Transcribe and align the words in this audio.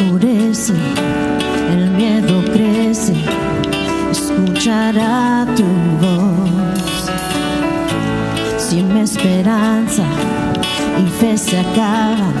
oscurece, 0.00 0.72
el 1.72 1.90
miedo 1.90 2.42
crece, 2.52 3.14
escuchará 4.10 5.46
tu 5.56 5.64
voz. 6.00 7.10
Sin 8.56 8.96
esperanza 8.96 10.04
y 10.98 11.06
fe 11.20 11.36
se 11.36 11.58
acaba 11.58 12.39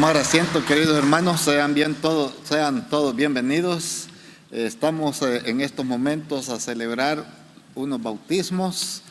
tomar 0.00 0.16
asiento, 0.16 0.64
queridos 0.64 0.96
hermanos, 0.96 1.40
sean, 1.40 1.74
bien 1.74 1.96
todos, 1.96 2.32
sean 2.44 2.88
todos 2.88 3.16
bienvenidos. 3.16 4.06
Estamos 4.52 5.20
eh, 5.22 5.42
en 5.46 5.60
estos 5.60 5.84
momentos 5.84 6.50
a 6.50 6.60
celebrar 6.60 7.26
unos 7.74 8.00
bautismos 8.00 9.02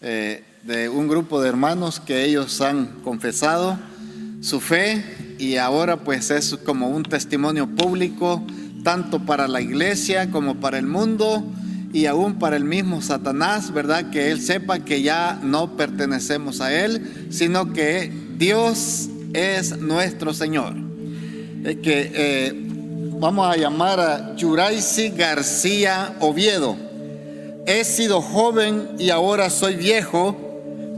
eh, 0.00 0.44
de 0.62 0.88
un 0.88 1.08
grupo 1.08 1.42
de 1.42 1.48
hermanos 1.48 1.98
que 1.98 2.24
ellos 2.24 2.60
han 2.60 2.86
confesado 3.02 3.76
su 4.40 4.60
fe 4.60 5.36
y 5.40 5.56
ahora 5.56 5.96
pues 5.96 6.30
es 6.30 6.56
como 6.64 6.90
un 6.90 7.02
testimonio 7.02 7.66
público 7.66 8.40
tanto 8.84 9.18
para 9.18 9.48
la 9.48 9.60
iglesia 9.60 10.30
como 10.30 10.60
para 10.60 10.78
el 10.78 10.86
mundo 10.86 11.42
y 11.92 12.06
aún 12.06 12.38
para 12.38 12.54
el 12.54 12.62
mismo 12.62 13.02
Satanás, 13.02 13.72
¿verdad? 13.72 14.10
Que 14.10 14.30
él 14.30 14.40
sepa 14.40 14.78
que 14.78 15.02
ya 15.02 15.40
no 15.42 15.76
pertenecemos 15.76 16.60
a 16.60 16.72
él, 16.72 17.26
sino 17.30 17.72
que 17.72 18.12
Dios 18.38 19.08
es 19.36 19.78
nuestro 19.78 20.32
Señor. 20.32 20.74
Que 21.62 22.10
eh, 22.14 22.52
vamos 23.18 23.52
a 23.52 23.56
llamar 23.56 24.00
a 24.00 24.36
Yuraisi 24.36 25.10
García 25.10 26.14
Oviedo. 26.20 26.76
He 27.66 27.84
sido 27.84 28.22
joven 28.22 28.90
y 28.98 29.10
ahora 29.10 29.50
soy 29.50 29.74
viejo, 29.74 30.36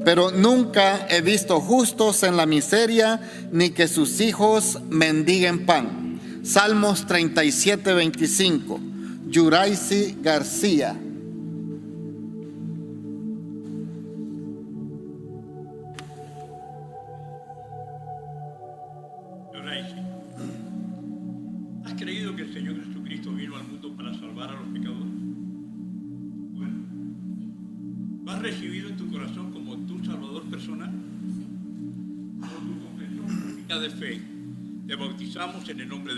pero 0.05 0.31
nunca 0.31 1.06
he 1.08 1.20
visto 1.20 1.61
justos 1.61 2.23
en 2.23 2.37
la 2.37 2.46
miseria 2.46 3.20
ni 3.50 3.70
que 3.70 3.88
sus 3.88 4.20
hijos 4.20 4.79
mendiguen 4.88 5.67
pan. 5.67 6.20
Salmos 6.44 7.06
37, 7.06 7.93
25. 7.94 8.81
Yuraisi 9.29 10.17
García. 10.22 10.96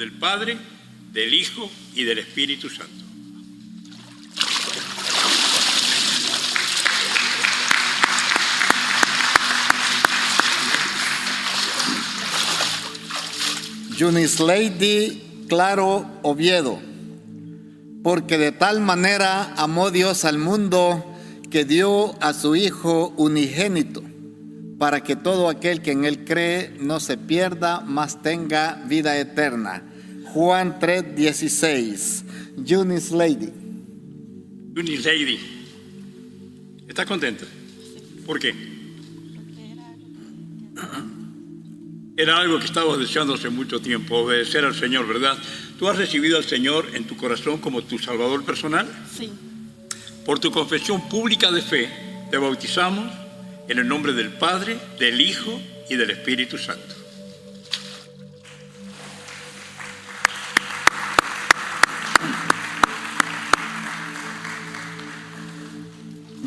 Del 0.01 0.13
Padre, 0.13 0.57
del 1.13 1.35
Hijo 1.35 1.71
y 1.95 2.05
del 2.05 2.21
Espíritu 2.21 2.71
Santo. 2.71 2.89
Lady 14.39 15.45
Claro 15.51 16.07
Oviedo, 16.23 16.81
porque 18.03 18.39
de 18.39 18.53
tal 18.53 18.81
manera 18.81 19.53
amó 19.59 19.91
Dios 19.91 20.25
al 20.25 20.39
mundo 20.39 21.05
que 21.51 21.67
dio 21.67 22.17
a 22.23 22.33
su 22.33 22.57
Hijo 22.57 23.13
unigénito 23.19 24.03
para 24.79 25.03
que 25.03 25.15
todo 25.15 25.51
aquel 25.51 25.83
que 25.83 25.93
en 25.93 26.07
él 26.07 26.25
cree 26.25 26.75
no 26.81 27.01
se 27.01 27.19
pierda, 27.19 27.81
mas 27.81 28.23
tenga 28.23 28.83
vida 28.87 29.19
eterna. 29.19 29.90
Juan 30.33 30.79
3, 30.79 31.17
16. 31.17 32.25
Eunice 32.67 33.15
Lady. 33.15 33.53
Eunice 34.77 35.13
Lady. 35.13 35.39
¿Estás 36.87 37.07
contenta? 37.07 37.45
¿Por 38.27 38.39
qué? 38.39 38.55
Era 42.17 42.39
algo 42.39 42.59
que 42.59 42.67
estabas 42.67 42.99
deseando 42.99 43.35
hace 43.35 43.49
mucho 43.49 43.81
tiempo, 43.81 44.19
obedecer 44.19 44.65
al 44.65 44.75
Señor, 44.75 45.09
¿verdad? 45.09 45.37
¿Tú 45.79 45.89
has 45.89 45.97
recibido 45.97 46.37
al 46.37 46.45
Señor 46.45 46.87
en 46.95 47.05
tu 47.05 47.17
corazón 47.17 47.59
como 47.59 47.83
tu 47.83 47.99
Salvador 47.99 48.45
personal? 48.45 48.87
Sí. 49.17 49.31
Por 50.25 50.39
tu 50.39 50.51
confesión 50.51 51.09
pública 51.09 51.51
de 51.51 51.63
fe, 51.63 51.89
te 52.31 52.37
bautizamos 52.37 53.11
en 53.69 53.79
el 53.79 53.89
nombre 53.89 54.13
del 54.13 54.29
Padre, 54.31 54.79
del 54.99 55.21
Hijo 55.21 55.61
y 55.89 55.97
del 55.97 56.11
Espíritu 56.11 56.59
Santo. 56.59 57.00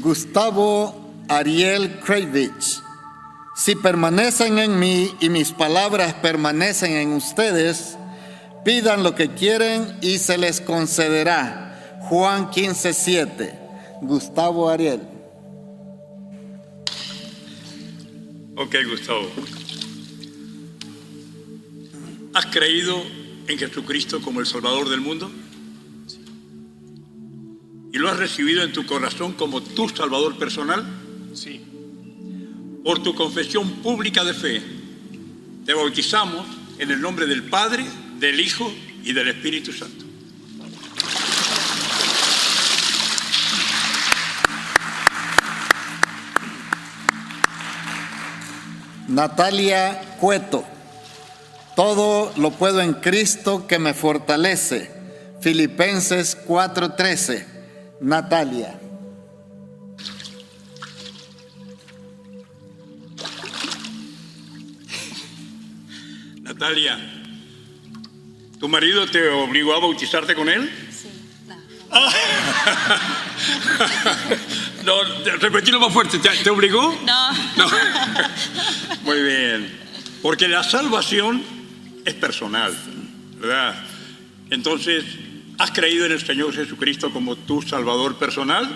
Gustavo 0.04 1.24
Ariel 1.30 2.02
Kravich. 2.02 2.82
Si 3.56 3.74
permanecen 3.76 4.60
en 4.60 4.78
mí 4.78 5.10
y 5.22 5.30
mis 5.30 5.54
palabras 5.54 6.14
permanecen 6.16 6.92
en 6.92 7.14
ustedes, 7.14 7.98
pidan 8.66 9.02
lo 9.04 9.16
que 9.16 9.30
quieren 9.30 9.98
y 10.02 10.18
se 10.18 10.38
les 10.38 10.60
concederá. 10.60 12.00
Juan 12.10 12.52
15:7. 12.52 13.58
Gustavo 14.02 14.70
Ariel. 14.70 15.00
Ok, 18.58 18.76
Gustavo. 18.90 19.32
¿Has 22.34 22.46
creído 22.48 23.02
en 23.48 23.58
Jesucristo 23.58 24.22
como 24.22 24.42
el 24.42 24.48
Salvador 24.48 24.90
del 24.90 25.00
mundo? 25.00 25.32
¿Y 27.94 28.00
lo 28.00 28.10
has 28.10 28.18
recibido 28.18 28.64
en 28.64 28.74
tu 28.74 28.88
corazón 28.88 29.34
como 29.34 29.62
tu 29.62 29.88
Salvador 29.88 30.36
personal? 30.40 30.84
Sí. 31.36 31.62
Por 32.84 33.04
tu 33.04 33.14
confesión 33.14 33.70
pública 33.84 34.24
de 34.24 34.34
fe, 34.34 34.64
te 35.64 35.76
bautizamos 35.76 36.44
en 36.80 36.90
el 36.90 37.00
nombre 37.00 37.28
del 37.28 37.44
Padre, 37.44 37.86
del 38.20 38.40
Hijo 38.40 38.74
y 39.04 39.14
del 39.14 39.28
Espíritu 39.28 39.72
Santo. 39.72 40.06
Natalia 49.08 50.18
Cueto. 50.20 50.66
Todo 51.76 52.34
lo 52.38 52.50
puedo 52.50 52.82
en 52.82 52.94
Cristo 52.94 53.68
que 53.68 53.78
me 53.78 53.94
fortalece. 53.94 54.90
Filipenses 55.42 56.36
4:13. 56.48 57.53
Natalia. 58.02 58.80
Natalia, 66.42 67.00
¿tu 68.60 68.68
marido 68.68 69.08
te 69.08 69.30
obligó 69.30 69.74
a 69.74 69.80
bautizarte 69.80 70.36
con 70.36 70.50
él? 70.50 70.70
Sí. 70.92 71.10
No, 74.84 75.02
repetilo 75.40 75.80
más 75.80 75.94
fuerte. 75.94 76.20
¿Te, 76.20 76.50
obligó? 76.50 76.94
No. 77.06 77.32
no. 77.56 77.72
Muy 79.04 79.22
bien. 79.22 79.80
Porque 80.22 80.48
la 80.48 80.62
salvación 80.62 81.42
es 82.04 82.14
personal, 82.16 82.76
¿verdad? 83.40 83.76
Entonces, 84.50 85.06
¿has 85.58 85.72
creído 85.72 86.06
en 86.06 86.12
el 86.14 86.26
Señor 86.26 86.54
Jesucristo 86.54 87.12
como 87.12 87.36
tu 87.36 87.62
Salvador 87.62 88.16
personal? 88.18 88.70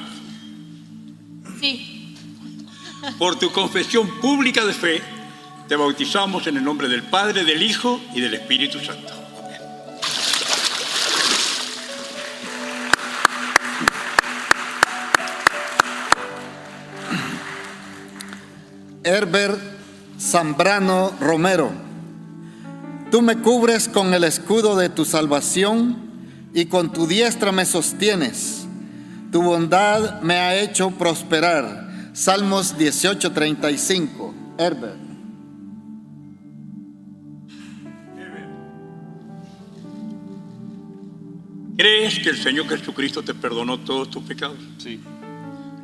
Sí. 1.60 2.16
Por 3.18 3.38
tu 3.38 3.52
confesión 3.52 4.08
pública 4.20 4.66
de 4.66 4.74
fe, 4.74 5.02
te 5.68 5.76
bautizamos 5.76 6.48
en 6.48 6.58
el 6.58 6.64
nombre 6.64 6.88
del 6.88 7.04
Padre, 7.04 7.44
del 7.44 7.62
Hijo 7.62 8.02
y 8.14 8.22
del 8.22 8.34
Espíritu 8.34 8.80
Santo. 8.80 9.14
Herbert 19.04 19.60
Zambrano 20.20 21.14
Romero. 21.22 21.72
Tú 23.10 23.22
me 23.22 23.38
cubres 23.38 23.88
con 23.88 24.14
el 24.14 24.26
escudo 24.26 24.76
de 24.76 24.90
tu 24.90 25.06
salvación 25.06 26.07
y 26.58 26.66
con 26.66 26.92
tu 26.92 27.06
diestra 27.06 27.52
me 27.52 27.66
sostienes. 27.66 28.68
Tu 29.32 29.42
bondad 29.42 30.22
me 30.22 30.36
ha 30.36 30.60
hecho 30.60 30.92
prosperar. 30.92 32.12
Salmos 32.14 32.78
18:35. 32.78 34.34
Herbert. 34.58 34.98
¿Crees 41.78 42.20
que 42.20 42.30
el 42.30 42.38
Señor 42.42 42.68
Jesucristo 42.68 43.22
te 43.22 43.36
perdonó 43.36 43.80
todos 43.80 44.10
tus 44.10 44.24
pecados? 44.24 44.58
Sí. 44.80 45.00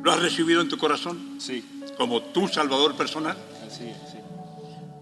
¿Lo 0.02 0.12
has 0.12 0.20
recibido 0.20 0.60
en 0.60 0.68
tu 0.68 0.76
corazón? 0.76 1.36
Sí 1.38 1.64
como 1.96 2.20
tu 2.22 2.48
Salvador 2.48 2.96
personal? 2.96 3.36
Así 3.66 3.84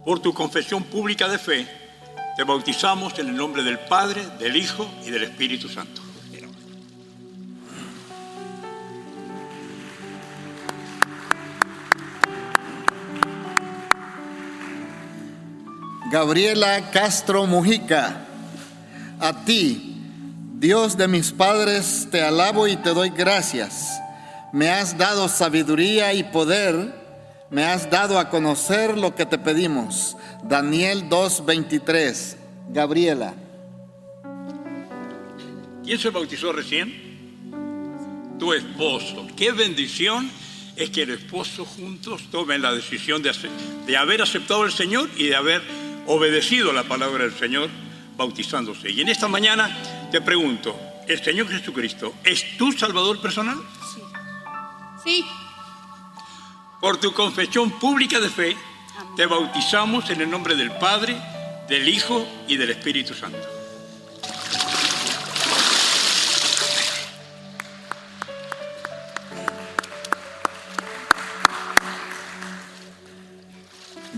Por 0.04 0.20
tu 0.20 0.32
confesión 0.32 0.84
pública 0.84 1.28
de 1.28 1.38
fe, 1.38 1.66
te 2.36 2.44
bautizamos 2.44 3.18
en 3.18 3.28
el 3.28 3.36
nombre 3.36 3.62
del 3.62 3.78
Padre, 3.78 4.26
del 4.38 4.56
Hijo 4.56 4.90
y 5.04 5.10
del 5.10 5.24
Espíritu 5.24 5.68
Santo. 5.68 6.02
Gabriela 16.12 16.90
Castro 16.90 17.46
Mujica. 17.46 18.26
A 19.18 19.44
ti, 19.46 19.96
Dios 20.58 20.98
de 20.98 21.08
mis 21.08 21.32
padres, 21.32 22.06
te 22.10 22.20
alabo 22.20 22.68
y 22.68 22.76
te 22.76 22.90
doy 22.90 23.08
gracias. 23.08 23.98
Me 24.52 24.68
has 24.68 24.98
dado 24.98 25.30
sabiduría 25.30 26.12
y 26.12 26.22
poder, 26.24 27.01
me 27.52 27.64
has 27.64 27.90
dado 27.90 28.18
a 28.18 28.30
conocer 28.30 28.96
lo 28.96 29.14
que 29.14 29.26
te 29.26 29.38
pedimos. 29.38 30.16
Daniel 30.42 31.08
2:23. 31.08 32.38
Gabriela. 32.70 33.34
¿Quién 35.84 35.98
se 35.98 36.08
bautizó 36.08 36.52
recién? 36.52 38.36
Tu 38.38 38.54
esposo. 38.54 39.26
Qué 39.36 39.52
bendición 39.52 40.30
es 40.76 40.88
que 40.88 41.02
el 41.02 41.10
esposo 41.10 41.66
juntos 41.66 42.22
tomen 42.30 42.62
la 42.62 42.72
decisión 42.72 43.22
de, 43.22 43.32
de 43.86 43.96
haber 43.98 44.22
aceptado 44.22 44.62
al 44.62 44.72
Señor 44.72 45.10
y 45.16 45.26
de 45.26 45.36
haber 45.36 45.62
obedecido 46.06 46.72
la 46.72 46.84
palabra 46.84 47.24
del 47.24 47.34
Señor 47.34 47.68
bautizándose. 48.16 48.90
Y 48.90 49.02
en 49.02 49.10
esta 49.10 49.28
mañana 49.28 49.76
te 50.10 50.22
pregunto, 50.22 50.74
¿el 51.06 51.22
Señor 51.22 51.48
Jesucristo 51.48 52.14
es 52.24 52.56
tu 52.56 52.72
Salvador 52.72 53.20
personal? 53.20 53.58
Sí. 53.94 54.00
Sí. 55.04 55.26
Por 56.82 56.96
tu 56.96 57.12
confesión 57.12 57.70
pública 57.78 58.18
de 58.18 58.28
fe, 58.28 58.56
te 59.14 59.24
bautizamos 59.26 60.10
en 60.10 60.20
el 60.20 60.28
nombre 60.28 60.56
del 60.56 60.72
Padre, 60.72 61.14
del 61.68 61.88
Hijo 61.88 62.26
y 62.48 62.56
del 62.56 62.70
Espíritu 62.70 63.14
Santo. 63.14 63.38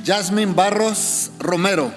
Jasmine 0.02 0.54
Barros 0.54 1.32
Romero. 1.38 1.92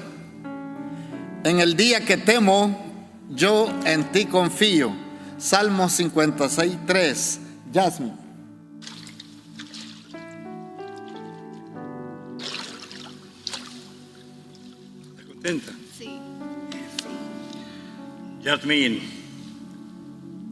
En 1.45 1.61
el 1.61 1.77
día 1.77 2.03
que 2.03 2.17
temo, 2.17 3.15
yo 3.29 3.69
en 3.85 4.11
ti 4.11 4.25
confío. 4.25 4.91
Salmo 5.37 5.87
56, 5.87 6.77
3. 6.85 7.39
Jasmine. 7.73 8.26
Contenta? 15.47 15.71
Sí. 15.97 16.19
Jasmine, 18.43 18.99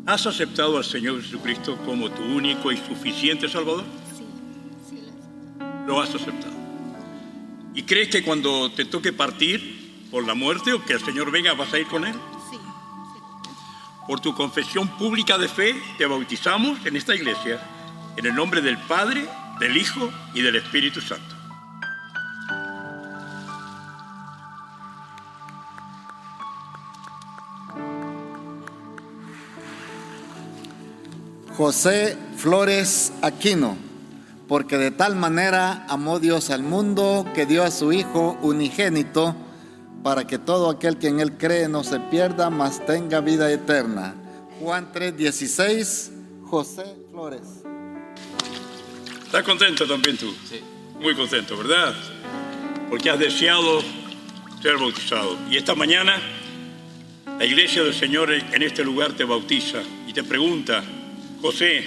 ¿has 0.05 0.25
aceptado 0.25 0.77
al 0.77 0.85
Señor 0.85 1.21
Jesucristo 1.21 1.77
como 1.85 2.09
tu 2.09 2.23
único 2.23 2.71
y 2.71 2.77
suficiente 2.77 3.49
Salvador? 3.49 3.83
Sí. 4.17 4.23
Sí. 4.89 4.99
Lo 5.85 6.01
has 6.01 6.13
aceptado. 6.15 6.55
¿Y 7.73 7.83
crees 7.83 8.09
que 8.09 8.23
cuando 8.23 8.71
te 8.71 8.85
toque 8.85 9.11
partir 9.11 10.07
por 10.09 10.25
la 10.25 10.33
muerte 10.33 10.71
o 10.71 10.83
que 10.83 10.93
el 10.93 11.03
Señor 11.03 11.29
venga 11.29 11.53
vas 11.53 11.73
a 11.73 11.79
ir 11.79 11.87
con 11.87 12.05
Él? 12.05 12.15
Sí. 12.49 12.57
Por 14.07 14.21
tu 14.21 14.33
confesión 14.33 14.87
pública 14.97 15.37
de 15.37 15.49
fe 15.49 15.75
te 15.97 16.05
bautizamos 16.05 16.85
en 16.85 16.95
esta 16.95 17.13
iglesia 17.13 17.59
en 18.15 18.25
el 18.25 18.33
nombre 18.33 18.61
del 18.61 18.77
Padre, 18.77 19.27
del 19.59 19.75
Hijo 19.75 20.09
y 20.33 20.41
del 20.41 20.55
Espíritu 20.55 21.01
Santo. 21.01 21.34
José 31.57 32.17
Flores 32.35 33.13
Aquino, 33.21 33.77
porque 34.47 34.77
de 34.77 34.91
tal 34.91 35.15
manera 35.15 35.85
amó 35.87 36.19
Dios 36.19 36.49
al 36.49 36.63
mundo 36.63 37.25
que 37.33 37.45
dio 37.45 37.63
a 37.63 37.71
su 37.71 37.93
Hijo 37.93 38.37
unigénito 38.41 39.35
para 40.03 40.27
que 40.27 40.37
todo 40.37 40.69
aquel 40.69 40.97
que 40.97 41.07
en 41.07 41.19
él 41.19 41.37
cree 41.37 41.69
no 41.69 41.83
se 41.83 41.99
pierda, 41.99 42.49
mas 42.49 42.85
tenga 42.85 43.21
vida 43.21 43.49
eterna. 43.51 44.15
Juan 44.59 44.91
3:16, 44.91 46.11
José 46.43 46.83
Flores. 47.11 47.63
¿Estás 49.25 49.43
contento 49.43 49.87
también 49.87 50.17
tú? 50.17 50.33
Sí. 50.49 50.59
Muy 50.99 51.15
contento, 51.15 51.57
¿verdad? 51.57 51.93
Porque 52.89 53.09
has 53.09 53.19
deseado 53.19 53.81
ser 54.61 54.77
bautizado. 54.77 55.37
Y 55.49 55.57
esta 55.57 55.73
mañana 55.73 56.19
la 57.37 57.45
iglesia 57.45 57.83
del 57.83 57.93
Señor 57.93 58.31
en 58.31 58.61
este 58.61 58.83
lugar 58.83 59.13
te 59.13 59.25
bautiza 59.25 59.79
y 60.07 60.13
te 60.13 60.23
pregunta, 60.23 60.83
José, 61.45 61.83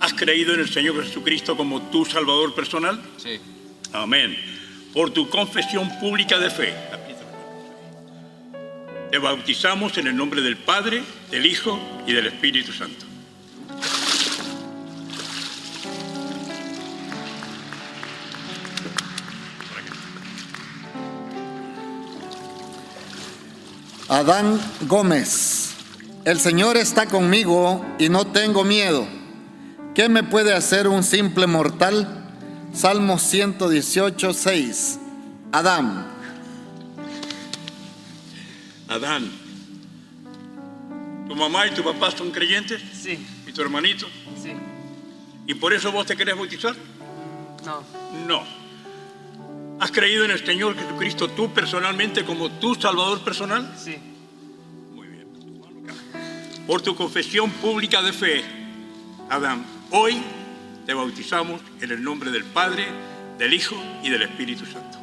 ¿has 0.00 0.14
creído 0.14 0.52
en 0.52 0.58
el 0.58 0.68
Señor 0.68 1.00
Jesucristo 1.04 1.56
como 1.56 1.80
tu 1.80 2.04
Salvador 2.04 2.56
personal? 2.56 3.00
Sí. 3.16 3.38
Amén. 3.92 4.36
Por 4.92 5.12
tu 5.12 5.30
confesión 5.30 5.88
pública 6.00 6.40
de 6.40 6.50
fe. 6.50 6.74
Te 9.12 9.18
bautizamos 9.18 9.96
en 9.96 10.08
el 10.08 10.16
nombre 10.16 10.42
del 10.42 10.56
Padre, 10.56 11.04
del 11.30 11.46
Hijo 11.46 11.78
y 12.04 12.14
del 12.14 12.26
Espíritu 12.26 12.72
Santo. 12.72 13.06
Adán 24.08 24.60
Gómez, 24.88 25.61
el 26.24 26.38
Señor 26.40 26.76
está 26.76 27.06
conmigo 27.06 27.84
y 27.98 28.08
no 28.08 28.26
tengo 28.26 28.64
miedo. 28.64 29.06
¿Qué 29.94 30.08
me 30.08 30.22
puede 30.22 30.54
hacer 30.54 30.88
un 30.88 31.02
simple 31.02 31.46
mortal? 31.46 32.08
Salmo 32.72 33.18
118, 33.18 34.32
6. 34.32 34.98
Adán. 35.52 36.06
Adán, 38.88 39.30
¿tu 41.28 41.34
mamá 41.34 41.66
y 41.66 41.70
tu 41.72 41.82
papá 41.82 42.10
son 42.10 42.30
creyentes? 42.30 42.82
Sí. 42.94 43.26
¿Y 43.46 43.52
tu 43.52 43.62
hermanito? 43.62 44.06
Sí. 44.42 44.52
¿Y 45.46 45.54
por 45.54 45.72
eso 45.72 45.90
vos 45.92 46.06
te 46.06 46.16
querés 46.16 46.36
bautizar? 46.36 46.74
No. 47.64 47.82
No. 48.26 48.42
¿Has 49.80 49.90
creído 49.90 50.24
en 50.24 50.30
el 50.30 50.44
Señor 50.44 50.76
Jesucristo 50.76 51.28
tú 51.28 51.52
personalmente 51.52 52.24
como 52.24 52.50
tu 52.50 52.74
Salvador 52.74 53.22
personal? 53.24 53.74
Sí. 53.76 53.98
Por 56.66 56.80
tu 56.80 56.94
confesión 56.94 57.50
pública 57.50 58.00
de 58.02 58.12
fe, 58.12 58.44
Adán, 59.28 59.64
hoy 59.90 60.22
te 60.86 60.94
bautizamos 60.94 61.60
en 61.80 61.90
el 61.90 62.02
nombre 62.04 62.30
del 62.30 62.44
Padre, 62.44 62.86
del 63.36 63.52
Hijo 63.52 63.74
y 64.02 64.10
del 64.10 64.22
Espíritu 64.22 64.64
Santo. 64.66 64.98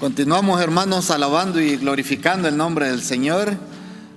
Continuamos 0.00 0.62
hermanos 0.62 1.10
alabando 1.10 1.60
y 1.60 1.76
glorificando 1.76 2.48
el 2.48 2.56
nombre 2.56 2.88
del 2.88 3.02
Señor 3.02 3.58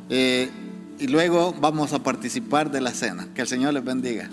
eh, 0.10 0.50
y 0.98 1.08
luego 1.08 1.54
vamos 1.60 1.92
a 1.92 2.02
participar 2.02 2.72
de 2.72 2.80
la 2.80 2.92
cena. 2.92 3.28
Que 3.36 3.42
el 3.42 3.48
Señor 3.50 3.74
les 3.74 3.84
bendiga. 3.84 4.30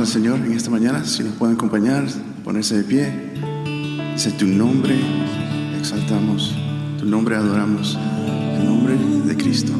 Al 0.00 0.06
Señor 0.06 0.38
en 0.38 0.52
esta 0.52 0.70
mañana? 0.70 1.04
Si 1.04 1.22
nos 1.22 1.34
pueden 1.34 1.56
acompañar, 1.56 2.06
ponerse 2.42 2.78
de 2.78 2.84
pie. 2.84 3.12
Dice 4.14 4.30
tu 4.32 4.46
nombre, 4.46 4.98
exaltamos, 5.78 6.54
tu 6.98 7.04
nombre 7.04 7.36
adoramos, 7.36 7.98
el 8.56 8.64
nombre 8.64 8.96
de 8.96 9.36
Cristo. 9.36 9.72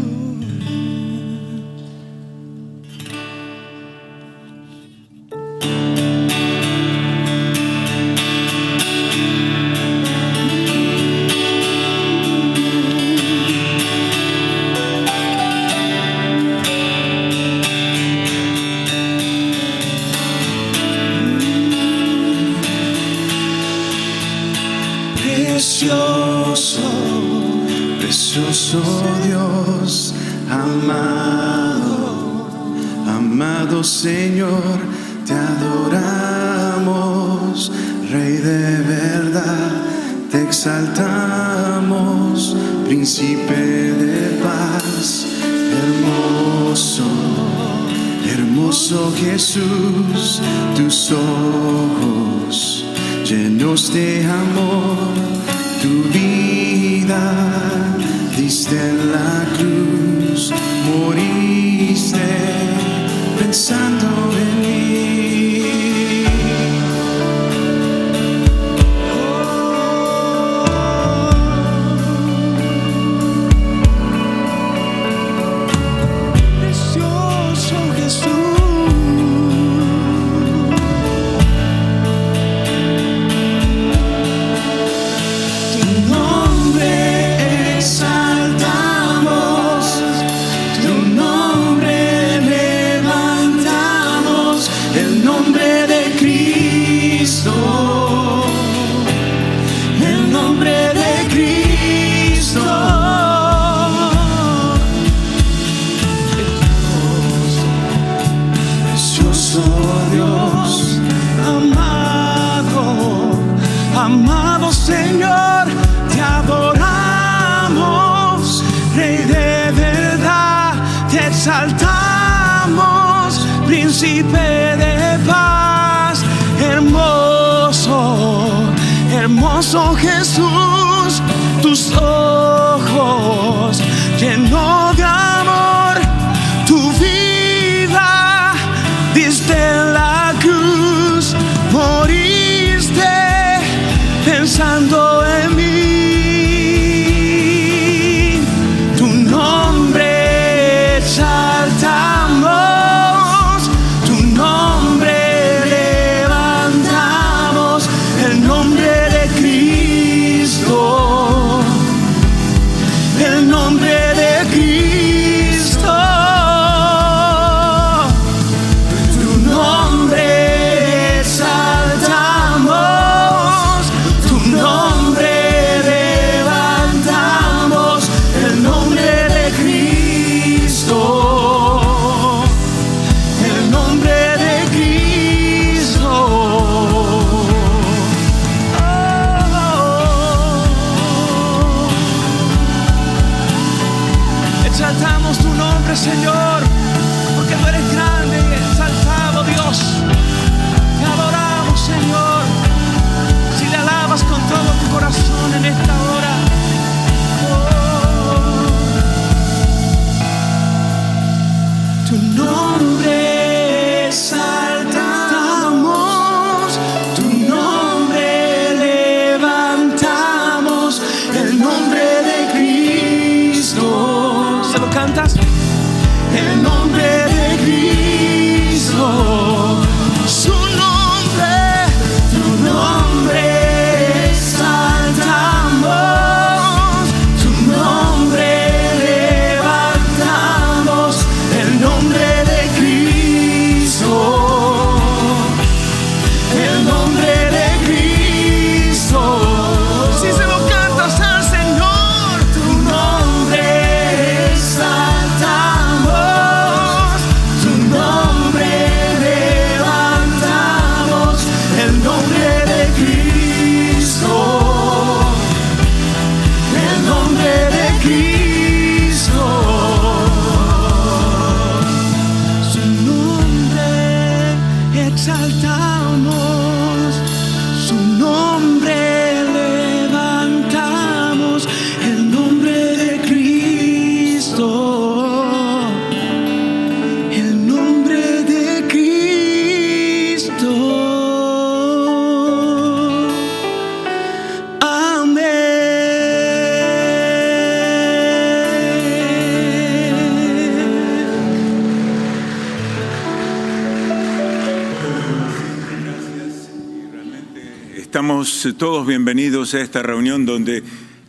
bienvenidos 309.32 309.74
a 309.74 309.80
esta 309.80 310.02
reunión 310.02 310.44
donde 310.44 310.82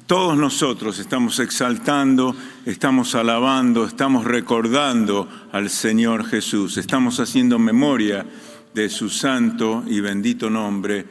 todos 0.08 0.36
nosotros 0.36 0.98
estamos 0.98 1.38
exaltando, 1.40 2.36
estamos 2.66 3.14
alabando, 3.14 3.86
estamos 3.86 4.26
recordando 4.26 5.30
al 5.52 5.70
Señor 5.70 6.26
Jesús, 6.26 6.78
estamos 6.78 7.20
haciendo 7.20 7.60
memoria 7.60 8.26
de 8.74 8.90
su 8.90 9.08
santo 9.08 9.84
y 9.86 10.00
bendito 10.00 10.50
nombre 10.50 11.06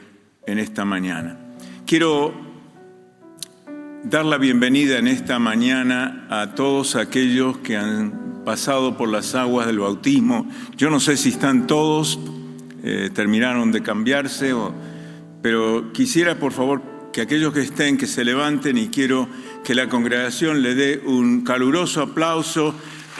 en 0.45 0.59
esta 0.59 0.83
mañana. 0.83 1.37
Quiero 1.85 2.33
dar 4.03 4.25
la 4.25 4.37
bienvenida 4.37 4.97
en 4.97 5.07
esta 5.07 5.39
mañana 5.39 6.27
a 6.29 6.55
todos 6.55 6.97
aquellos 6.97 7.59
que 7.59 7.77
han 7.77 8.43
pasado 8.43 8.97
por 8.97 9.07
las 9.07 9.33
aguas 9.33 9.65
del 9.65 9.79
bautismo. 9.79 10.45
Yo 10.75 10.89
no 10.89 10.99
sé 10.99 11.15
si 11.15 11.29
están 11.29 11.67
todos, 11.67 12.19
eh, 12.83 13.09
terminaron 13.13 13.71
de 13.71 13.81
cambiarse 13.81 14.51
o 14.51 14.90
pero 15.41 15.91
quisiera 15.93 16.37
por 16.39 16.53
favor 16.53 16.81
que 17.11 17.21
aquellos 17.21 17.53
que 17.53 17.61
estén, 17.61 17.97
que 17.97 18.07
se 18.07 18.23
levanten 18.23 18.77
y 18.77 18.87
quiero 18.87 19.27
que 19.63 19.75
la 19.75 19.89
congregación 19.89 20.61
le 20.61 20.75
dé 20.75 21.01
un 21.05 21.43
caluroso 21.43 22.01
aplauso 22.01 22.73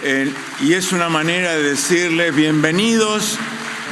eh, 0.03 0.31
y 0.61 0.73
es 0.73 0.91
una 0.93 1.09
manera 1.09 1.55
de 1.55 1.63
decirles 1.63 2.35
bienvenidos 2.35 3.37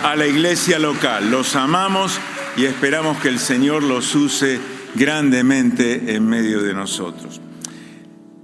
a 0.03 0.15
la 0.15 0.25
iglesia 0.25 0.79
local. 0.79 1.29
Los 1.29 1.55
amamos 1.55 2.19
y 2.55 2.65
esperamos 2.65 3.17
que 3.19 3.27
el 3.29 3.39
Señor 3.39 3.83
los 3.83 4.15
use 4.15 4.59
grandemente 4.95 6.15
en 6.15 6.27
medio 6.27 6.61
de 6.61 6.73
nosotros. 6.73 7.41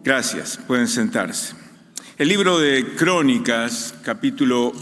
Gracias, 0.04 0.60
pueden 0.68 0.88
sentarse. 0.88 1.56
El 2.18 2.28
libro 2.28 2.60
de 2.60 2.96
Crónicas, 2.96 3.96
capítulo 4.04 4.74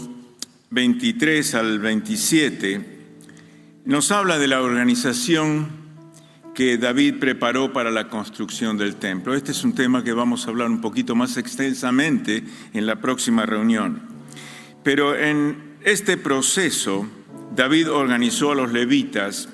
23 0.70 1.54
al 1.54 1.78
27, 1.78 2.93
nos 3.84 4.10
habla 4.10 4.38
de 4.38 4.48
la 4.48 4.62
organización 4.62 5.68
que 6.54 6.78
David 6.78 7.16
preparó 7.18 7.72
para 7.72 7.90
la 7.90 8.08
construcción 8.08 8.78
del 8.78 8.96
templo. 8.96 9.34
Este 9.34 9.52
es 9.52 9.62
un 9.64 9.74
tema 9.74 10.02
que 10.02 10.12
vamos 10.12 10.46
a 10.46 10.50
hablar 10.50 10.68
un 10.68 10.80
poquito 10.80 11.14
más 11.14 11.36
extensamente 11.36 12.44
en 12.72 12.86
la 12.86 12.96
próxima 12.96 13.44
reunión. 13.44 14.02
Pero 14.82 15.16
en 15.16 15.76
este 15.84 16.16
proceso, 16.16 17.06
David 17.54 17.90
organizó 17.90 18.52
a 18.52 18.54
los 18.54 18.72
levitas 18.72 19.48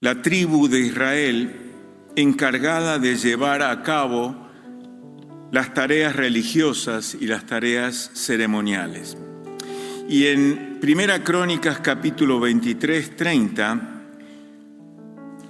la 0.00 0.20
tribu 0.20 0.68
de 0.68 0.80
Israel 0.80 1.60
encargada 2.16 2.98
de 2.98 3.16
llevar 3.16 3.62
a 3.62 3.82
cabo 3.82 4.36
las 5.50 5.72
tareas 5.72 6.14
religiosas 6.14 7.16
y 7.18 7.26
las 7.26 7.46
tareas 7.46 8.10
ceremoniales. 8.14 9.16
Y 10.08 10.26
en 10.26 10.78
Primera 10.80 11.24
Crónicas 11.24 11.78
capítulo 11.78 12.38
23, 12.38 13.16
30, 13.16 13.80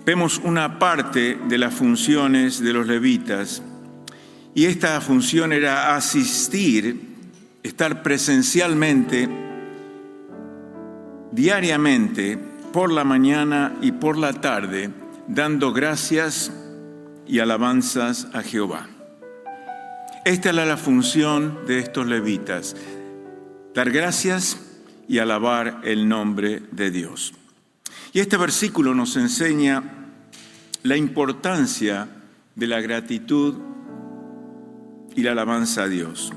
vemos 0.06 0.40
una 0.44 0.78
parte 0.78 1.36
de 1.48 1.58
las 1.58 1.74
funciones 1.74 2.60
de 2.60 2.72
los 2.72 2.86
levitas. 2.86 3.62
Y 4.54 4.66
esta 4.66 5.00
función 5.00 5.52
era 5.52 5.96
asistir, 5.96 7.00
estar 7.64 8.04
presencialmente, 8.04 9.28
diariamente, 11.32 12.38
por 12.72 12.92
la 12.92 13.02
mañana 13.02 13.72
y 13.82 13.90
por 13.90 14.16
la 14.16 14.34
tarde, 14.34 14.90
dando 15.26 15.72
gracias 15.72 16.52
y 17.26 17.40
alabanzas 17.40 18.28
a 18.32 18.42
Jehová. 18.42 18.86
Esta 20.24 20.50
era 20.50 20.64
la 20.64 20.76
función 20.76 21.66
de 21.66 21.80
estos 21.80 22.06
levitas, 22.06 22.76
dar 23.74 23.90
gracias 23.90 24.60
y 25.08 25.18
alabar 25.18 25.80
el 25.84 26.08
nombre 26.08 26.62
de 26.70 26.90
Dios. 26.90 27.34
Y 28.12 28.20
este 28.20 28.36
versículo 28.36 28.94
nos 28.94 29.16
enseña 29.16 29.82
la 30.82 30.96
importancia 30.96 32.08
de 32.54 32.66
la 32.66 32.80
gratitud 32.80 33.54
y 35.16 35.22
la 35.22 35.32
alabanza 35.32 35.82
a 35.82 35.88
Dios. 35.88 36.32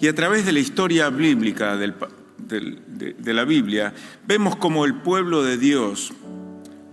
Y 0.00 0.08
a 0.08 0.14
través 0.14 0.46
de 0.46 0.52
la 0.52 0.60
historia 0.60 1.10
bíblica 1.10 1.76
de, 1.76 3.34
la 3.34 3.44
Biblia, 3.44 3.92
vemos 4.26 4.56
como 4.56 4.84
el 4.84 4.94
pueblo 4.94 5.42
de 5.42 5.58
Dios 5.58 6.12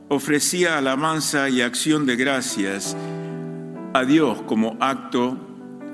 ofrecía 0.09 0.77
alabanza 0.77 1.49
y 1.49 1.61
acción 1.61 2.05
de 2.05 2.15
gracias 2.15 2.95
a 3.93 4.03
Dios 4.03 4.41
como 4.43 4.77
acto 4.79 5.37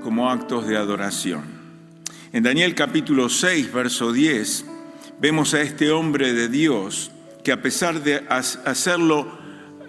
como 0.04 0.30
actos 0.30 0.66
de 0.66 0.78
adoración. 0.78 1.44
En 2.32 2.44
Daniel 2.44 2.76
capítulo 2.76 3.28
6, 3.28 3.74
verso 3.74 4.14
10, 4.14 4.64
vemos 5.20 5.56
a 5.56 5.62
este 5.62 5.90
hombre 5.90 6.32
de 6.34 6.48
Dios 6.48 7.10
que 7.44 7.52
a 7.52 7.60
pesar 7.60 8.04
de 8.04 8.24
hacerlo, 8.30 9.28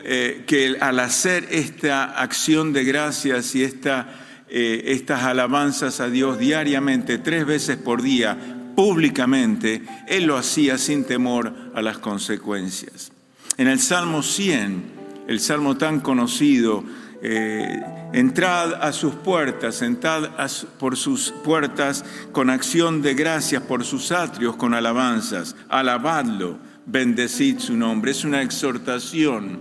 eh, 0.04 0.44
que 0.46 0.78
al 0.80 1.00
hacer 1.00 1.46
esta 1.50 2.18
acción 2.18 2.72
de 2.72 2.84
gracias 2.84 3.54
y 3.54 3.62
esta, 3.62 4.08
eh, 4.48 4.84
estas 4.86 5.24
alabanzas 5.24 6.00
a 6.00 6.08
Dios 6.08 6.38
diariamente, 6.38 7.18
tres 7.18 7.44
veces 7.44 7.76
por 7.76 8.00
día, 8.00 8.38
públicamente, 8.74 9.82
él 10.08 10.24
lo 10.24 10.38
hacía 10.38 10.78
sin 10.78 11.04
temor 11.04 11.54
a 11.74 11.82
las 11.82 11.98
consecuencias. 11.98 13.12
En 13.58 13.68
el 13.68 13.80
Salmo 13.80 14.22
100, 14.22 14.82
el 15.28 15.40
salmo 15.40 15.76
tan 15.76 16.00
conocido, 16.00 16.84
eh, 17.22 17.82
entrad 18.12 18.74
a 18.74 18.92
sus 18.92 19.14
puertas, 19.14 19.82
entrad 19.82 20.30
por 20.78 20.96
sus 20.96 21.30
puertas 21.30 22.04
con 22.32 22.48
acción 22.48 23.02
de 23.02 23.14
gracias, 23.14 23.62
por 23.62 23.84
sus 23.84 24.10
atrios 24.10 24.56
con 24.56 24.72
alabanzas, 24.74 25.54
alabadlo, 25.68 26.58
bendecid 26.86 27.58
su 27.58 27.76
nombre. 27.76 28.12
Es 28.12 28.24
una 28.24 28.42
exhortación 28.42 29.60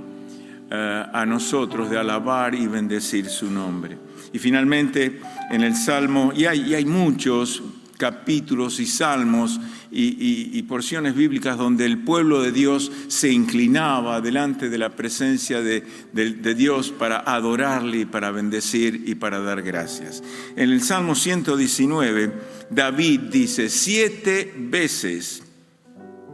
eh, 0.72 1.06
a 1.13 1.26
nosotros 1.26 1.89
de 1.89 1.98
alabar 1.98 2.56
y 2.56 2.67
bendecir 2.67 3.28
su 3.30 3.52
nombre. 3.52 3.98
Y 4.32 4.39
finalmente 4.39 5.19
en 5.50 5.63
el 5.63 5.76
Salmo, 5.76 6.32
y 6.36 6.45
hay 6.45 6.86
muchos, 6.86 7.62
capítulos 8.00 8.80
y 8.80 8.86
salmos 8.86 9.60
y, 9.91 10.62
porciones 10.63 11.15
bíblicas 11.15 11.58
donde 11.58 11.86
el 11.86 11.99
pueblo 11.99 12.41
de 12.41 12.52
Dios 12.52 12.91
se 13.08 13.32
inclinaba 13.32 14.21
delante 14.21 14.69
de 14.69 14.78
la 14.78 14.89
presencia 14.89 15.62
de, 15.62 15.84
de, 16.13 16.56
Dios 16.56 16.91
para 16.91 17.19
adorarle 17.19 17.99
y 17.99 18.06
para 18.06 18.32
bendecir 18.32 19.04
y 19.08 19.15
para 19.15 19.39
dar 19.39 19.62
gracias. 19.63 20.23
En 20.56 20.69
el 20.69 20.82
Salmo 20.82 21.15
119, 21.15 22.32
David 22.69 23.21
dice, 23.32 23.69
siete 23.69 24.54
veces 24.56 25.43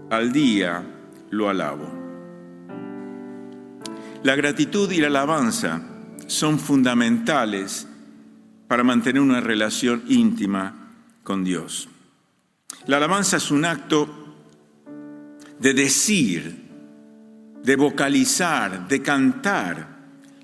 al 0.10 0.34
día 0.34 0.84
lo 1.30 1.50
alabo. 1.50 1.90
La 4.24 4.36
gratitud 4.36 4.92
y 4.92 4.98
la 4.98 5.08
alabanza 5.08 5.82
son 6.28 6.60
fundamentales 6.60 7.88
para 8.68 8.84
mantener 8.84 9.22
una 9.22 9.40
relación 9.40 10.04
íntima 10.08 10.92
con 11.24 11.44
Dios. 11.44 11.90
La 12.88 12.98
alabanza 12.98 13.38
es 13.38 13.52
un 13.52 13.66
acto 13.66 14.08
de 15.60 15.74
decir, 15.74 16.64
de 17.64 17.76
vocalizar, 17.76 18.88
de 18.88 19.02
cantar 19.02 19.96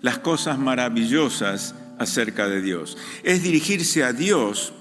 las 0.01 0.19
cosas 0.19 0.57
maravillosas 0.57 1.75
acerca 1.99 2.47
de 2.47 2.61
Dios. 2.61 2.97
Es 3.23 3.43
dirigirse 3.43 4.03
a 4.03 4.13
Dios 4.13 4.73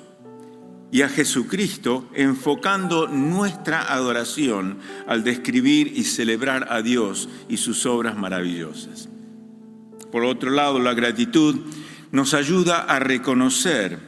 y 0.91 1.03
a 1.03 1.09
Jesucristo 1.09 2.09
enfocando 2.15 3.07
nuestra 3.07 3.93
adoración 3.93 4.79
al 5.07 5.23
describir 5.23 5.93
y 5.95 6.05
celebrar 6.05 6.67
a 6.71 6.83
Dios 6.83 7.29
y 7.49 7.59
sus 7.59 7.87
obras 7.87 8.17
maravillosas. 8.17 9.09
Por 10.11 10.25
otro 10.25 10.51
lado, 10.51 10.81
la 10.81 10.95
gratitud 10.95 11.57
nos 12.11 12.35
ayuda 12.35 12.81
a 12.81 12.99
reconocer 12.99 13.99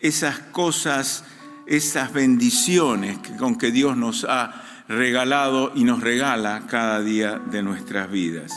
esas 0.00 0.38
cosas, 0.38 1.24
esas 1.70 2.12
bendiciones 2.12 3.18
con 3.38 3.56
que 3.56 3.70
Dios 3.70 3.96
nos 3.96 4.24
ha 4.28 4.62
regalado 4.88 5.70
y 5.76 5.84
nos 5.84 6.00
regala 6.00 6.64
cada 6.68 7.00
día 7.00 7.38
de 7.38 7.62
nuestras 7.62 8.10
vidas. 8.10 8.52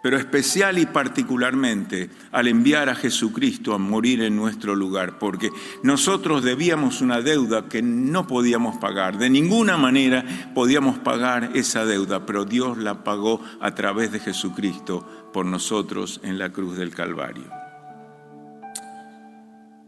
Pero 0.00 0.16
especial 0.18 0.78
y 0.78 0.86
particularmente 0.86 2.10
al 2.30 2.46
enviar 2.46 2.88
a 2.90 2.94
Jesucristo 2.94 3.74
a 3.74 3.78
morir 3.78 4.22
en 4.22 4.36
nuestro 4.36 4.76
lugar, 4.76 5.18
porque 5.18 5.50
nosotros 5.82 6.44
debíamos 6.44 7.00
una 7.00 7.22
deuda 7.22 7.68
que 7.68 7.82
no 7.82 8.26
podíamos 8.28 8.76
pagar. 8.76 9.18
De 9.18 9.30
ninguna 9.30 9.76
manera 9.76 10.24
podíamos 10.54 10.98
pagar 10.98 11.50
esa 11.54 11.84
deuda, 11.84 12.24
pero 12.24 12.44
Dios 12.44 12.78
la 12.78 13.02
pagó 13.02 13.42
a 13.60 13.74
través 13.74 14.12
de 14.12 14.20
Jesucristo 14.20 15.30
por 15.32 15.44
nosotros 15.44 16.20
en 16.22 16.38
la 16.38 16.52
cruz 16.52 16.76
del 16.76 16.94
Calvario. 16.94 17.50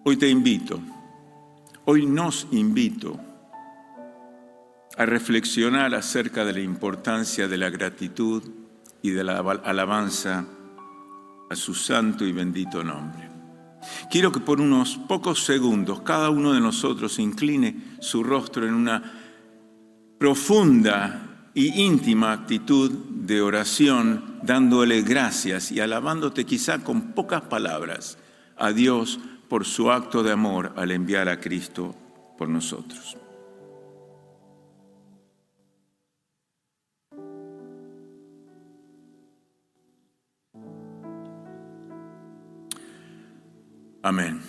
Hoy 0.02 0.16
te 0.16 0.28
invito, 0.28 0.80
hoy 1.86 2.04
nos 2.04 2.48
invito 2.50 3.18
a 4.96 5.06
reflexionar 5.06 5.94
acerca 5.94 6.44
de 6.44 6.52
la 6.52 6.60
importancia 6.60 7.46
de 7.46 7.56
la 7.56 7.70
gratitud 7.70 8.42
y 9.02 9.10
de 9.10 9.22
la 9.22 9.38
alabanza 9.38 10.44
a 11.48 11.54
su 11.54 11.74
santo 11.74 12.24
y 12.24 12.32
bendito 12.32 12.82
nombre. 12.82 13.30
Quiero 14.10 14.32
que 14.32 14.40
por 14.40 14.60
unos 14.60 14.96
pocos 14.96 15.44
segundos 15.44 16.00
cada 16.00 16.30
uno 16.30 16.52
de 16.52 16.60
nosotros 16.60 17.20
incline 17.20 17.96
su 18.00 18.24
rostro 18.24 18.66
en 18.66 18.74
una 18.74 19.02
profunda 20.18 21.50
y 21.54 21.84
íntima 21.84 22.32
actitud 22.32 22.90
de 22.90 23.42
oración, 23.42 24.40
dándole 24.42 25.02
gracias 25.02 25.70
y 25.70 25.78
alabándote 25.78 26.44
quizá 26.46 26.82
con 26.82 27.12
pocas 27.12 27.42
palabras 27.42 28.18
a 28.56 28.72
Dios 28.72 29.20
por 29.48 29.64
su 29.64 29.90
acto 29.90 30.22
de 30.22 30.32
amor 30.32 30.72
al 30.76 30.90
enviar 30.90 31.28
a 31.28 31.40
Cristo 31.40 31.94
por 32.36 32.48
nosotros. 32.48 33.16
Amén. 44.02 44.40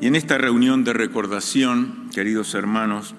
Y 0.00 0.08
en 0.08 0.16
esta 0.16 0.36
reunión 0.36 0.82
de 0.82 0.92
recordación, 0.92 2.10
queridos 2.12 2.54
hermanos, 2.54 3.14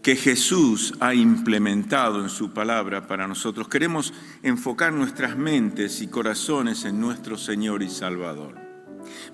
que 0.00 0.14
Jesús 0.14 0.94
ha 1.00 1.12
implementado 1.14 2.22
en 2.22 2.28
su 2.30 2.52
palabra 2.52 3.08
para 3.08 3.26
nosotros, 3.26 3.68
queremos 3.68 4.14
enfocar 4.44 4.92
nuestras 4.92 5.36
mentes 5.36 6.00
y 6.00 6.06
corazones 6.06 6.84
en 6.84 7.00
nuestro 7.00 7.36
Señor 7.36 7.82
y 7.82 7.88
Salvador 7.88 8.69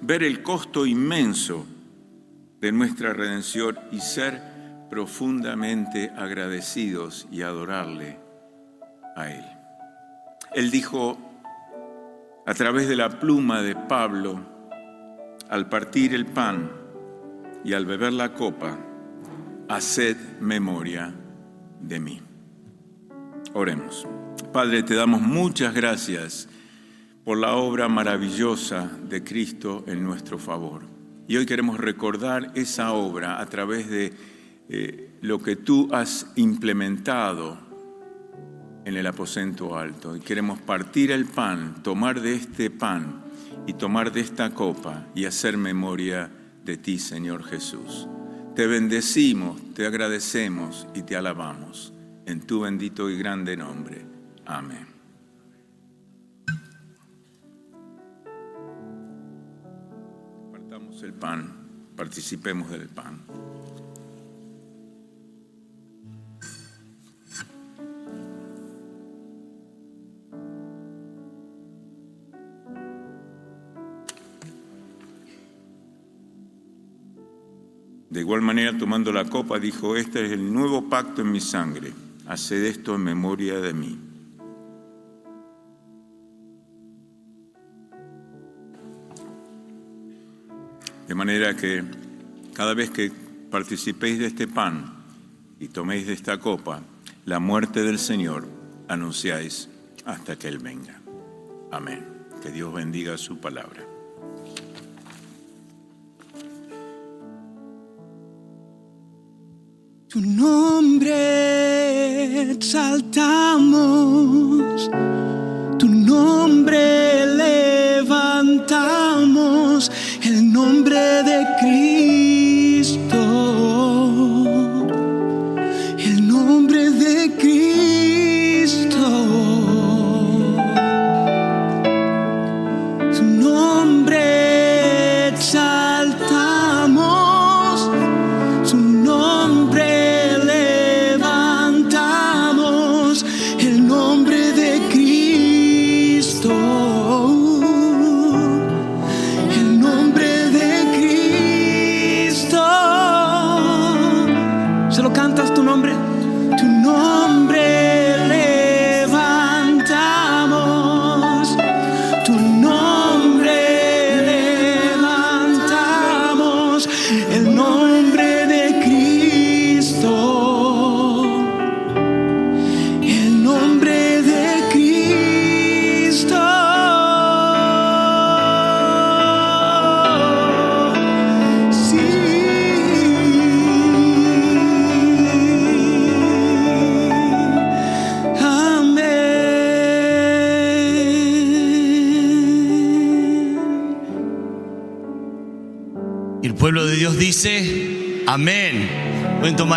ver 0.01 0.23
el 0.23 0.43
costo 0.43 0.87
inmenso 0.87 1.67
de 2.61 2.73
nuestra 2.73 3.13
redención 3.13 3.79
y 3.93 4.01
ser 4.01 4.43
profundamente 4.91 6.11
agradecidos 6.17 7.27
y 7.31 7.43
adorarle 7.43 8.19
a 9.17 9.31
Él. 9.31 9.45
Él 10.55 10.71
dijo 10.71 11.19
a 12.47 12.55
través 12.55 12.89
de 12.89 12.97
la 12.97 13.19
pluma 13.19 13.63
de 13.63 13.75
Pablo, 13.75 14.41
al 15.49 15.69
partir 15.69 16.15
el 16.15 16.27
pan 16.27 16.71
y 17.65 17.73
al 17.73 17.87
beber 17.87 18.13
la 18.13 18.33
copa, 18.33 18.79
haced 19.69 20.17
memoria 20.41 21.13
de 21.81 22.01
mí. 22.01 22.23
Oremos. 23.53 24.07
Padre, 24.53 24.83
te 24.83 24.95
damos 24.95 25.21
muchas 25.21 25.75
gracias 25.75 26.49
por 27.27 27.39
la 27.39 27.57
obra 27.57 27.89
maravillosa 27.89 28.89
de 29.09 29.25
Cristo 29.25 29.83
en 29.89 30.05
nuestro 30.05 30.39
favor. 30.39 30.83
Y 31.27 31.37
hoy 31.37 31.45
queremos 31.45 31.77
recordar 31.77 32.53
esa 32.55 32.93
obra 32.93 33.41
a 33.41 33.47
través 33.47 33.91
de 33.91 34.13
eh, 34.69 35.11
lo 35.23 35.43
que 35.43 35.57
tú 35.57 35.89
has 35.91 36.31
implementado 36.37 37.59
en 38.85 38.97
el 38.97 39.05
aposento 39.09 39.77
alto. 39.77 40.15
Y 40.15 40.21
queremos 40.21 40.61
partir 40.61 41.11
el 41.11 41.25
pan, 41.25 41.83
tomar 41.83 42.21
de 42.21 42.37
este 42.37 42.71
pan 42.71 43.25
y 43.67 43.73
tomar 43.73 44.13
de 44.13 44.21
esta 44.21 44.55
copa 44.55 45.09
y 45.17 45.25
hacer 45.25 45.57
memoria 45.57 46.31
de 46.65 46.77
ti, 46.77 47.01
Señor 47.01 47.43
Jesús. 47.43 48.07
Te 48.55 48.69
bendecimos, 48.69 49.61
te 49.75 49.85
agradecemos 49.85 50.87
y 50.95 51.03
te 51.03 51.17
alabamos. 51.17 51.93
En 52.25 52.47
tu 52.47 52.61
bendito 52.61 53.11
y 53.11 53.19
grande 53.19 53.57
nombre. 53.57 54.07
Amén. 54.45 54.96
El 61.03 61.13
pan, 61.13 61.53
participemos 61.95 62.71
del 62.71 62.89
pan. 62.89 63.21
De 78.09 78.21
igual 78.21 78.41
manera, 78.41 78.77
tomando 78.79 79.13
la 79.13 79.27
copa, 79.27 79.59
dijo, 79.59 79.97
este 79.97 80.25
es 80.25 80.33
el 80.33 80.53
nuevo 80.53 80.89
pacto 80.89 81.21
en 81.21 81.31
mi 81.31 81.41
sangre, 81.41 81.93
haced 82.27 82.65
esto 82.65 82.95
en 82.95 83.05
memoria 83.05 83.61
de 83.61 83.75
mí. 83.75 84.06
De 91.07 91.15
manera 91.15 91.55
que 91.55 91.85
cada 92.53 92.75
vez 92.75 92.91
que 92.91 93.13
participéis 93.51 94.19
de 94.19 94.27
este 94.27 94.49
pan 94.49 95.05
y 95.61 95.69
toméis 95.69 96.07
de 96.07 96.13
esta 96.13 96.39
copa, 96.39 96.83
la 97.25 97.39
muerte 97.39 97.83
del 97.83 97.99
Señor 97.99 98.47
anunciáis 98.89 99.69
hasta 100.05 100.37
que 100.37 100.49
Él 100.49 100.59
venga. 100.59 101.01
Amén. 101.71 102.05
Que 102.43 102.51
Dios 102.51 102.73
bendiga 102.73 103.17
su 103.19 103.39
palabra. 103.39 103.87
Tu 110.09 110.21
nombre 110.21 111.13
exaltamos, 112.53 113.31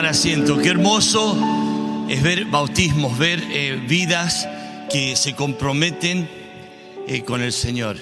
asiento. 0.10 0.58
Qué 0.58 0.70
hermoso 0.70 1.38
es 2.10 2.24
ver 2.24 2.46
bautismos, 2.46 3.16
ver 3.20 3.44
eh, 3.52 3.80
vidas 3.88 4.48
que 4.92 5.16
se 5.16 5.36
comprometen 5.36 6.28
eh, 7.08 7.24
con 7.24 7.44
el 7.44 7.54
Señor. 7.54 7.96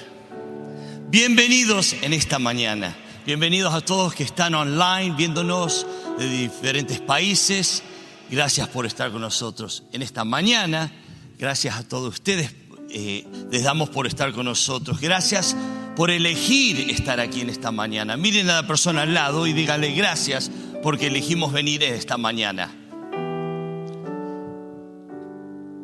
Bienvenidos 1.10 1.98
en 2.02 2.14
esta 2.14 2.40
mañana. 2.40 2.96
Bienvenidos 3.26 3.74
a 3.74 3.82
todos 3.82 4.14
que 4.14 4.24
están 4.24 4.56
online 4.56 5.16
viéndonos 5.18 5.86
de 6.18 6.30
diferentes 6.30 7.02
países. 7.02 7.84
Gracias 8.32 8.70
por 8.70 8.86
estar 8.86 9.12
con 9.12 9.20
nosotros 9.20 9.84
en 9.92 10.02
esta 10.02 10.24
mañana. 10.24 10.90
Gracias 11.38 11.76
a 11.76 11.84
todos 11.84 12.14
ustedes. 12.14 12.56
eh, 12.90 13.28
les 13.52 13.64
damos 13.64 13.90
por 13.90 14.08
estar 14.08 14.32
con 14.32 14.46
nosotros. 14.46 15.02
Gracias 15.02 15.58
por 15.98 16.10
elegir 16.10 16.90
estar 16.90 17.20
aquí 17.20 17.42
en 17.42 17.50
esta 17.50 17.72
mañana. 17.72 18.16
Miren 18.16 18.50
a 18.50 18.62
la 18.62 18.68
persona 18.68 19.02
al 19.02 19.14
lado 19.14 19.46
y 19.46 19.52
díganle 19.52 19.92
gracias 19.92 20.50
porque 20.82 21.08
elegimos 21.08 21.52
venir 21.52 21.84
esta 21.84 22.18
mañana. 22.18 22.72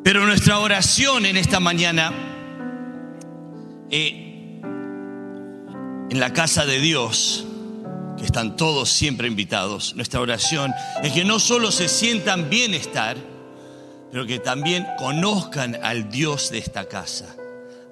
Pero 0.04 0.26
nuestra 0.26 0.58
oración 0.58 1.24
en 1.24 1.36
esta 1.36 1.60
mañana, 1.60 2.12
eh, 3.90 4.60
en 6.10 6.20
la 6.20 6.32
casa 6.32 6.66
de 6.66 6.78
Dios, 6.78 7.46
que 8.18 8.24
están 8.24 8.56
todos 8.56 8.90
siempre 8.90 9.28
invitados, 9.28 9.96
nuestra 9.96 10.20
oración 10.20 10.72
es 11.02 11.12
que 11.12 11.24
no 11.24 11.38
solo 11.38 11.72
se 11.72 11.88
sientan 11.88 12.50
bienestar, 12.50 13.16
pero 14.12 14.26
que 14.26 14.38
también 14.38 14.86
conozcan 14.98 15.78
al 15.82 16.10
Dios 16.10 16.50
de 16.50 16.58
esta 16.58 16.86
casa, 16.86 17.34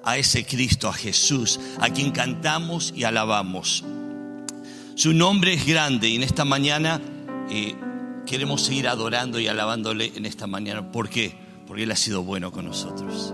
a 0.03 0.17
ese 0.17 0.45
Cristo, 0.45 0.87
a 0.87 0.93
Jesús, 0.93 1.59
a 1.79 1.89
quien 1.89 2.11
cantamos 2.11 2.93
y 2.95 3.05
alabamos. 3.05 3.83
Su 4.95 5.11
nombre 5.11 5.53
es 5.53 5.65
grande 5.65 6.07
y 6.07 6.17
en 6.17 6.23
esta 6.23 6.45
mañana 6.45 7.01
eh, 7.49 7.75
queremos 8.27 8.61
seguir 8.61 8.87
adorando 8.87 9.39
y 9.39 9.47
alabándole 9.47 10.11
en 10.15 10.27
esta 10.27 10.45
mañana. 10.45 10.91
¿Por 10.91 11.09
qué? 11.09 11.35
Porque 11.65 11.83
Él 11.83 11.91
ha 11.91 11.95
sido 11.95 12.21
bueno 12.21 12.51
con 12.51 12.65
nosotros. 12.65 13.33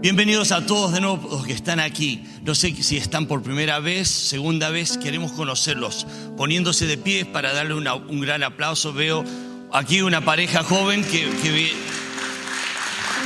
Bienvenidos 0.00 0.52
a 0.52 0.64
todos 0.64 0.92
de 0.92 1.00
nuevo 1.00 1.28
los 1.28 1.44
que 1.44 1.54
están 1.54 1.80
aquí. 1.80 2.22
No 2.44 2.54
sé 2.54 2.72
si 2.82 2.98
están 2.98 3.26
por 3.26 3.42
primera 3.42 3.80
vez, 3.80 4.08
segunda 4.08 4.70
vez, 4.70 4.96
queremos 4.96 5.32
conocerlos. 5.32 6.06
Poniéndose 6.36 6.86
de 6.86 6.96
pie 6.96 7.24
para 7.24 7.52
darle 7.52 7.74
un 7.74 8.20
gran 8.20 8.44
aplauso. 8.44 8.92
Veo 8.92 9.24
aquí 9.72 10.02
una 10.02 10.24
pareja 10.24 10.62
joven 10.62 11.02
que, 11.02 11.28
que 11.42 11.72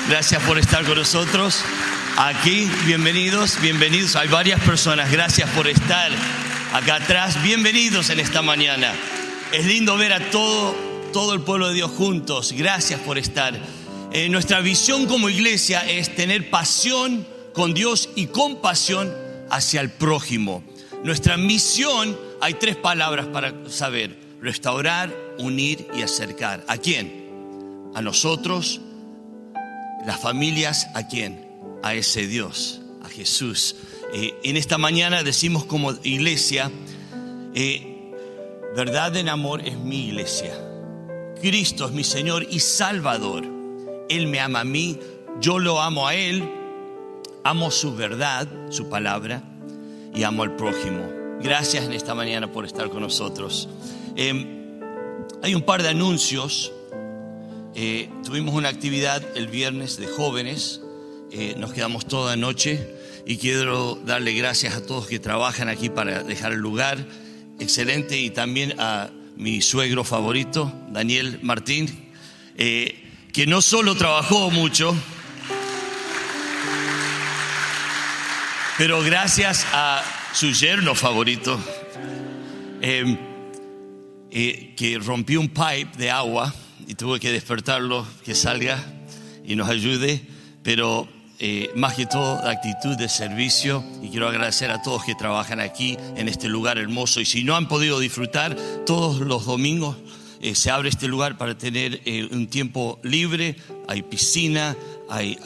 Gracias 0.08 0.42
por 0.44 0.58
estar 0.58 0.82
con 0.86 0.96
nosotros. 0.96 1.62
Aquí, 2.16 2.70
bienvenidos, 2.86 3.60
bienvenidos. 3.60 4.16
Hay 4.16 4.28
varias 4.28 4.60
personas. 4.60 5.10
Gracias 5.12 5.50
por 5.50 5.66
estar 5.68 6.10
acá 6.76 6.96
atrás. 6.96 7.42
Bienvenidos 7.42 8.10
en 8.10 8.20
esta 8.20 8.42
mañana. 8.42 8.92
Es 9.50 9.64
lindo 9.64 9.96
ver 9.96 10.12
a 10.12 10.30
todo, 10.30 10.74
todo 11.10 11.32
el 11.32 11.40
pueblo 11.40 11.68
de 11.68 11.74
Dios 11.74 11.90
juntos. 11.90 12.52
Gracias 12.52 13.00
por 13.00 13.16
estar. 13.16 13.58
Eh, 14.12 14.28
nuestra 14.28 14.60
visión 14.60 15.06
como 15.06 15.30
iglesia 15.30 15.88
es 15.88 16.14
tener 16.14 16.50
pasión 16.50 17.26
con 17.54 17.72
Dios 17.72 18.10
y 18.14 18.26
compasión 18.26 19.10
hacia 19.50 19.80
el 19.80 19.90
prójimo. 19.90 20.62
Nuestra 21.02 21.38
misión, 21.38 22.14
hay 22.42 22.54
tres 22.54 22.76
palabras 22.76 23.26
para 23.26 23.54
saber, 23.70 24.14
restaurar, 24.42 25.14
unir 25.38 25.88
y 25.96 26.02
acercar. 26.02 26.62
¿A 26.68 26.76
quién? 26.76 27.90
A 27.94 28.02
nosotros, 28.02 28.82
las 30.04 30.20
familias, 30.20 30.88
¿a 30.94 31.08
quién? 31.08 31.48
A 31.82 31.94
ese 31.94 32.26
Dios, 32.26 32.82
a 33.02 33.08
Jesús. 33.08 33.76
Eh, 34.18 34.34
en 34.44 34.56
esta 34.56 34.78
mañana 34.78 35.22
decimos 35.22 35.66
como 35.66 35.92
iglesia, 36.02 36.72
eh, 37.54 38.14
verdad 38.74 39.14
en 39.14 39.28
amor 39.28 39.60
es 39.60 39.76
mi 39.76 40.06
iglesia. 40.06 40.58
Cristo 41.42 41.84
es 41.84 41.92
mi 41.92 42.02
Señor 42.02 42.46
y 42.48 42.60
Salvador. 42.60 43.44
Él 44.08 44.28
me 44.28 44.40
ama 44.40 44.60
a 44.60 44.64
mí, 44.64 44.98
yo 45.38 45.58
lo 45.58 45.82
amo 45.82 46.08
a 46.08 46.14
Él, 46.14 46.48
amo 47.44 47.70
su 47.70 47.94
verdad, 47.94 48.48
su 48.70 48.88
palabra 48.88 49.42
y 50.14 50.22
amo 50.22 50.44
al 50.44 50.56
prójimo. 50.56 51.06
Gracias 51.42 51.84
en 51.84 51.92
esta 51.92 52.14
mañana 52.14 52.50
por 52.50 52.64
estar 52.64 52.88
con 52.88 53.02
nosotros. 53.02 53.68
Em, 54.16 54.80
hay 55.42 55.54
un 55.54 55.60
par 55.60 55.82
de 55.82 55.90
anuncios. 55.90 56.72
Eh, 57.74 58.08
tuvimos 58.24 58.54
una 58.54 58.70
actividad 58.70 59.22
el 59.36 59.48
viernes 59.48 59.98
de 59.98 60.06
jóvenes. 60.06 60.80
nos 61.58 61.74
quedamos 61.74 62.06
toda 62.06 62.30
la 62.30 62.36
noche 62.36 62.95
y 63.28 63.38
quiero 63.38 64.00
darle 64.06 64.32
gracias 64.34 64.76
a 64.76 64.86
todos 64.86 65.08
que 65.08 65.18
trabajan 65.18 65.68
aquí 65.68 65.90
para 65.90 66.22
dejar 66.22 66.52
el 66.52 66.60
lugar. 66.60 67.04
Excelente. 67.58 68.16
Y 68.16 68.30
también 68.30 68.78
a 68.78 69.10
mi 69.36 69.60
suegro 69.60 70.04
favorito, 70.04 70.72
Daniel 70.90 71.40
Martín, 71.42 72.12
eh, 72.56 72.94
que 73.32 73.48
no 73.48 73.60
solo 73.60 73.96
trabajó 73.96 74.52
mucho, 74.52 74.96
pero 78.78 79.02
gracias 79.02 79.66
a 79.72 80.04
su 80.32 80.52
yerno 80.52 80.94
favorito, 80.94 81.58
em, 82.80 83.18
eh, 84.30 84.74
que 84.76 84.98
rompió 84.98 85.40
un 85.40 85.48
pipe 85.48 85.98
de 85.98 86.10
agua 86.12 86.54
y 86.86 86.94
tuve 86.94 87.18
que 87.18 87.32
despertarlo, 87.32 88.06
que 88.24 88.36
salga 88.36 88.82
y 89.44 89.56
nos 89.56 89.68
ayude, 89.68 90.22
pero 90.62 91.08
eh, 91.38 91.70
más 91.74 91.94
que 91.94 92.06
todo 92.06 92.42
la 92.42 92.50
actitud 92.50 92.96
de 92.96 93.08
servicio 93.08 93.84
y 94.02 94.08
quiero 94.08 94.28
agradecer 94.28 94.70
a 94.70 94.80
todos 94.80 95.04
que 95.04 95.14
trabajan 95.14 95.60
aquí 95.60 95.98
en 96.16 96.28
este 96.28 96.48
lugar 96.48 96.78
hermoso. 96.78 97.20
Y 97.20 97.26
si 97.26 97.44
no 97.44 97.56
han 97.56 97.68
podido 97.68 97.98
disfrutar 97.98 98.56
todos 98.86 99.20
los 99.20 99.44
domingos 99.44 99.96
eh, 100.40 100.54
se 100.54 100.70
abre 100.70 100.88
este 100.90 101.08
lugar 101.08 101.38
para 101.38 101.56
tener 101.56 102.00
eh, 102.04 102.28
un 102.30 102.46
tiempo 102.46 103.00
libre, 103.02 103.56
hay 103.88 104.02
piscina, 104.02 104.76
hay, 105.08 105.38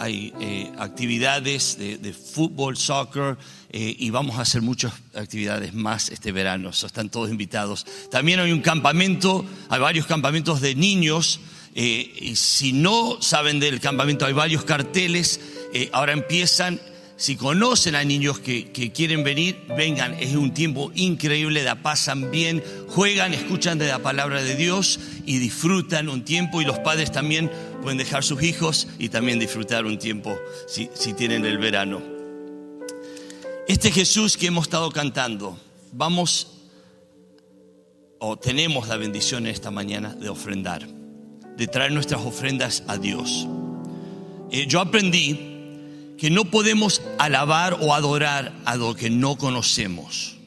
actividades 0.78 1.78
de, 1.78 2.12
fútbol, 2.12 2.76
soccer 2.76 3.36
y 3.72 4.10
vamos 4.10 4.38
a 4.38 4.42
hacer 4.42 4.62
muchas 4.62 4.92
actividades 5.14 5.74
más 5.74 6.08
este 6.08 6.32
verano, 6.32 6.70
están 6.70 7.08
todos 7.08 7.30
invitados. 7.30 7.86
También 8.10 8.40
hay 8.40 8.52
un 8.52 8.62
campamento, 8.62 9.44
hay 9.68 9.80
varios 9.80 10.06
campamentos 10.06 10.60
de 10.60 10.74
niños 10.74 11.40
y 11.74 12.34
si 12.36 12.72
no 12.72 13.22
saben 13.22 13.60
del 13.60 13.80
campamento 13.80 14.26
hay 14.26 14.32
varios 14.32 14.64
carteles 14.64 15.40
eh, 15.72 15.88
ahora 15.92 16.12
empiezan, 16.12 16.80
si 17.16 17.36
conocen 17.36 17.94
a 17.94 18.02
niños 18.02 18.40
que, 18.40 18.92
quieren 18.92 19.22
venir, 19.22 19.62
vengan, 19.76 20.14
es 20.14 20.34
un 20.34 20.52
tiempo 20.52 20.90
increíble, 20.94 21.62
la 21.62 21.82
pasan 21.82 22.30
bien, 22.30 22.62
juegan, 22.88 23.34
escuchan 23.34 23.78
de 23.78 23.86
la 23.86 24.00
palabra 24.00 24.42
de 24.42 24.56
Dios 24.56 24.98
y 25.26 25.38
disfrutan 25.38 26.08
un 26.08 26.24
tiempo 26.24 26.60
y 26.60 26.64
los 26.64 26.78
padres 26.80 27.12
también 27.12 27.50
pueden 27.82 27.98
dejar 27.98 28.24
sus 28.24 28.42
hijos 28.42 28.88
y 28.98 29.10
también 29.10 29.38
disfrutar 29.38 29.84
un 29.84 29.98
tiempo 29.98 30.36
si, 30.66 30.90
si 30.94 31.12
tienen 31.12 31.44
el 31.44 31.58
verano. 31.58 32.02
Este 33.68 33.92
Jesús 33.92 34.36
que 34.36 34.46
hemos 34.46 34.64
estado 34.64 34.90
cantando, 34.90 35.56
vamos 35.92 36.48
o 38.18 38.36
tenemos 38.38 38.88
la 38.88 38.96
bendición 38.96 39.46
esta 39.46 39.70
mañana 39.70 40.14
de 40.14 40.28
ofrendar, 40.28 40.86
de 41.60 41.66
traer 41.66 41.92
nuestras 41.92 42.22
ofrendas 42.22 42.84
a 42.86 42.96
Dios. 42.96 43.46
Eh, 44.50 44.64
yo 44.66 44.80
aprendí 44.80 45.38
que 46.16 46.30
no 46.30 46.46
podemos 46.46 47.02
alabar 47.18 47.76
o 47.82 47.92
adorar 47.92 48.54
a 48.64 48.76
lo 48.76 48.96
que 48.96 49.10
no 49.10 49.36
conocemos. 49.36 50.38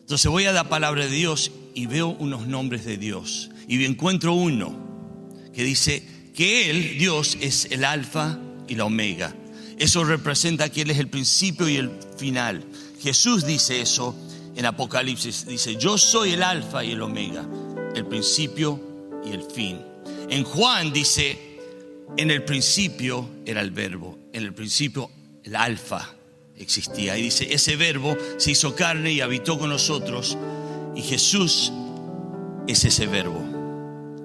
Entonces 0.00 0.30
voy 0.30 0.46
a 0.46 0.52
la 0.52 0.64
palabra 0.64 1.04
de 1.04 1.10
Dios 1.10 1.52
y 1.74 1.84
veo 1.84 2.08
unos 2.08 2.46
nombres 2.46 2.86
de 2.86 2.96
Dios 2.96 3.50
y 3.68 3.84
encuentro 3.84 4.32
uno 4.32 4.74
que 5.52 5.62
dice 5.62 6.08
que 6.34 6.70
Él, 6.70 6.98
Dios, 6.98 7.36
es 7.42 7.66
el 7.70 7.84
alfa 7.84 8.38
y 8.68 8.76
la 8.76 8.86
omega. 8.86 9.36
Eso 9.76 10.04
representa 10.04 10.70
que 10.70 10.82
Él 10.82 10.90
es 10.90 10.98
el 10.98 11.08
principio 11.08 11.68
y 11.68 11.76
el 11.76 11.90
final. 12.16 12.64
Jesús 13.02 13.44
dice 13.44 13.82
eso 13.82 14.16
en 14.56 14.64
Apocalipsis. 14.64 15.44
Dice, 15.44 15.76
yo 15.76 15.98
soy 15.98 16.32
el 16.32 16.42
alfa 16.42 16.82
y 16.82 16.92
el 16.92 17.02
omega, 17.02 17.46
el 17.94 18.06
principio 18.06 18.91
y 19.24 19.32
el 19.32 19.44
fin. 19.44 19.80
En 20.28 20.44
Juan 20.44 20.92
dice, 20.92 21.38
en 22.16 22.30
el 22.30 22.44
principio 22.44 23.28
era 23.46 23.60
el 23.60 23.70
verbo 23.70 24.22
en 24.32 24.44
el 24.44 24.54
principio 24.54 25.10
el 25.44 25.56
alfa 25.56 26.14
existía. 26.56 27.16
Y 27.18 27.22
dice, 27.22 27.52
ese 27.52 27.76
verbo 27.76 28.16
se 28.38 28.52
hizo 28.52 28.74
carne 28.74 29.12
y 29.12 29.20
habitó 29.20 29.58
con 29.58 29.68
nosotros. 29.68 30.36
Y 30.94 31.02
Jesús 31.02 31.72
es 32.66 32.84
ese 32.84 33.06
verbo. 33.06 33.40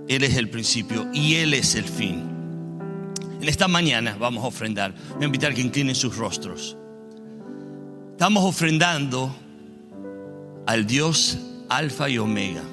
Él 0.08 0.24
es 0.24 0.36
el 0.38 0.50
principio 0.50 1.08
y 1.14 1.36
Él 1.36 1.54
es 1.54 1.76
el 1.76 1.84
fin. 1.84 2.24
En 3.42 3.48
esta 3.50 3.68
mañana 3.68 4.16
vamos 4.18 4.44
a 4.44 4.48
ofrendar. 4.48 4.94
Voy 5.16 5.24
a 5.24 5.26
invitar 5.26 5.54
que 5.54 5.62
inclinen 5.62 5.96
sus 5.96 6.16
rostros. 6.16 6.78
Estamos 8.12 8.44
ofrendando 8.44 9.36
al 10.66 10.88
Dios 10.88 11.38
alfa 11.70 12.10
y 12.10 12.18
omega, 12.18 12.64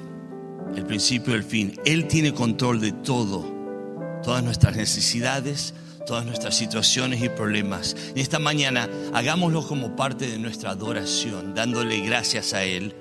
el 0.76 0.84
principio 0.86 1.34
y 1.34 1.36
el 1.36 1.44
fin. 1.44 1.80
Él 1.84 2.06
tiene 2.06 2.32
control 2.32 2.80
de 2.80 2.92
todo, 2.92 4.20
todas 4.22 4.42
nuestras 4.42 4.76
necesidades, 4.76 5.74
todas 6.06 6.26
nuestras 6.26 6.56
situaciones 6.56 7.22
y 7.22 7.28
problemas. 7.28 7.96
Y 8.14 8.20
esta 8.20 8.38
mañana 8.38 8.88
hagámoslo 9.12 9.66
como 9.66 9.96
parte 9.96 10.28
de 10.28 10.38
nuestra 10.38 10.70
adoración, 10.70 11.54
dándole 11.54 12.00
gracias 12.00 12.52
a 12.54 12.64
Él, 12.64 12.94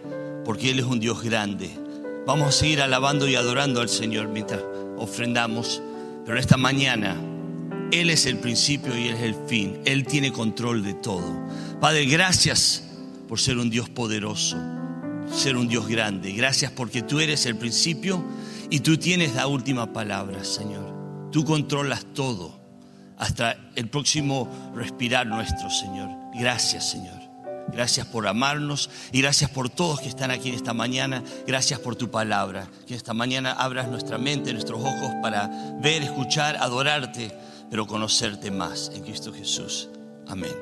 porque 0.45 0.71
Él 0.71 0.79
es 0.79 0.85
un 0.85 0.99
Dios 0.99 1.21
grande. 1.21 1.69
Vamos 2.25 2.47
a 2.47 2.51
seguir 2.51 2.81
alabando 2.81 3.27
y 3.27 3.35
adorando 3.35 3.81
al 3.81 3.89
Señor 3.89 4.29
mientras 4.29 4.61
ofrendamos, 4.97 5.81
pero 6.25 6.39
esta 6.39 6.57
mañana 6.57 7.15
Él 7.91 8.09
es 8.09 8.25
el 8.25 8.37
principio 8.37 8.97
y 8.97 9.09
es 9.09 9.19
el 9.21 9.35
fin. 9.47 9.79
Él 9.85 10.05
tiene 10.05 10.31
control 10.31 10.83
de 10.83 10.93
todo. 10.93 11.47
Padre, 11.81 12.05
gracias 12.05 12.83
por 13.27 13.39
ser 13.39 13.57
un 13.57 13.69
Dios 13.69 13.89
poderoso, 13.89 14.57
ser 15.33 15.57
un 15.57 15.67
Dios 15.67 15.87
grande. 15.87 16.31
Gracias 16.31 16.71
porque 16.71 17.01
tú 17.01 17.19
eres 17.19 17.45
el 17.45 17.57
principio 17.57 18.23
y 18.69 18.79
tú 18.79 18.97
tienes 18.97 19.35
la 19.35 19.47
última 19.47 19.91
palabra, 19.91 20.43
Señor. 20.43 21.29
Tú 21.31 21.43
controlas 21.43 22.05
todo 22.13 22.59
hasta 23.17 23.57
el 23.75 23.89
próximo 23.89 24.49
respirar 24.75 25.27
nuestro, 25.27 25.69
Señor. 25.69 26.09
Gracias, 26.33 26.89
Señor. 26.89 27.21
Gracias 27.71 28.05
por 28.05 28.27
amarnos 28.27 28.89
y 29.11 29.21
gracias 29.21 29.49
por 29.49 29.69
todos 29.69 30.01
que 30.01 30.09
están 30.09 30.31
aquí 30.31 30.49
en 30.49 30.55
esta 30.55 30.73
mañana. 30.73 31.23
Gracias 31.47 31.79
por 31.79 31.95
tu 31.95 32.11
palabra. 32.11 32.67
Que 32.85 32.93
esta 32.93 33.13
mañana 33.13 33.53
abras 33.53 33.87
nuestra 33.87 34.17
mente, 34.17 34.53
nuestros 34.53 34.81
ojos 34.81 35.11
para 35.21 35.49
ver, 35.81 36.03
escuchar, 36.03 36.57
adorarte, 36.57 37.35
pero 37.69 37.87
conocerte 37.87 38.51
más 38.51 38.91
en 38.93 39.03
Cristo 39.03 39.33
Jesús. 39.33 39.89
Amén. 40.27 40.53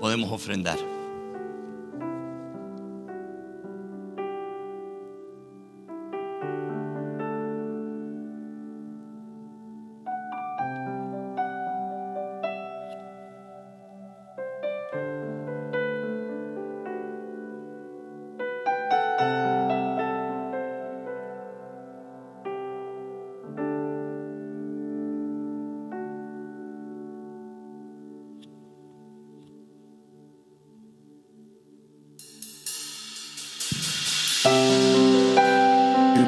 Podemos 0.00 0.30
ofrendar. 0.32 0.95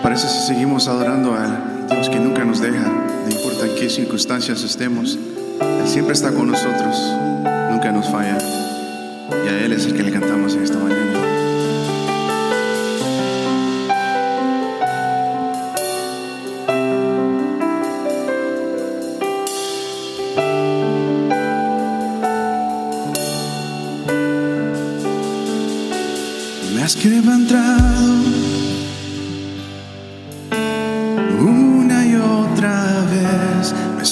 Parece 0.02 0.28
si 0.28 0.46
seguimos 0.46 0.88
adorando 0.88 1.34
a 1.34 1.46
Dios 1.90 2.08
que 2.08 2.18
nunca 2.18 2.44
nos 2.44 2.60
deja, 2.60 2.86
no 2.86 3.30
importa 3.30 3.66
en 3.66 3.74
qué 3.74 3.88
circunstancias 3.88 4.62
estemos, 4.62 5.18
Él 5.60 5.88
siempre 5.88 6.14
está 6.14 6.32
con 6.32 6.48
nosotros, 6.48 6.96
nunca 7.70 7.90
nos 7.92 8.08
falla. 8.08 8.38
Y 9.44 9.48
a 9.48 9.64
Él 9.64 9.72
es 9.72 9.86
el 9.86 9.94
que 9.94 10.02
le 10.02 10.12
cantamos 10.12 10.54
en 10.54 10.62
esta 10.62 10.78
mañana. 10.78 11.27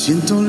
Siento 0.06 0.45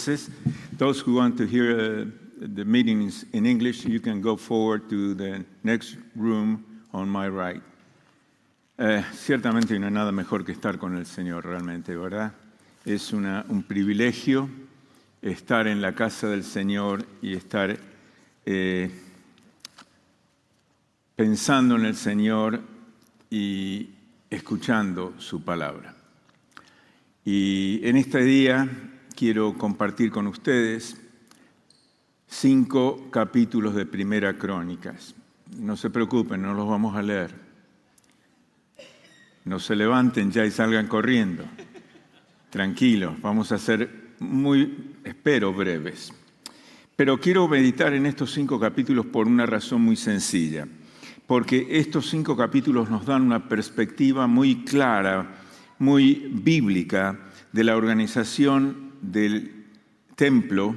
veces. 0.00 0.30
Those 0.78 1.00
who 1.00 1.14
want 1.14 1.36
to 1.38 1.46
hear 1.46 1.78
uh, 1.78 2.04
the 2.54 2.64
meetings 2.64 3.24
in 3.32 3.46
English, 3.46 3.84
you 3.84 4.00
can 4.00 4.20
go 4.20 4.36
forward 4.36 4.88
to 4.88 5.14
the 5.14 5.44
next 5.62 5.96
room 6.16 6.64
on 6.92 7.08
my 7.08 7.28
right. 7.28 7.62
Eh, 8.78 9.04
ciertamente 9.12 9.78
no 9.78 9.86
hay 9.86 9.92
nada 9.92 10.10
mejor 10.10 10.44
que 10.44 10.52
estar 10.52 10.78
con 10.78 10.96
el 10.96 11.04
Señor, 11.04 11.44
realmente, 11.44 11.94
¿verdad? 11.96 12.32
Es 12.86 13.12
una- 13.12 13.44
un 13.48 13.62
privilegio 13.62 14.48
estar 15.20 15.66
en 15.66 15.82
la 15.82 15.92
casa 15.94 16.28
del 16.28 16.44
Señor 16.44 17.04
y 17.20 17.34
estar 17.34 17.78
eh, 18.46 18.90
pensando 21.14 21.76
en 21.76 21.84
el 21.84 21.94
Señor 21.94 22.62
y 23.28 23.90
escuchando 24.30 25.12
su 25.18 25.42
palabra. 25.44 25.94
Y 27.22 27.80
en 27.86 27.96
este 27.96 28.24
día 28.24 28.66
quiero 29.20 29.52
compartir 29.52 30.10
con 30.10 30.26
ustedes 30.28 30.96
cinco 32.26 33.10
capítulos 33.10 33.74
de 33.74 33.84
Primera 33.84 34.38
Crónicas. 34.38 35.14
No 35.58 35.76
se 35.76 35.90
preocupen, 35.90 36.40
no 36.40 36.54
los 36.54 36.66
vamos 36.66 36.96
a 36.96 37.02
leer. 37.02 37.34
No 39.44 39.58
se 39.58 39.76
levanten 39.76 40.30
ya 40.30 40.46
y 40.46 40.50
salgan 40.50 40.86
corriendo. 40.86 41.44
Tranquilos, 42.48 43.20
vamos 43.20 43.52
a 43.52 43.58
ser 43.58 44.14
muy, 44.20 44.94
espero, 45.04 45.52
breves. 45.52 46.14
Pero 46.96 47.20
quiero 47.20 47.46
meditar 47.46 47.92
en 47.92 48.06
estos 48.06 48.32
cinco 48.32 48.58
capítulos 48.58 49.04
por 49.04 49.26
una 49.26 49.44
razón 49.44 49.82
muy 49.82 49.96
sencilla. 49.96 50.66
Porque 51.26 51.66
estos 51.72 52.08
cinco 52.08 52.38
capítulos 52.38 52.88
nos 52.88 53.04
dan 53.04 53.20
una 53.20 53.50
perspectiva 53.50 54.26
muy 54.26 54.64
clara, 54.64 55.42
muy 55.78 56.30
bíblica 56.32 57.20
de 57.52 57.64
la 57.64 57.76
organización 57.76 58.89
del 59.00 59.66
templo 60.16 60.74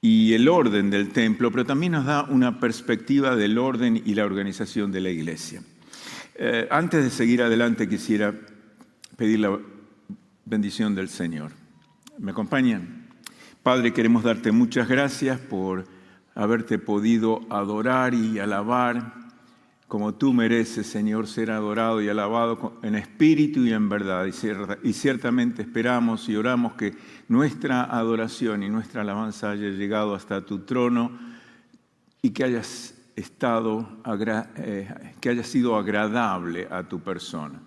y 0.00 0.32
el 0.34 0.48
orden 0.48 0.90
del 0.90 1.10
templo, 1.10 1.50
pero 1.50 1.64
también 1.64 1.92
nos 1.92 2.06
da 2.06 2.22
una 2.24 2.60
perspectiva 2.60 3.36
del 3.36 3.58
orden 3.58 4.00
y 4.04 4.14
la 4.14 4.24
organización 4.24 4.92
de 4.92 5.00
la 5.00 5.10
iglesia. 5.10 5.62
Eh, 6.34 6.68
antes 6.70 7.02
de 7.02 7.10
seguir 7.10 7.42
adelante 7.42 7.88
quisiera 7.88 8.32
pedir 9.16 9.40
la 9.40 9.58
bendición 10.44 10.94
del 10.94 11.08
Señor. 11.08 11.50
¿Me 12.18 12.30
acompañan? 12.30 13.08
Padre, 13.62 13.92
queremos 13.92 14.22
darte 14.22 14.52
muchas 14.52 14.88
gracias 14.88 15.40
por 15.40 15.86
haberte 16.34 16.78
podido 16.78 17.40
adorar 17.50 18.14
y 18.14 18.38
alabar 18.38 19.27
como 19.88 20.14
tú 20.14 20.34
mereces, 20.34 20.86
Señor, 20.86 21.26
ser 21.26 21.50
adorado 21.50 22.02
y 22.02 22.08
alabado 22.10 22.78
en 22.82 22.94
espíritu 22.94 23.64
y 23.64 23.72
en 23.72 23.88
verdad. 23.88 24.26
Y, 24.26 24.30
cier- 24.32 24.78
y 24.82 24.92
ciertamente 24.92 25.62
esperamos 25.62 26.28
y 26.28 26.36
oramos 26.36 26.74
que 26.74 26.94
nuestra 27.28 27.84
adoración 27.84 28.62
y 28.62 28.68
nuestra 28.68 29.00
alabanza 29.00 29.50
haya 29.50 29.70
llegado 29.70 30.14
hasta 30.14 30.44
tu 30.44 30.60
trono 30.60 31.18
y 32.20 32.30
que 32.30 32.44
hayas 32.44 32.94
estado, 33.16 33.88
eh, 34.56 34.88
que 35.20 35.30
haya 35.30 35.42
sido 35.42 35.76
agradable 35.76 36.68
a 36.70 36.82
tu 36.82 37.00
persona. 37.00 37.58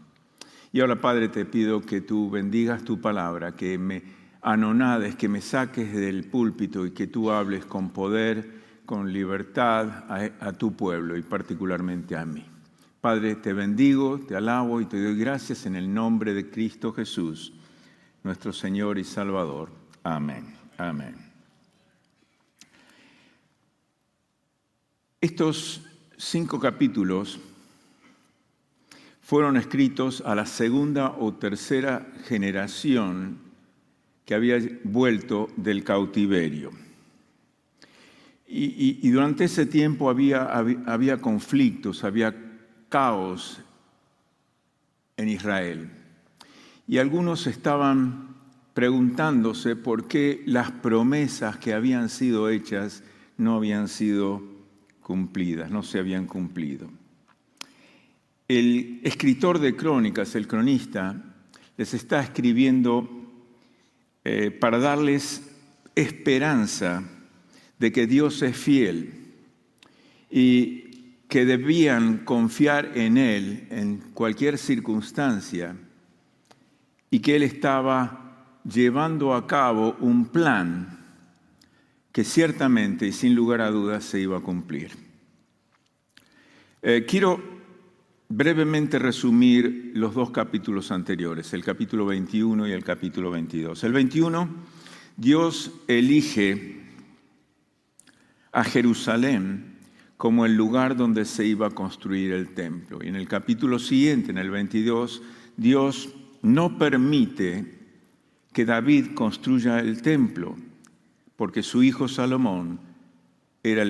Y 0.72 0.80
ahora, 0.80 1.02
Padre, 1.02 1.28
te 1.28 1.44
pido 1.46 1.82
que 1.82 2.02
tú 2.02 2.30
bendigas 2.30 2.84
tu 2.84 3.02
palabra, 3.02 3.56
que 3.56 3.78
me 3.80 4.04
anonades, 4.44 5.16
que 5.16 5.28
me 5.28 5.42
saques 5.42 5.92
del 5.94 6.26
púlpito 6.26 6.86
y 6.86 6.92
que 6.92 7.08
tú 7.08 7.32
hables 7.32 7.66
con 7.66 7.90
poder, 7.90 8.61
con 8.92 9.14
libertad 9.14 10.04
a, 10.10 10.52
tu 10.52 10.76
pueblo 10.76 11.16
y 11.16 11.22
particularmente 11.22 12.18
a 12.18 12.26
mí. 12.26 12.46
Padre, 13.00 13.36
te 13.36 13.54
bendigo, 13.54 14.20
te 14.20 14.36
alabo 14.36 14.82
y 14.82 14.86
te 14.86 15.02
doy 15.02 15.18
gracias 15.18 15.66
en 15.66 15.78
el 15.78 15.94
nombre 15.94 16.34
de 16.34 16.52
Cristo 16.52 16.92
Jesús, 16.92 17.54
nuestro 18.22 18.52
Señor 18.52 19.00
y 19.00 19.06
Salvador. 19.06 19.70
Amén. 20.04 20.54
Amén. 20.78 21.16
Estos 25.22 25.88
cinco 26.18 26.60
capítulos 26.60 27.40
fueron 29.22 29.56
escritos 29.56 30.22
a 30.26 30.36
la 30.36 30.46
segunda 30.46 31.12
o 31.18 31.34
tercera 31.34 32.12
generación 32.26 33.38
que 34.26 34.36
había 34.36 34.60
vuelto 34.84 35.48
del 35.56 35.86
cautiverio. 35.86 36.91
Y, 38.54 39.10
durante 39.12 39.46
ese 39.46 39.66
tiempo 39.66 40.10
había, 40.10 40.44
había, 40.44 40.84
había 40.86 41.22
conflictos, 41.22 42.04
había 42.04 42.36
caos 42.90 43.62
en 45.16 45.30
Israel. 45.30 45.90
Y 46.86 46.98
algunos 46.98 47.48
estaban 47.48 48.36
preguntándose 48.74 49.78
por 49.78 50.10
qué 50.10 50.44
las 50.46 50.70
promesas 50.70 51.56
que 51.58 51.74
habían 51.74 52.10
sido 52.10 52.50
hechas 52.50 53.04
no 53.38 53.56
habían 53.56 53.88
sido 53.88 54.44
cumplidas, 55.02 55.72
no 55.72 55.82
se 55.82 56.00
habían 56.00 56.26
cumplido. 56.26 56.90
el 58.50 59.00
escritor 59.04 59.60
de 59.60 59.78
crónicas, 59.78 60.36
el 60.36 60.46
cronista, 60.46 61.24
les 61.78 61.94
está 61.94 62.22
escribiendo 62.22 63.10
eh, 64.26 64.52
para 64.52 64.78
darles 64.78 65.50
esperanza 65.96 67.04
de 67.82 67.92
que 67.92 68.06
Dios 68.06 68.44
es 68.44 68.56
fiel 68.56 69.12
y 70.30 71.16
que 71.28 71.46
debían 71.46 72.20
confiar 72.20 72.92
en 72.94 73.18
Él 73.18 73.68
en 73.72 73.98
cualquier 74.14 74.60
circunstancia 74.60 75.76
y 77.10 77.20
que 77.20 77.36
Él 77.36 77.42
estaba 77.42 78.60
llevando 78.72 79.34
a 79.34 79.48
cabo 79.48 79.98
un 80.00 80.28
plan 80.28 81.00
que 82.12 82.24
ciertamente 82.24 83.08
y 83.08 83.12
sin 83.12 83.34
lugar 83.34 83.62
a 83.62 83.72
dudas 83.72 84.04
se 84.06 84.20
iba 84.20 84.38
a 84.38 84.42
cumplir. 84.42 84.92
Eh, 86.84 87.04
quiero 87.10 87.42
brevemente 88.30 89.00
resumir 89.00 89.94
los 89.96 90.14
dos 90.14 90.30
capítulos 90.30 90.92
anteriores, 90.92 91.52
el 91.54 91.64
capítulo 91.64 92.06
21 92.06 92.68
y 92.68 92.74
el 92.74 92.84
capítulo 92.84 93.32
22. 93.32 93.84
El 93.84 93.94
21, 93.94 94.50
Dios 95.18 95.72
elige 95.88 96.81
a 98.52 98.64
Jerusalén 98.64 99.78
como 100.18 100.46
el 100.46 100.56
lugar 100.56 100.96
donde 100.96 101.26
se 101.26 101.46
iba 101.48 101.68
a 101.68 101.72
construir 101.72 102.32
el 102.32 102.54
templo. 102.54 103.00
Y 103.04 103.08
en 103.08 103.16
el 103.16 103.28
capítulo 103.28 103.80
siguiente, 103.80 104.30
en 104.30 104.38
el 104.38 104.52
22, 104.52 105.22
Dios 105.58 106.10
no 106.44 106.78
permite 106.78 107.80
que 108.54 108.66
David 108.66 109.16
construya 109.16 109.80
el 109.80 110.02
templo, 110.02 110.56
porque 111.36 111.64
su 111.64 111.82
hijo 111.82 112.08
Salomón 112.08 112.80
era 113.64 113.84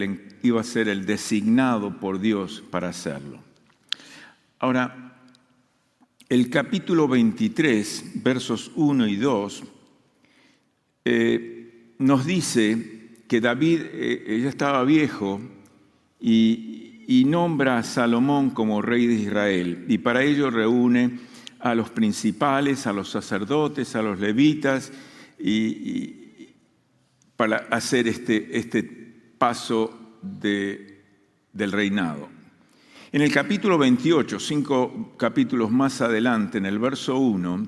iba 0.43 0.61
a 0.61 0.63
ser 0.63 0.87
el 0.87 1.05
designado 1.05 1.99
por 1.99 2.19
Dios 2.19 2.63
para 2.69 2.89
hacerlo. 2.89 3.39
Ahora, 4.59 5.17
el 6.29 6.49
capítulo 6.49 7.07
23, 7.09 8.23
versos 8.23 8.71
1 8.75 9.07
y 9.07 9.15
2, 9.17 9.63
eh, 11.03 11.93
nos 11.99 12.25
dice 12.25 13.00
que 13.31 13.39
David 13.39 13.83
eh, 13.93 14.41
ya 14.43 14.49
estaba 14.49 14.83
viejo 14.83 15.39
y, 16.19 17.05
y 17.07 17.23
nombra 17.23 17.77
a 17.77 17.83
Salomón 17.83 18.49
como 18.49 18.81
rey 18.81 19.07
de 19.07 19.13
Israel, 19.13 19.85
y 19.87 19.99
para 19.99 20.21
ello 20.21 20.49
reúne 20.49 21.17
a 21.61 21.73
los 21.73 21.89
principales, 21.91 22.87
a 22.87 22.91
los 22.91 23.09
sacerdotes, 23.09 23.95
a 23.95 24.01
los 24.01 24.19
levitas, 24.19 24.91
y, 25.39 26.49
para 27.37 27.67
hacer 27.71 28.09
este, 28.09 28.57
este 28.57 28.83
paso 29.37 30.17
de, 30.21 31.01
del 31.53 31.71
reinado. 31.71 32.27
En 33.13 33.21
el 33.21 33.31
capítulo 33.31 33.77
28, 33.77 34.41
cinco 34.41 35.13
capítulos 35.15 35.71
más 35.71 36.01
adelante, 36.01 36.57
en 36.57 36.65
el 36.65 36.79
verso 36.79 37.17
1, 37.17 37.65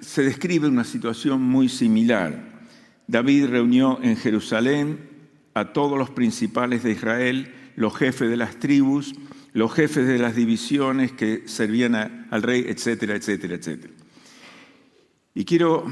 se 0.00 0.22
describe 0.24 0.66
una 0.66 0.82
situación 0.82 1.40
muy 1.40 1.68
similar. 1.68 2.49
David 3.10 3.46
reunió 3.46 3.98
en 4.02 4.16
Jerusalén 4.16 5.00
a 5.54 5.72
todos 5.72 5.98
los 5.98 6.10
principales 6.10 6.84
de 6.84 6.92
Israel, 6.92 7.52
los 7.74 7.96
jefes 7.96 8.30
de 8.30 8.36
las 8.36 8.60
tribus, 8.60 9.16
los 9.52 9.72
jefes 9.72 10.06
de 10.06 10.16
las 10.16 10.36
divisiones 10.36 11.10
que 11.10 11.42
servían 11.46 12.28
al 12.30 12.42
rey, 12.42 12.66
etcétera, 12.68 13.16
etcétera, 13.16 13.56
etcétera. 13.56 13.92
Y 15.34 15.44
quiero 15.44 15.86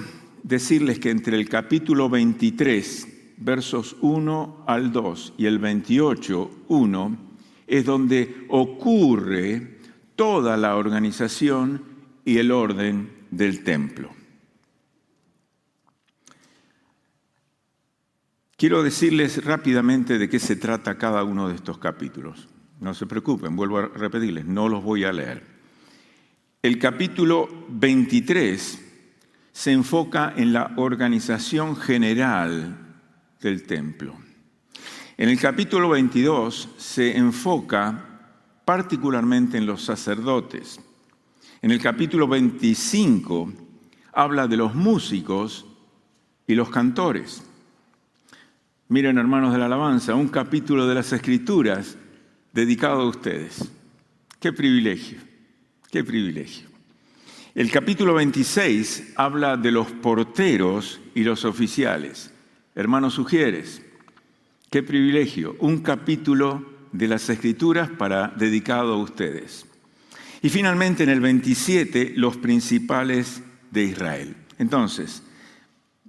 decirles 0.44 1.00
que 1.00 1.10
entre 1.10 1.36
el 1.36 1.48
capítulo 1.48 2.08
23, 2.08 3.08
versos 3.38 3.96
1 4.00 4.64
al 4.68 4.92
2 4.92 5.34
y 5.38 5.46
el 5.46 5.58
28, 5.58 6.50
1, 6.68 7.18
es 7.66 7.84
donde 7.84 8.46
ocurre 8.48 9.78
toda 10.14 10.56
la 10.56 10.76
organización 10.76 11.82
y 12.24 12.38
el 12.38 12.52
orden 12.52 13.10
del 13.32 13.64
templo. 13.64 14.17
Quiero 18.59 18.82
decirles 18.82 19.44
rápidamente 19.44 20.18
de 20.18 20.28
qué 20.28 20.40
se 20.40 20.56
trata 20.56 20.98
cada 20.98 21.22
uno 21.22 21.48
de 21.48 21.54
estos 21.54 21.78
capítulos. 21.78 22.48
No 22.80 22.92
se 22.92 23.06
preocupen, 23.06 23.54
vuelvo 23.54 23.78
a 23.78 23.86
repetirles, 23.86 24.46
no 24.46 24.68
los 24.68 24.82
voy 24.82 25.04
a 25.04 25.12
leer. 25.12 25.44
El 26.61 26.76
capítulo 26.80 27.48
23 27.68 28.84
se 29.52 29.70
enfoca 29.70 30.34
en 30.36 30.52
la 30.52 30.72
organización 30.74 31.76
general 31.76 32.96
del 33.40 33.62
templo. 33.62 34.16
En 35.16 35.28
el 35.28 35.38
capítulo 35.38 35.90
22 35.90 36.70
se 36.78 37.16
enfoca 37.16 38.32
particularmente 38.64 39.56
en 39.56 39.66
los 39.66 39.84
sacerdotes. 39.84 40.80
En 41.62 41.70
el 41.70 41.80
capítulo 41.80 42.26
25 42.26 43.52
habla 44.14 44.48
de 44.48 44.56
los 44.56 44.74
músicos 44.74 45.64
y 46.44 46.56
los 46.56 46.70
cantores. 46.70 47.47
Miren, 48.91 49.18
hermanos 49.18 49.53
de 49.53 49.59
la 49.59 49.66
alabanza, 49.66 50.14
un 50.14 50.28
capítulo 50.28 50.86
de 50.86 50.95
las 50.95 51.12
Escrituras 51.12 51.99
dedicado 52.55 53.03
a 53.03 53.09
ustedes. 53.09 53.70
Qué 54.41 54.51
privilegio, 54.51 55.18
qué 55.91 56.03
privilegio. 56.03 56.68
El 57.55 57.70
capítulo 57.70 58.14
26 58.14 59.12
habla 59.16 59.59
de 59.59 59.72
los 59.72 59.89
porteros 59.89 61.03
y 61.14 61.22
los 61.22 61.45
oficiales. 61.45 62.32
Hermanos 62.74 63.12
sugieres, 63.12 63.82
qué 64.70 64.82
privilegio, 64.82 65.57
un 65.59 65.80
capítulo 65.82 66.64
de 66.91 67.09
las 67.09 67.28
escrituras 67.28 67.91
para 67.91 68.28
dedicado 68.28 68.95
a 68.95 69.03
ustedes. 69.03 69.66
Y 70.41 70.49
finalmente 70.49 71.03
en 71.03 71.11
el 71.11 71.20
27 71.20 72.14
los 72.16 72.39
principales 72.39 73.43
de 73.70 73.84
Israel. 73.84 74.34
Entonces, 74.59 75.22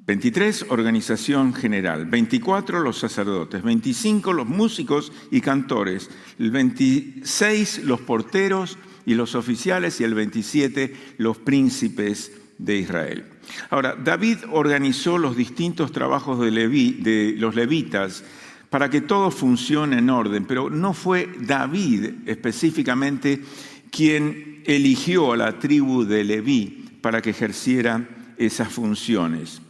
23 0.10 0.66
organización 0.70 1.54
general, 1.54 2.08
24 2.08 2.80
los 2.80 2.98
sacerdotes, 2.98 3.62
25 3.62 4.34
los 4.34 4.48
músicos 4.48 5.12
y 5.30 5.40
cantores, 5.40 6.10
el 6.40 6.50
26 6.50 7.84
los 7.84 8.02
porteros 8.02 8.80
y 9.06 9.14
los 9.14 9.36
oficiales. 9.36 10.02
Y 10.02 10.06
el 10.06 10.16
27 10.16 10.96
los 11.20 11.38
príncipes 11.38 12.32
de 12.58 12.78
Israel. 12.78 13.26
Ahora, 13.70 13.96
David 13.96 14.38
organizó 14.52 15.20
los 15.20 15.38
distintos 15.38 15.92
trabajos 15.92 16.40
de, 16.40 16.50
de 16.50 17.36
los 17.38 17.54
levitas 17.54 18.24
para 18.72 18.90
que 18.90 19.02
todo 19.02 19.30
funcione 19.30 20.00
en 20.00 20.10
orden, 20.10 20.46
pero 20.46 20.72
no 20.72 20.96
fue 20.96 21.30
David 21.40 22.14
específicamente 22.26 23.44
quien 23.92 24.64
eligió 24.66 25.34
a 25.34 25.38
la 25.38 25.60
tribu 25.60 26.04
de 26.04 26.24
Leví 26.24 26.98
para 27.00 27.22
que 27.22 27.30
ejerciera 27.30 28.10
esas 28.40 28.70
funciones. 28.70 29.62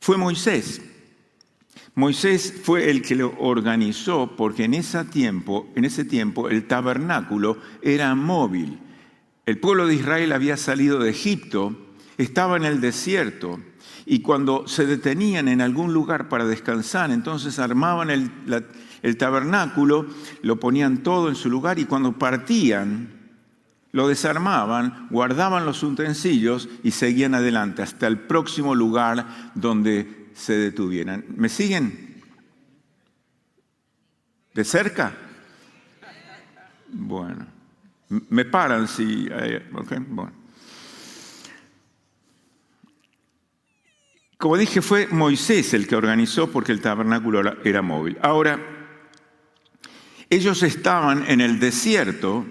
Fue 0.00 0.16
Moisés. 0.16 0.80
Moisés 1.94 2.54
fue 2.62 2.90
el 2.90 3.02
que 3.02 3.16
lo 3.16 3.34
organizó 3.38 4.36
porque 4.36 4.64
en 4.64 4.74
ese 4.74 5.04
tiempo, 5.04 5.68
en 5.74 5.84
ese 5.84 6.04
tiempo 6.04 6.48
el 6.48 6.66
tabernáculo 6.68 7.58
era 7.82 8.14
móvil. 8.14 8.78
El 9.46 9.58
pueblo 9.58 9.86
de 9.86 9.96
Israel 9.96 10.32
había 10.32 10.56
salido 10.56 11.00
de 11.00 11.10
Egipto, 11.10 11.76
estaba 12.16 12.56
en 12.56 12.64
el 12.64 12.80
desierto 12.80 13.58
y 14.06 14.20
cuando 14.20 14.68
se 14.68 14.86
detenían 14.86 15.48
en 15.48 15.60
algún 15.60 15.92
lugar 15.92 16.28
para 16.28 16.44
descansar, 16.44 17.10
entonces 17.10 17.58
armaban 17.58 18.10
el, 18.10 18.30
el 19.02 19.16
tabernáculo, 19.16 20.06
lo 20.42 20.60
ponían 20.60 21.02
todo 21.02 21.28
en 21.28 21.34
su 21.34 21.50
lugar 21.50 21.78
y 21.78 21.84
cuando 21.84 22.18
partían, 22.18 23.17
lo 23.92 24.08
desarmaban, 24.08 25.08
guardaban 25.10 25.64
los 25.64 25.82
utensilios 25.82 26.68
y 26.82 26.90
seguían 26.90 27.34
adelante 27.34 27.82
hasta 27.82 28.06
el 28.06 28.18
próximo 28.18 28.74
lugar 28.74 29.52
donde 29.54 30.28
se 30.34 30.54
detuvieran. 30.54 31.24
¿Me 31.36 31.48
siguen? 31.48 32.22
¿De 34.54 34.64
cerca? 34.64 35.12
Bueno, 36.88 37.46
me 38.30 38.44
paran 38.44 38.88
si... 38.88 39.28
bueno. 40.08 40.32
Como 44.36 44.56
dije, 44.56 44.80
fue 44.82 45.08
Moisés 45.08 45.74
el 45.74 45.88
que 45.88 45.96
organizó 45.96 46.50
porque 46.50 46.70
el 46.70 46.80
tabernáculo 46.80 47.56
era 47.64 47.82
móvil. 47.82 48.16
Ahora, 48.22 48.60
ellos 50.30 50.62
estaban 50.62 51.24
en 51.28 51.40
el 51.40 51.58
desierto 51.58 52.46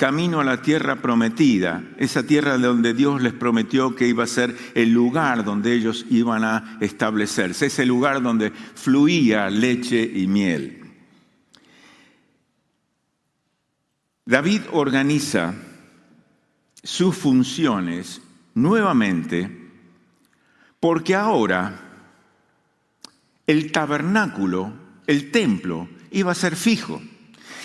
camino 0.00 0.40
a 0.40 0.44
la 0.44 0.62
tierra 0.62 0.96
prometida, 0.96 1.84
esa 1.98 2.22
tierra 2.22 2.56
donde 2.56 2.94
Dios 2.94 3.20
les 3.20 3.34
prometió 3.34 3.94
que 3.94 4.08
iba 4.08 4.24
a 4.24 4.26
ser 4.26 4.56
el 4.74 4.92
lugar 4.92 5.44
donde 5.44 5.74
ellos 5.74 6.06
iban 6.08 6.42
a 6.42 6.78
establecerse, 6.80 7.66
ese 7.66 7.84
lugar 7.84 8.22
donde 8.22 8.50
fluía 8.50 9.50
leche 9.50 10.02
y 10.02 10.26
miel. 10.26 10.80
David 14.24 14.62
organiza 14.72 15.52
sus 16.82 17.14
funciones 17.14 18.22
nuevamente 18.54 19.70
porque 20.80 21.14
ahora 21.14 21.78
el 23.46 23.70
tabernáculo, 23.70 24.72
el 25.06 25.30
templo, 25.30 25.90
iba 26.10 26.32
a 26.32 26.34
ser 26.34 26.56
fijo. 26.56 27.02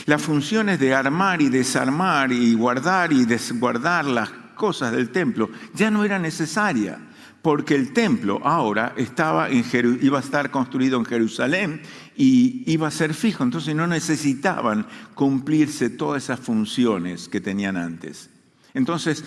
Las 0.05 0.21
funciones 0.21 0.79
de 0.79 0.93
armar 0.93 1.41
y 1.41 1.49
desarmar 1.49 2.31
y 2.31 2.53
guardar 2.53 3.11
y 3.11 3.25
desguardar 3.25 4.05
las 4.05 4.29
cosas 4.55 4.91
del 4.91 5.09
templo 5.09 5.49
ya 5.73 5.89
no 5.89 6.03
era 6.03 6.19
necesaria, 6.19 6.99
porque 7.41 7.75
el 7.75 7.91
templo 7.91 8.39
ahora 8.43 8.93
estaba 8.97 9.49
iba 9.51 10.17
a 10.17 10.21
estar 10.21 10.51
construido 10.51 10.97
en 10.99 11.05
Jerusalén 11.05 11.81
y 12.15 12.63
iba 12.71 12.87
a 12.87 12.91
ser 12.91 13.13
fijo, 13.13 13.43
entonces 13.43 13.75
no 13.75 13.87
necesitaban 13.87 14.85
cumplirse 15.15 15.89
todas 15.89 16.23
esas 16.23 16.39
funciones 16.39 17.27
que 17.27 17.41
tenían 17.41 17.75
antes. 17.75 18.29
Entonces, 18.73 19.23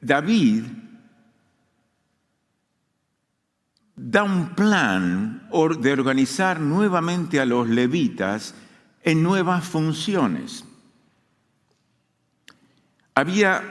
David 0.00 0.64
da 3.96 4.24
un 4.24 4.54
plan 4.54 5.48
de 5.80 5.92
organizar 5.92 6.60
nuevamente 6.60 7.40
a 7.40 7.46
los 7.46 7.68
levitas 7.68 8.54
en 9.02 9.22
nuevas 9.22 9.64
funciones. 9.64 10.64
Había 13.14 13.62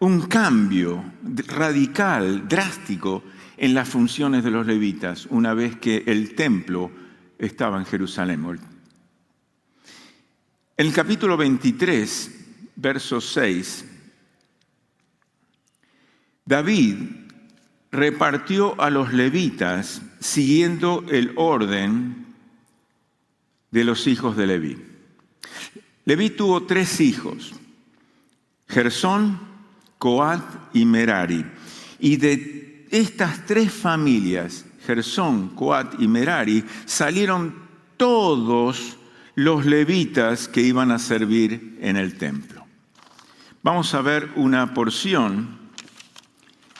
un 0.00 0.22
cambio 0.22 1.04
radical, 1.48 2.46
drástico, 2.48 3.22
en 3.58 3.74
las 3.74 3.88
funciones 3.88 4.44
de 4.44 4.52
los 4.52 4.66
levitas 4.66 5.26
una 5.26 5.52
vez 5.52 5.76
que 5.76 6.04
el 6.06 6.34
templo 6.34 6.90
estaba 7.38 7.78
en 7.78 7.84
Jerusalén. 7.84 8.44
En 10.76 10.86
el 10.86 10.92
capítulo 10.92 11.36
23, 11.36 12.70
verso 12.76 13.20
6, 13.20 13.84
David 16.44 16.96
repartió 17.90 18.80
a 18.80 18.90
los 18.90 19.12
levitas 19.12 20.02
siguiendo 20.20 21.04
el 21.10 21.32
orden 21.34 22.27
de 23.70 23.84
los 23.84 24.06
hijos 24.06 24.36
de 24.36 24.46
Leví. 24.46 24.78
Leví 26.04 26.30
tuvo 26.30 26.62
tres 26.62 27.00
hijos, 27.00 27.52
Gersón, 28.68 29.38
Coat 29.98 30.42
y 30.72 30.84
Merari. 30.84 31.44
Y 31.98 32.16
de 32.16 32.86
estas 32.90 33.44
tres 33.46 33.72
familias, 33.72 34.64
Gersón, 34.86 35.50
Coat 35.50 36.00
y 36.00 36.08
Merari, 36.08 36.64
salieron 36.86 37.54
todos 37.96 38.96
los 39.34 39.66
levitas 39.66 40.48
que 40.48 40.62
iban 40.62 40.90
a 40.90 40.98
servir 40.98 41.78
en 41.80 41.96
el 41.96 42.16
templo. 42.16 42.64
Vamos 43.62 43.92
a 43.94 44.00
ver 44.00 44.30
una 44.36 44.72
porción 44.72 45.58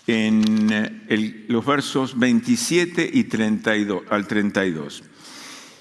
en 0.06 0.72
eh, 0.72 1.44
los 1.48 1.66
versos 1.66 2.18
27 2.18 3.10
y 3.12 3.24
32, 3.24 4.02
al 4.08 4.26
32. 4.26 5.02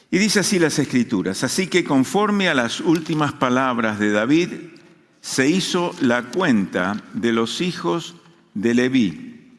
Y 0.09 0.19
dice 0.19 0.39
así 0.39 0.57
las 0.57 0.79
escrituras, 0.79 1.43
así 1.43 1.67
que 1.67 1.83
conforme 1.83 2.47
a 2.47 2.53
las 2.53 2.79
últimas 2.79 3.33
palabras 3.33 3.99
de 3.99 4.11
David, 4.11 4.49
se 5.19 5.49
hizo 5.49 5.93
la 5.99 6.23
cuenta 6.23 7.03
de 7.13 7.33
los 7.33 7.59
hijos 7.59 8.15
de 8.53 8.73
Leví, 8.73 9.51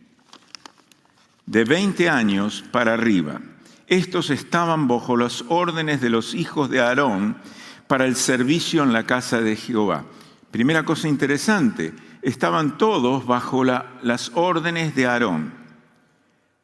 de 1.44 1.64
20 1.64 2.08
años 2.08 2.64
para 2.70 2.94
arriba. 2.94 3.40
Estos 3.86 4.30
estaban 4.30 4.88
bajo 4.88 5.16
las 5.16 5.44
órdenes 5.48 6.00
de 6.00 6.10
los 6.10 6.34
hijos 6.34 6.70
de 6.70 6.80
Aarón 6.80 7.36
para 7.86 8.06
el 8.06 8.16
servicio 8.16 8.82
en 8.82 8.92
la 8.92 9.04
casa 9.04 9.40
de 9.40 9.56
Jehová. 9.56 10.04
Primera 10.50 10.84
cosa 10.84 11.08
interesante, 11.08 11.92
estaban 12.22 12.78
todos 12.78 13.26
bajo 13.26 13.64
las 13.64 14.32
órdenes 14.34 14.94
de 14.94 15.06
Aarón. 15.06 15.52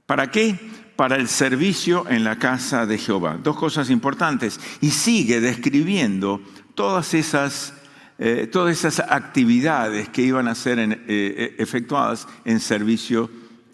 ¿Para 0.06 0.30
qué? 0.30 0.58
Para 0.96 1.16
el 1.16 1.28
servicio 1.28 2.08
en 2.08 2.24
la 2.24 2.38
casa 2.38 2.86
de 2.86 2.98
Jehová. 2.98 3.38
Dos 3.42 3.56
cosas 3.56 3.90
importantes. 3.90 4.60
Y 4.80 4.90
sigue 4.90 5.40
describiendo 5.40 6.40
todas 6.74 7.14
esas, 7.14 7.74
eh, 8.18 8.48
todas 8.50 8.76
esas 8.76 9.00
actividades 9.00 10.08
que 10.08 10.22
iban 10.22 10.48
a 10.48 10.54
ser 10.54 10.78
eh, 10.78 10.98
eh, 11.08 11.56
efectuadas 11.58 12.28
en 12.44 12.60
servicio 12.60 13.30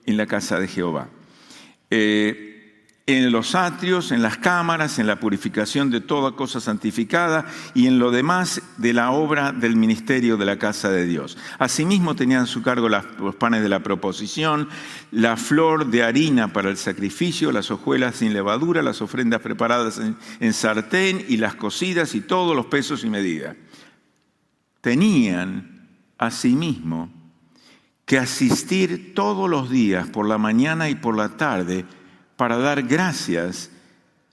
en 0.06 0.16
la 0.16 0.26
casa 0.26 0.58
de 0.58 0.68
Jehová 0.68 1.08
en 3.12 3.32
los 3.32 3.54
atrios, 3.54 4.12
en 4.12 4.22
las 4.22 4.38
cámaras, 4.38 4.98
en 4.98 5.06
la 5.06 5.20
purificación 5.20 5.90
de 5.90 6.00
toda 6.00 6.32
cosa 6.32 6.60
santificada 6.60 7.46
y 7.74 7.86
en 7.86 7.98
lo 7.98 8.10
demás 8.10 8.62
de 8.76 8.92
la 8.92 9.10
obra 9.10 9.52
del 9.52 9.76
ministerio 9.76 10.36
de 10.36 10.44
la 10.44 10.58
casa 10.58 10.90
de 10.90 11.06
Dios. 11.06 11.36
Asimismo 11.58 12.14
tenían 12.14 12.42
a 12.42 12.46
su 12.46 12.62
cargo 12.62 12.88
los 12.88 13.34
panes 13.36 13.62
de 13.62 13.68
la 13.68 13.80
proposición, 13.80 14.68
la 15.10 15.36
flor 15.36 15.86
de 15.86 16.02
harina 16.02 16.52
para 16.52 16.70
el 16.70 16.76
sacrificio, 16.76 17.52
las 17.52 17.70
hojuelas 17.70 18.16
sin 18.16 18.32
levadura, 18.32 18.82
las 18.82 19.02
ofrendas 19.02 19.40
preparadas 19.40 19.98
en, 19.98 20.16
en 20.40 20.52
sartén 20.52 21.24
y 21.28 21.36
las 21.36 21.54
cocidas 21.54 22.14
y 22.14 22.20
todos 22.20 22.56
los 22.56 22.66
pesos 22.66 23.04
y 23.04 23.10
medidas. 23.10 23.56
Tenían 24.80 25.88
asimismo 26.18 27.10
que 28.04 28.18
asistir 28.18 29.14
todos 29.14 29.48
los 29.48 29.70
días 29.70 30.08
por 30.08 30.26
la 30.26 30.36
mañana 30.36 30.88
y 30.88 30.96
por 30.96 31.16
la 31.16 31.36
tarde 31.36 31.84
para 32.40 32.56
dar 32.56 32.84
gracias 32.84 33.70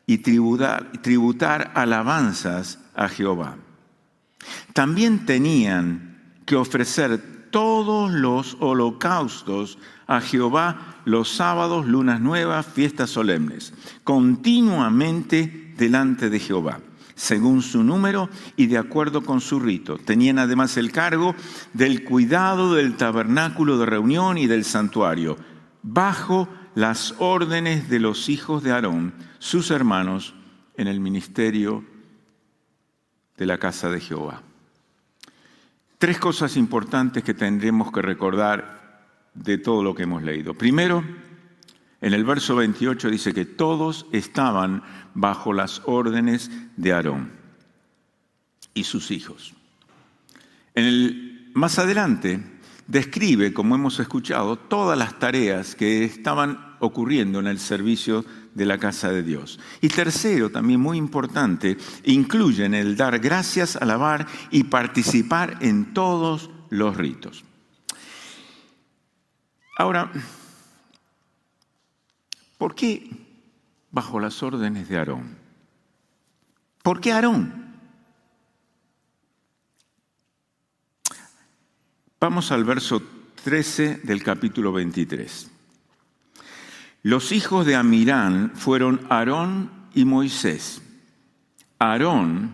y 0.05 0.19
tributar, 0.19 1.71
alabanzas 1.75 2.79
a 2.95 3.09
Jehová. 3.09 3.57
También 4.71 5.25
tenían 5.25 6.39
que 6.45 6.55
ofrecer 6.55 7.49
todos 7.51 8.09
los 8.09 8.55
holocaustos 8.61 9.77
a 10.07 10.21
Jehová 10.21 11.01
los 11.03 11.35
sábados, 11.35 11.85
lunas 11.85 12.21
nuevas, 12.21 12.65
fiestas 12.65 13.09
solemnes, 13.09 13.73
continuamente 14.05 15.73
delante 15.75 16.29
de 16.29 16.39
Jehová, 16.39 16.79
según 17.13 17.61
su 17.61 17.83
número 17.83 18.29
y 18.55 18.67
de 18.67 18.77
acuerdo 18.77 19.21
con 19.21 19.41
su 19.41 19.59
rito. 19.59 19.97
Tenían 19.97 20.39
además 20.39 20.77
el 20.77 20.93
cargo 20.93 21.35
del 21.73 22.05
cuidado 22.05 22.73
del 22.73 22.95
tabernáculo 22.95 23.77
de 23.77 23.85
reunión 23.85 24.37
y 24.37 24.47
del 24.47 24.63
santuario, 24.63 25.35
bajo 25.83 26.47
las 26.77 27.15
órdenes 27.17 27.89
de 27.89 27.99
los 27.99 28.29
hijos 28.29 28.61
de 28.61 28.71
Aarón, 28.71 29.11
sus 29.39 29.71
hermanos, 29.71 30.35
en 30.75 30.87
el 30.87 30.99
ministerio 30.99 31.83
de 33.35 33.47
la 33.47 33.57
casa 33.57 33.89
de 33.89 33.99
Jehová. 33.99 34.43
Tres 35.97 36.19
cosas 36.19 36.55
importantes 36.55 37.23
que 37.23 37.33
tendremos 37.33 37.91
que 37.91 38.03
recordar 38.03 39.07
de 39.33 39.57
todo 39.57 39.81
lo 39.81 39.95
que 39.95 40.03
hemos 40.03 40.21
leído. 40.21 40.53
Primero, 40.53 41.03
en 41.99 42.13
el 42.13 42.23
verso 42.23 42.55
28 42.55 43.09
dice 43.09 43.33
que 43.33 43.45
todos 43.45 44.05
estaban 44.11 44.83
bajo 45.15 45.53
las 45.53 45.81
órdenes 45.85 46.51
de 46.75 46.93
Aarón 46.93 47.31
y 48.75 48.83
sus 48.83 49.09
hijos. 49.09 49.55
En 50.75 50.85
el, 50.85 51.51
más 51.55 51.79
adelante 51.79 52.39
describe, 52.85 53.51
como 53.51 53.73
hemos 53.73 53.99
escuchado, 53.99 54.57
todas 54.57 54.95
las 54.95 55.17
tareas 55.17 55.73
que 55.73 56.05
estaban 56.05 56.66
ocurriendo 56.79 57.39
en 57.39 57.47
el 57.47 57.59
servicio 57.59 58.25
de 58.53 58.65
la 58.65 58.77
casa 58.77 59.09
de 59.09 59.23
Dios. 59.23 59.59
Y 59.81 59.89
tercero, 59.89 60.49
también 60.49 60.79
muy 60.79 60.97
importante, 60.97 61.77
incluyen 62.03 62.73
el 62.73 62.95
dar 62.95 63.19
gracias, 63.19 63.75
alabar 63.75 64.27
y 64.51 64.63
participar 64.63 65.57
en 65.61 65.93
todos 65.93 66.49
los 66.69 66.97
ritos. 66.97 67.43
Ahora, 69.77 70.11
¿por 72.57 72.73
qué 72.73 73.09
bajo 73.91 74.19
las 74.19 74.41
órdenes 74.41 74.89
de 74.89 74.97
Aarón? 74.97 75.37
¿Por 76.81 76.99
qué 76.99 77.11
Aarón? 77.11 77.67
Vamos 82.19 82.51
al 82.51 82.63
verso 82.63 83.03
13 83.43 84.01
del 84.03 84.23
capítulo 84.23 84.71
23. 84.71 85.56
Los 87.07 87.31
hijos 87.31 87.65
de 87.65 87.77
Amirán 87.77 88.51
fueron 88.53 89.07
Aarón 89.09 89.71
y 89.95 90.03
Moisés. 90.03 90.81
Aarón 91.79 92.53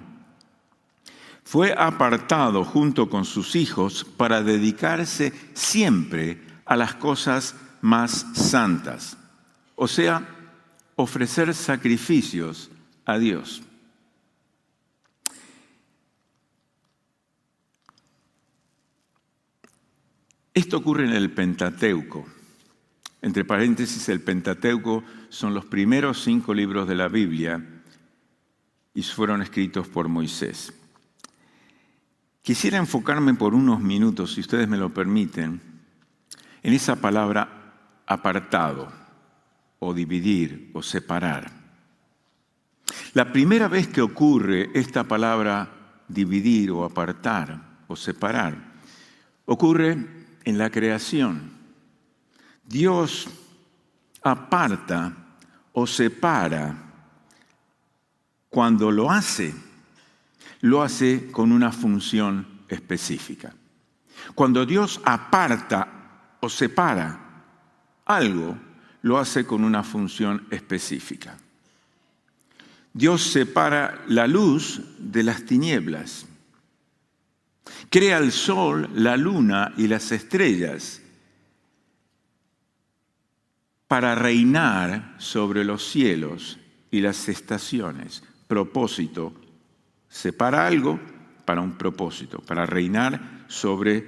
fue 1.43 1.74
apartado 1.74 2.64
junto 2.64 3.10
con 3.10 3.26
sus 3.26 3.56
hijos 3.56 4.06
para 4.06 4.43
dedicarse 4.43 5.34
siempre 5.56 6.39
a 6.66 6.76
las 6.76 6.93
cosas 6.93 7.56
más 7.82 8.28
santas, 8.36 9.18
o 9.74 9.88
sea, 9.88 10.24
ofrecer 10.97 11.56
sacrificios 11.56 12.70
a 13.06 13.18
Dios. 13.18 13.64
Esto 20.54 20.78
ocurre 20.78 21.06
en 21.06 21.14
el 21.14 21.32
Pentateuco. 21.32 22.43
Entre 23.24 23.45
paréntesis, 23.45 24.09
el 24.09 24.19
Pentateuco 24.19 25.01
son 25.30 25.53
los 25.53 25.63
primeros 25.63 26.21
cinco 26.21 26.53
libros 26.53 26.89
de 26.89 26.95
la 26.95 27.07
Biblia 27.07 27.65
y 28.93 29.01
fueron 29.01 29.41
escritos 29.41 29.88
por 29.88 30.09
Moisés. 30.09 30.74
Quisiera 32.41 32.78
enfocarme 32.78 33.34
por 33.34 33.55
unos 33.55 33.80
minutos, 33.80 34.34
si 34.34 34.41
ustedes 34.41 34.67
me 34.67 34.76
lo 34.76 34.93
permiten, 34.93 35.61
en 36.63 36.74
esa 36.74 36.97
palabra 36.97 38.01
apartado 38.05 38.91
o 39.80 39.93
dividir 39.93 40.71
o 40.74 40.84
separar. 40.84 41.49
La 43.13 43.32
primera 43.32 43.69
vez 43.69 43.88
que 43.88 44.01
ocurre 44.01 44.69
esta 44.74 45.05
palabra 45.05 46.01
dividir 46.09 46.71
o 46.71 46.84
apartar 46.84 47.86
o 47.88 47.95
separar, 47.95 48.74
ocurre 49.45 50.26
en 50.43 50.57
la 50.57 50.69
creación. 50.69 51.53
Dios 52.64 53.28
aparta 54.22 55.14
o 55.74 55.86
separa 55.86 56.76
cuando 58.49 58.91
lo 58.91 59.11
hace, 59.11 59.53
lo 60.61 60.82
hace 60.82 61.32
con 61.32 61.51
una 61.51 61.72
función 61.72 62.61
específica. 62.70 63.53
Cuando 64.36 64.66
Dios 64.66 65.01
aparta 65.03 66.38
o 66.39 66.49
separa 66.49 67.20
algo, 68.05 68.57
lo 69.01 69.18
hace 69.18 69.45
con 69.45 69.64
una 69.64 69.84
función 69.84 70.47
específica. 70.49 71.38
Dios 72.93 73.24
separa 73.24 74.03
la 74.07 74.28
luz 74.28 74.82
de 74.99 75.24
las 75.24 75.43
tinieblas. 75.45 76.28
Crea 77.89 78.20
el 78.20 78.32
sol, 78.32 78.89
la 78.93 79.18
luna 79.18 79.74
y 79.78 79.88
las 79.88 80.11
estrellas 80.11 81.03
para 83.94 84.16
reinar 84.16 85.14
sobre 85.20 85.64
los 85.64 85.88
cielos 85.88 86.58
y 86.89 87.00
las 87.02 87.30
estaciones. 87.30 88.24
Propósito. 88.48 89.36
Separa 90.10 90.66
algo 90.66 91.00
para 91.46 91.62
un 91.62 91.74
propósito, 91.78 92.39
para 92.39 92.66
reinar 92.66 93.46
sobre 93.50 94.04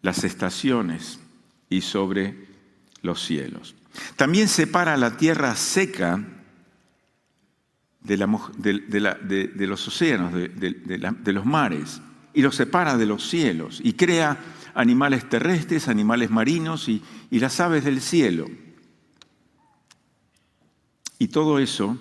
las 0.00 0.24
estaciones 0.24 1.20
y 1.70 1.82
sobre 1.82 2.48
los 3.02 3.24
cielos. 3.24 3.76
También 4.16 4.48
separa 4.48 4.96
la 4.96 5.16
tierra 5.16 5.54
seca 5.54 6.20
de, 8.00 8.16
los 8.16 9.86
océanos, 9.86 10.32
de, 10.34 11.32
los 11.32 11.46
mares, 11.46 12.02
y 12.34 12.42
los 12.42 12.56
separa 12.56 12.96
de 12.96 13.06
los 13.06 13.28
cielos, 13.28 13.80
y 13.80 13.92
crea 13.92 14.38
animales 14.74 15.28
terrestres, 15.28 15.86
animales 15.86 16.30
marinos 16.30 16.88
y, 16.88 17.00
las 17.30 17.60
aves 17.60 17.84
del 17.84 18.00
cielo. 18.00 18.48
Y 21.22 21.28
todo 21.28 21.60
eso 21.60 21.96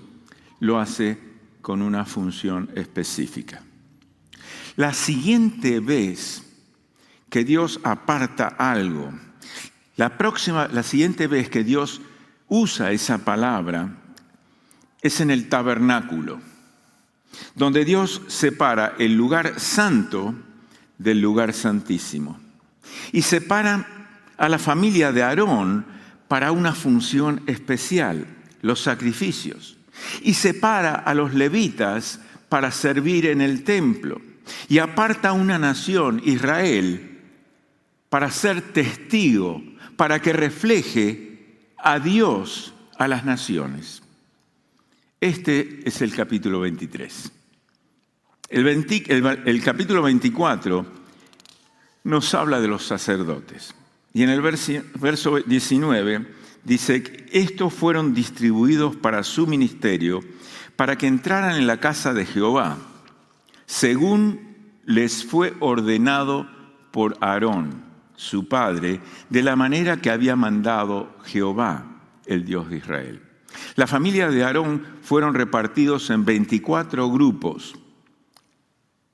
lo 0.62 0.80
hace 0.80 1.16
con 1.62 1.84
una 1.84 2.06
función 2.06 2.72
específica. 2.74 3.62
La 4.78 4.96
siguiente 4.96 5.80
vez 5.80 6.42
que 7.30 7.44
Dios 7.44 7.80
aparta 7.84 8.48
algo, 8.48 9.14
la 9.96 10.18
próxima, 10.18 10.68
la 10.70 10.82
siguiente 10.82 11.28
vez 11.28 11.52
que 11.52 11.64
Dios 11.64 12.02
usa 12.48 12.94
esa 12.94 13.20
palabra 13.20 13.96
es 15.04 15.22
en 15.22 15.30
el 15.30 15.50
tabernáculo, 15.50 16.42
donde 17.54 17.86
Dios 17.86 18.24
separa 18.26 18.96
el 18.98 19.14
lugar 19.14 19.60
santo 19.60 20.34
del 20.98 21.22
lugar 21.22 21.54
santísimo. 21.54 22.40
Y 23.12 23.22
separa 23.22 23.86
a 24.36 24.50
la 24.50 24.58
familia 24.58 25.12
de 25.12 25.22
Aarón 25.22 25.86
para 26.28 26.52
una 26.52 26.74
función 26.74 27.44
especial, 27.46 28.26
los 28.62 28.82
sacrificios. 28.82 29.78
Y 30.22 30.34
separa 30.34 30.96
a 30.96 31.14
los 31.14 31.34
levitas 31.34 32.20
para 32.50 32.72
servir 32.72 33.28
en 33.28 33.42
el 33.42 33.64
templo. 33.64 34.22
Y 34.68 34.80
aparta 34.80 35.34
una 35.34 35.60
nación, 35.60 36.22
Israel, 36.26 37.20
para 38.10 38.32
ser 38.32 38.74
testigo, 38.74 39.62
para 39.96 40.22
que 40.22 40.34
refleje 40.34 41.60
a 41.78 42.00
Dios 42.00 42.74
a 42.98 43.08
las 43.08 43.26
naciones. 43.26 44.02
Este 45.20 45.82
es 45.86 46.02
el 46.02 46.14
capítulo 46.16 46.60
23. 46.62 47.32
El, 48.50 49.62
capítulo 49.64 50.02
24 50.02 50.86
nos 52.04 52.34
habla 52.34 52.60
de 52.60 52.68
los 52.68 52.86
sacerdotes. 52.86 53.74
Y 54.14 54.24
en 54.24 54.30
el 54.30 54.42
verso 54.42 55.38
19 55.38 56.41
dice 56.64 57.28
estos 57.32 57.74
fueron 57.74 58.14
distribuidos 58.14 58.96
para 58.96 59.24
su 59.24 59.48
ministerio, 59.48 60.22
para 60.76 60.98
que 60.98 61.08
entraran 61.08 61.56
en 61.56 61.68
la 61.68 61.80
casa 61.80 62.14
de 62.14 62.26
Jehová, 62.26 62.78
según 63.66 64.52
les 64.86 65.26
fue 65.26 65.54
ordenado 65.60 66.48
por 66.92 67.18
Aarón, 67.22 67.84
su 68.16 68.48
padre, 68.48 69.00
de 69.30 69.44
la 69.44 69.56
manera 69.56 69.98
que 69.98 70.12
había 70.12 70.36
mandado 70.36 71.16
Jehová, 71.24 71.86
el 72.26 72.46
Dios 72.46 72.70
de 72.70 72.78
Israel. 72.78 73.22
La 73.76 73.88
familia 73.88 74.30
de 74.30 74.44
Aarón 74.44 74.86
fueron 75.02 75.34
repartidos 75.34 76.10
en 76.10 76.26
24 76.26 77.10
grupos 77.10 77.76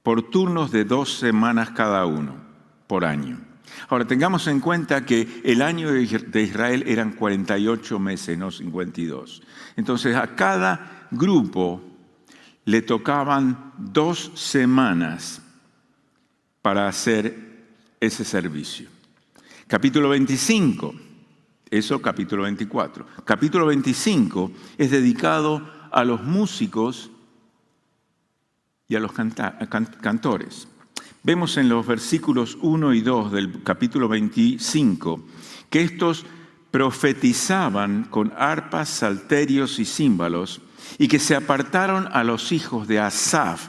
por 0.03 0.29
turnos 0.29 0.71
de 0.71 0.85
dos 0.85 1.17
semanas 1.17 1.71
cada 1.71 2.05
uno 2.05 2.35
por 2.87 3.03
año. 3.03 3.46
Ahora, 3.89 4.05
tengamos 4.05 4.47
en 4.47 4.59
cuenta 4.59 5.05
que 5.05 5.41
el 5.43 5.61
año 5.61 5.91
de 5.91 6.41
Israel 6.41 6.84
eran 6.88 7.13
48 7.13 7.99
meses, 7.99 8.38
no 8.38 8.51
52. 8.51 9.41
Entonces, 9.76 10.15
a 10.15 10.36
cada 10.36 11.07
grupo 11.11 11.82
le 12.65 12.82
tocaban 12.82 13.74
dos 13.78 14.32
semanas 14.36 15.41
para 16.61 16.88
hacer 16.88 17.65
ese 17.99 18.26
servicio. 18.26 18.89
Capítulo 19.68 20.09
25 20.09 21.07
eso 21.70 22.01
capítulo 22.01 22.43
24. 22.43 23.05
Capítulo 23.26 23.65
25 23.65 24.51
es 24.78 24.91
dedicado 24.91 25.70
a 25.91 26.03
los 26.03 26.24
músicos 26.24 27.11
y 28.88 28.95
a 28.95 28.99
los 28.99 29.11
cantores. 29.11 30.68
Vemos 31.24 31.57
en 31.57 31.70
los 31.70 31.86
versículos 31.86 32.57
1 32.61 32.93
y 32.93 33.01
2 33.01 33.32
del 33.32 33.63
capítulo 33.63 34.07
25 34.07 35.26
que 35.70 35.82
estos 35.82 36.26
profetizaban 36.72 38.05
con 38.05 38.34
arpas, 38.38 38.89
salterios 38.89 39.80
y 39.80 39.86
címbalos 39.86 40.61
y 40.97 41.07
que 41.07 41.20
se 41.20 41.36
apartaron 41.36 42.07
a 42.11 42.24
los 42.24 42.51
hijos 42.51 42.88
de 42.88 42.99
Asaf, 42.99 43.68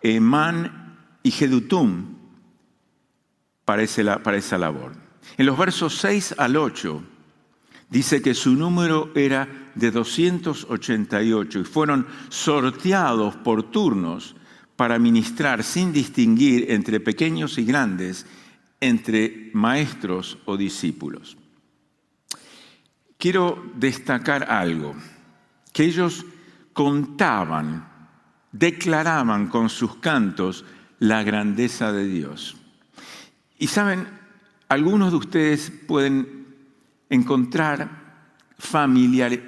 Emán 0.00 0.96
y 1.22 1.30
Jedutum 1.30 2.16
para, 3.64 3.84
para 4.22 4.36
esa 4.36 4.58
labor. 4.58 4.92
En 5.36 5.46
los 5.46 5.58
versos 5.58 5.98
6 5.98 6.36
al 6.38 6.56
8 6.56 7.02
dice 7.90 8.22
que 8.22 8.34
su 8.34 8.54
número 8.54 9.10
era 9.14 9.48
de 9.74 9.90
288 9.90 11.60
y 11.60 11.64
fueron 11.64 12.06
sorteados 12.30 13.36
por 13.36 13.64
turnos 13.64 14.34
para 14.76 14.98
ministrar 14.98 15.64
sin 15.64 15.92
distinguir 15.92 16.70
entre 16.70 17.00
pequeños 17.00 17.58
y 17.58 17.64
grandes, 17.64 18.26
entre 18.80 19.50
maestros 19.54 20.38
o 20.44 20.56
discípulos. 20.56 21.36
Quiero 23.18 23.72
destacar 23.74 24.50
algo, 24.50 24.94
que 25.72 25.84
ellos 25.84 26.26
contaban, 26.74 27.88
declaraban 28.52 29.48
con 29.48 29.70
sus 29.70 29.96
cantos 29.96 30.64
la 30.98 31.22
grandeza 31.22 31.92
de 31.92 32.06
Dios. 32.06 32.56
Y 33.58 33.68
saben, 33.68 34.06
algunos 34.68 35.12
de 35.12 35.16
ustedes 35.16 35.72
pueden 35.86 36.54
encontrar 37.08 38.05
familiar, 38.58 39.38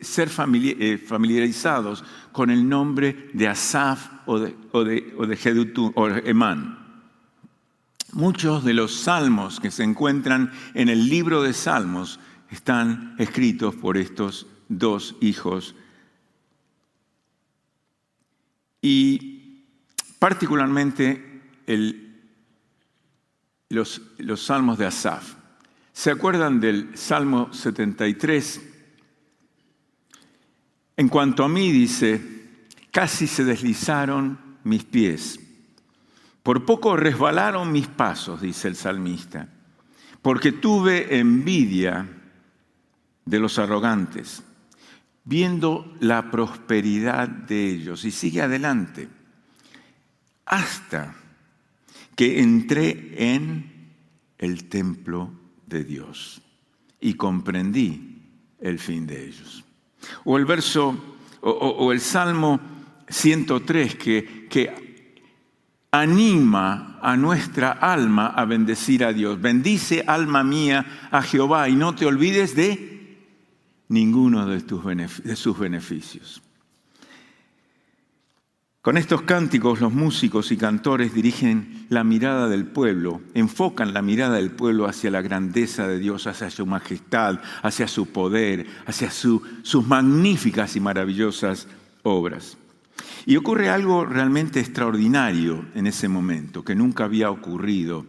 ser 0.00 0.28
eh, 0.28 0.98
familiarizados 0.98 2.04
con 2.32 2.50
el 2.50 2.68
nombre 2.68 3.30
de 3.32 3.48
Asaf 3.48 4.08
o 4.26 4.38
de, 4.38 4.56
o 4.72 4.84
de, 4.84 5.14
o 5.94 6.00
o 6.00 6.08
Emán. 6.08 6.78
Muchos 8.12 8.64
de 8.64 8.74
los 8.74 8.94
salmos 8.94 9.58
que 9.58 9.70
se 9.70 9.84
encuentran 9.84 10.52
en 10.74 10.88
el 10.88 11.08
libro 11.08 11.42
de 11.42 11.54
salmos 11.54 12.20
están 12.50 13.14
escritos 13.18 13.74
por 13.74 13.96
estos 13.96 14.46
dos 14.68 15.16
hijos. 15.20 15.74
Y 18.82 19.64
particularmente 20.18 21.42
los, 23.70 24.02
los 24.18 24.42
salmos 24.42 24.76
de 24.76 24.86
Asaf. 24.86 25.41
¿Se 26.02 26.10
acuerdan 26.10 26.58
del 26.58 26.98
Salmo 26.98 27.52
73? 27.52 28.60
En 30.96 31.08
cuanto 31.08 31.44
a 31.44 31.48
mí, 31.48 31.70
dice, 31.70 32.20
casi 32.90 33.28
se 33.28 33.44
deslizaron 33.44 34.36
mis 34.64 34.82
pies. 34.82 35.38
Por 36.42 36.64
poco 36.64 36.96
resbalaron 36.96 37.70
mis 37.70 37.86
pasos, 37.86 38.40
dice 38.40 38.66
el 38.66 38.74
salmista, 38.74 39.48
porque 40.22 40.50
tuve 40.50 41.20
envidia 41.20 42.08
de 43.24 43.38
los 43.38 43.60
arrogantes, 43.60 44.42
viendo 45.22 45.96
la 46.00 46.32
prosperidad 46.32 47.28
de 47.28 47.64
ellos. 47.64 48.04
Y 48.04 48.10
sigue 48.10 48.42
adelante, 48.42 49.08
hasta 50.46 51.14
que 52.16 52.40
entré 52.40 53.34
en 53.34 53.94
el 54.38 54.68
templo 54.68 55.41
de 55.72 55.84
Dios 55.84 56.40
y 57.00 57.14
comprendí 57.14 58.20
el 58.60 58.78
fin 58.78 59.06
de 59.06 59.26
ellos. 59.26 59.64
O 60.24 60.38
el 60.38 60.44
verso 60.44 60.96
o, 61.40 61.92
el 61.92 62.00
Salmo 62.00 62.60
103 63.08 63.96
que, 63.96 64.46
que 64.48 65.16
anima 65.90 66.98
a 67.02 67.16
nuestra 67.16 67.72
alma 67.72 68.28
a 68.28 68.44
bendecir 68.44 69.04
a 69.04 69.12
Dios. 69.12 69.40
Bendice 69.40 70.04
alma 70.06 70.44
mía 70.44 71.08
a 71.10 71.22
Jehová 71.22 71.68
y 71.68 71.74
no 71.74 71.94
te 71.94 72.06
olvides 72.06 72.54
de 72.54 73.18
ninguno 73.88 74.46
de, 74.46 74.60
tus 74.60 74.84
de 74.84 75.36
sus 75.36 75.58
beneficios. 75.58 76.42
Con 78.82 78.96
estos 78.96 79.22
cánticos 79.22 79.80
los 79.80 79.92
músicos 79.92 80.50
y 80.50 80.56
cantores 80.56 81.14
dirigen 81.14 81.86
la 81.88 82.02
mirada 82.02 82.48
del 82.48 82.66
pueblo, 82.66 83.20
enfocan 83.32 83.94
la 83.94 84.02
mirada 84.02 84.34
del 84.34 84.50
pueblo 84.50 84.86
hacia 84.86 85.12
la 85.12 85.22
grandeza 85.22 85.86
de 85.86 86.00
Dios, 86.00 86.26
hacia 86.26 86.50
su 86.50 86.66
majestad, 86.66 87.38
hacia 87.62 87.86
su 87.86 88.06
poder, 88.06 88.66
hacia 88.84 89.12
su- 89.12 89.40
sus 89.62 89.86
magníficas 89.86 90.74
y 90.74 90.80
maravillosas 90.80 91.68
obras. 92.02 92.58
Y 93.24 93.36
ocurre 93.36 93.68
algo 93.70 94.04
realmente 94.04 94.58
extraordinario 94.58 95.64
en 95.76 95.86
ese 95.86 96.08
momento, 96.08 96.64
que 96.64 96.74
nunca 96.74 97.04
había 97.04 97.30
ocurrido 97.30 98.04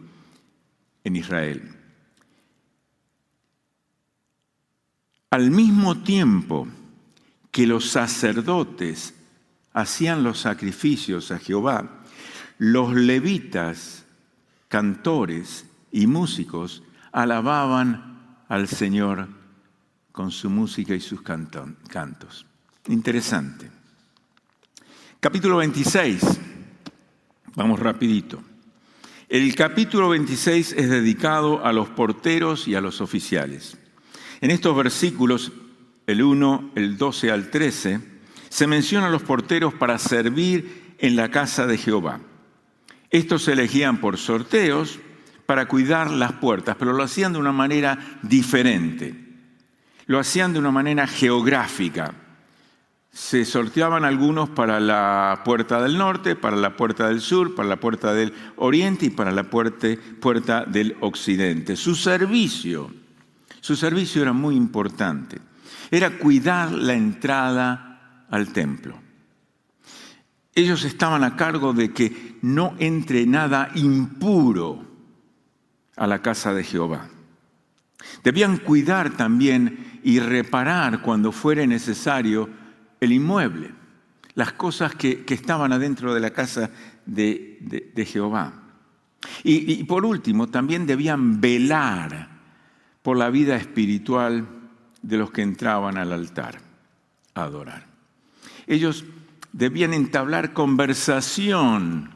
en 1.04 1.14
Israel. 1.14 1.70
Al 5.30 5.52
mismo 5.52 6.02
tiempo 6.02 6.66
que 7.52 7.64
los 7.68 7.90
sacerdotes 7.90 9.14
hacían 9.74 10.22
los 10.22 10.38
sacrificios 10.38 11.30
a 11.30 11.38
Jehová, 11.38 12.04
los 12.58 12.94
levitas, 12.94 14.04
cantores 14.68 15.66
y 15.92 16.06
músicos 16.06 16.82
alababan 17.12 18.38
al 18.48 18.68
Señor 18.68 19.28
con 20.12 20.30
su 20.30 20.48
música 20.48 20.94
y 20.94 21.00
sus 21.00 21.20
cantos. 21.22 22.46
Interesante. 22.86 23.70
Capítulo 25.18 25.56
26. 25.56 26.22
Vamos 27.56 27.80
rapidito. 27.80 28.42
El 29.28 29.54
capítulo 29.54 30.10
26 30.10 30.72
es 30.72 30.90
dedicado 30.90 31.64
a 31.64 31.72
los 31.72 31.88
porteros 31.88 32.68
y 32.68 32.74
a 32.74 32.80
los 32.80 33.00
oficiales. 33.00 33.76
En 34.40 34.50
estos 34.50 34.76
versículos, 34.76 35.50
el 36.06 36.22
1, 36.22 36.72
el 36.74 36.96
12 36.96 37.30
al 37.30 37.50
13, 37.50 38.13
se 38.54 38.68
mencionan 38.68 39.10
los 39.10 39.24
porteros 39.24 39.74
para 39.74 39.98
servir 39.98 40.94
en 40.98 41.16
la 41.16 41.28
casa 41.28 41.66
de 41.66 41.76
Jehová. 41.76 42.20
Estos 43.10 43.42
se 43.42 43.54
elegían 43.54 43.96
por 43.96 44.16
sorteos 44.16 45.00
para 45.44 45.66
cuidar 45.66 46.08
las 46.08 46.34
puertas, 46.34 46.76
pero 46.78 46.92
lo 46.92 47.02
hacían 47.02 47.32
de 47.32 47.40
una 47.40 47.50
manera 47.50 47.98
diferente. 48.22 49.12
Lo 50.06 50.20
hacían 50.20 50.52
de 50.52 50.60
una 50.60 50.70
manera 50.70 51.08
geográfica. 51.08 52.14
Se 53.10 53.44
sorteaban 53.44 54.04
algunos 54.04 54.50
para 54.50 54.78
la 54.78 55.42
puerta 55.44 55.82
del 55.82 55.98
norte, 55.98 56.36
para 56.36 56.54
la 56.54 56.76
puerta 56.76 57.08
del 57.08 57.22
sur, 57.22 57.56
para 57.56 57.68
la 57.68 57.80
puerta 57.80 58.14
del 58.14 58.32
oriente 58.54 59.06
y 59.06 59.10
para 59.10 59.32
la 59.32 59.50
puerta, 59.50 59.88
puerta 60.20 60.64
del 60.64 60.96
occidente. 61.00 61.74
Su 61.74 61.96
servicio, 61.96 62.88
su 63.60 63.74
servicio 63.74 64.22
era 64.22 64.32
muy 64.32 64.54
importante. 64.54 65.40
Era 65.90 66.18
cuidar 66.18 66.70
la 66.70 66.94
entrada 66.94 67.90
al 68.30 68.52
templo. 68.52 68.98
Ellos 70.54 70.84
estaban 70.84 71.24
a 71.24 71.36
cargo 71.36 71.72
de 71.72 71.92
que 71.92 72.38
no 72.42 72.74
entre 72.78 73.26
nada 73.26 73.70
impuro 73.74 74.84
a 75.96 76.06
la 76.06 76.22
casa 76.22 76.54
de 76.54 76.62
Jehová. 76.62 77.08
Debían 78.22 78.58
cuidar 78.58 79.16
también 79.16 80.00
y 80.04 80.20
reparar 80.20 81.02
cuando 81.02 81.32
fuera 81.32 81.66
necesario 81.66 82.48
el 83.00 83.12
inmueble, 83.12 83.72
las 84.34 84.52
cosas 84.52 84.94
que, 84.94 85.24
estaban 85.28 85.72
adentro 85.72 86.14
de 86.14 86.20
la 86.20 86.30
casa 86.30 86.70
de, 87.04 88.06
Jehová. 88.06 88.52
Y 89.42 89.82
por 89.84 90.04
último, 90.04 90.48
también 90.48 90.86
debían 90.86 91.40
velar 91.40 92.28
por 93.02 93.16
la 93.16 93.30
vida 93.30 93.56
espiritual 93.56 94.46
de 95.02 95.16
los 95.18 95.30
que 95.30 95.42
entraban 95.42 95.98
al 95.98 96.12
altar 96.12 96.58
a 97.34 97.42
adorar. 97.42 97.93
Ellos 98.66 99.04
debían 99.52 99.94
entablar 99.94 100.52
conversación 100.52 102.10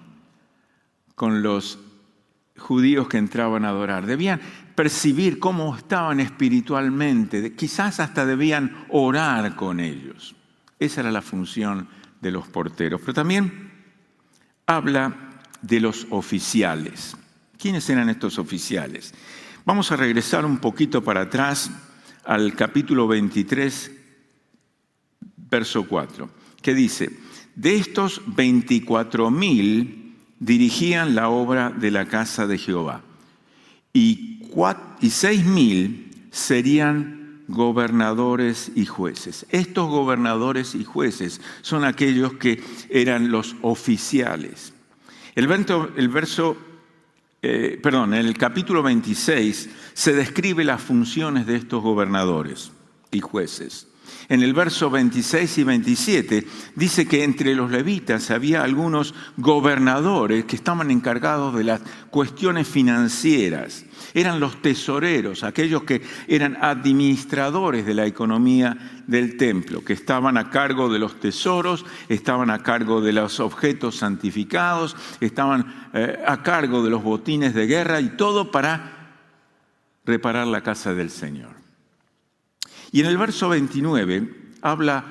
con 1.14 1.42
los 1.42 1.78
judíos 2.56 3.08
que 3.08 3.18
entraban 3.18 3.64
a 3.64 3.70
adorar. 3.70 4.06
Debían 4.06 4.40
percibir 4.74 5.38
cómo 5.38 5.76
estaban 5.76 6.20
espiritualmente. 6.20 7.54
Quizás 7.54 8.00
hasta 8.00 8.26
debían 8.26 8.86
orar 8.90 9.56
con 9.56 9.80
ellos. 9.80 10.34
Esa 10.78 11.00
era 11.00 11.10
la 11.10 11.22
función 11.22 11.88
de 12.20 12.30
los 12.30 12.46
porteros. 12.48 13.00
Pero 13.00 13.14
también 13.14 13.72
habla 14.66 15.40
de 15.62 15.80
los 15.80 16.06
oficiales. 16.10 17.16
¿Quiénes 17.58 17.88
eran 17.90 18.08
estos 18.08 18.38
oficiales? 18.38 19.14
Vamos 19.64 19.90
a 19.90 19.96
regresar 19.96 20.44
un 20.44 20.58
poquito 20.58 21.02
para 21.02 21.22
atrás 21.22 21.70
al 22.24 22.54
capítulo 22.54 23.08
23, 23.08 23.90
verso 25.50 25.86
4, 25.88 26.30
que 26.62 26.74
dice, 26.74 27.10
de 27.54 27.76
estos 27.76 28.22
24 28.26 29.30
mil 29.30 30.14
dirigían 30.38 31.14
la 31.14 31.28
obra 31.28 31.70
de 31.70 31.90
la 31.90 32.06
casa 32.06 32.46
de 32.46 32.58
Jehová 32.58 33.02
y, 33.92 34.42
y 35.00 35.38
mil 35.44 36.28
serían 36.30 37.42
gobernadores 37.48 38.70
y 38.74 38.86
jueces. 38.86 39.46
Estos 39.50 39.88
gobernadores 39.88 40.74
y 40.74 40.84
jueces 40.84 41.40
son 41.62 41.84
aquellos 41.84 42.34
que 42.34 42.62
eran 42.90 43.30
los 43.30 43.56
oficiales. 43.62 44.74
El 45.34 45.46
verso 45.46 46.56
eh, 47.40 47.78
perdón, 47.80 48.14
en 48.14 48.26
el 48.26 48.36
capítulo 48.36 48.82
26 48.82 49.70
se 49.94 50.12
describe 50.12 50.64
las 50.64 50.82
funciones 50.82 51.46
de 51.46 51.56
estos 51.56 51.82
gobernadores 51.82 52.72
y 53.12 53.20
jueces. 53.20 53.86
En 54.28 54.42
el 54.42 54.52
verso 54.54 54.90
26 54.90 55.58
y 55.58 55.64
27 55.64 56.46
dice 56.74 57.06
que 57.06 57.24
entre 57.24 57.54
los 57.54 57.70
levitas 57.70 58.30
había 58.30 58.62
algunos 58.62 59.14
gobernadores 59.36 60.44
que 60.44 60.56
estaban 60.56 60.90
encargados 60.90 61.54
de 61.54 61.64
las 61.64 61.80
cuestiones 62.10 62.68
financieras. 62.68 63.84
Eran 64.14 64.40
los 64.40 64.62
tesoreros, 64.62 65.44
aquellos 65.44 65.82
que 65.84 66.02
eran 66.26 66.56
administradores 66.60 67.86
de 67.86 67.94
la 67.94 68.06
economía 68.06 69.02
del 69.06 69.36
templo, 69.36 69.84
que 69.84 69.92
estaban 69.92 70.36
a 70.36 70.50
cargo 70.50 70.88
de 70.88 70.98
los 70.98 71.20
tesoros, 71.20 71.84
estaban 72.08 72.50
a 72.50 72.62
cargo 72.62 73.00
de 73.00 73.12
los 73.12 73.40
objetos 73.40 73.96
santificados, 73.96 74.96
estaban 75.20 75.90
eh, 75.94 76.18
a 76.26 76.42
cargo 76.42 76.82
de 76.82 76.90
los 76.90 77.02
botines 77.02 77.54
de 77.54 77.66
guerra 77.66 78.00
y 78.00 78.10
todo 78.10 78.50
para 78.50 79.14
reparar 80.04 80.46
la 80.46 80.62
casa 80.62 80.94
del 80.94 81.10
Señor. 81.10 81.57
Y 82.90 83.00
en 83.00 83.06
el 83.06 83.18
verso 83.18 83.48
29 83.48 84.52
habla, 84.62 85.04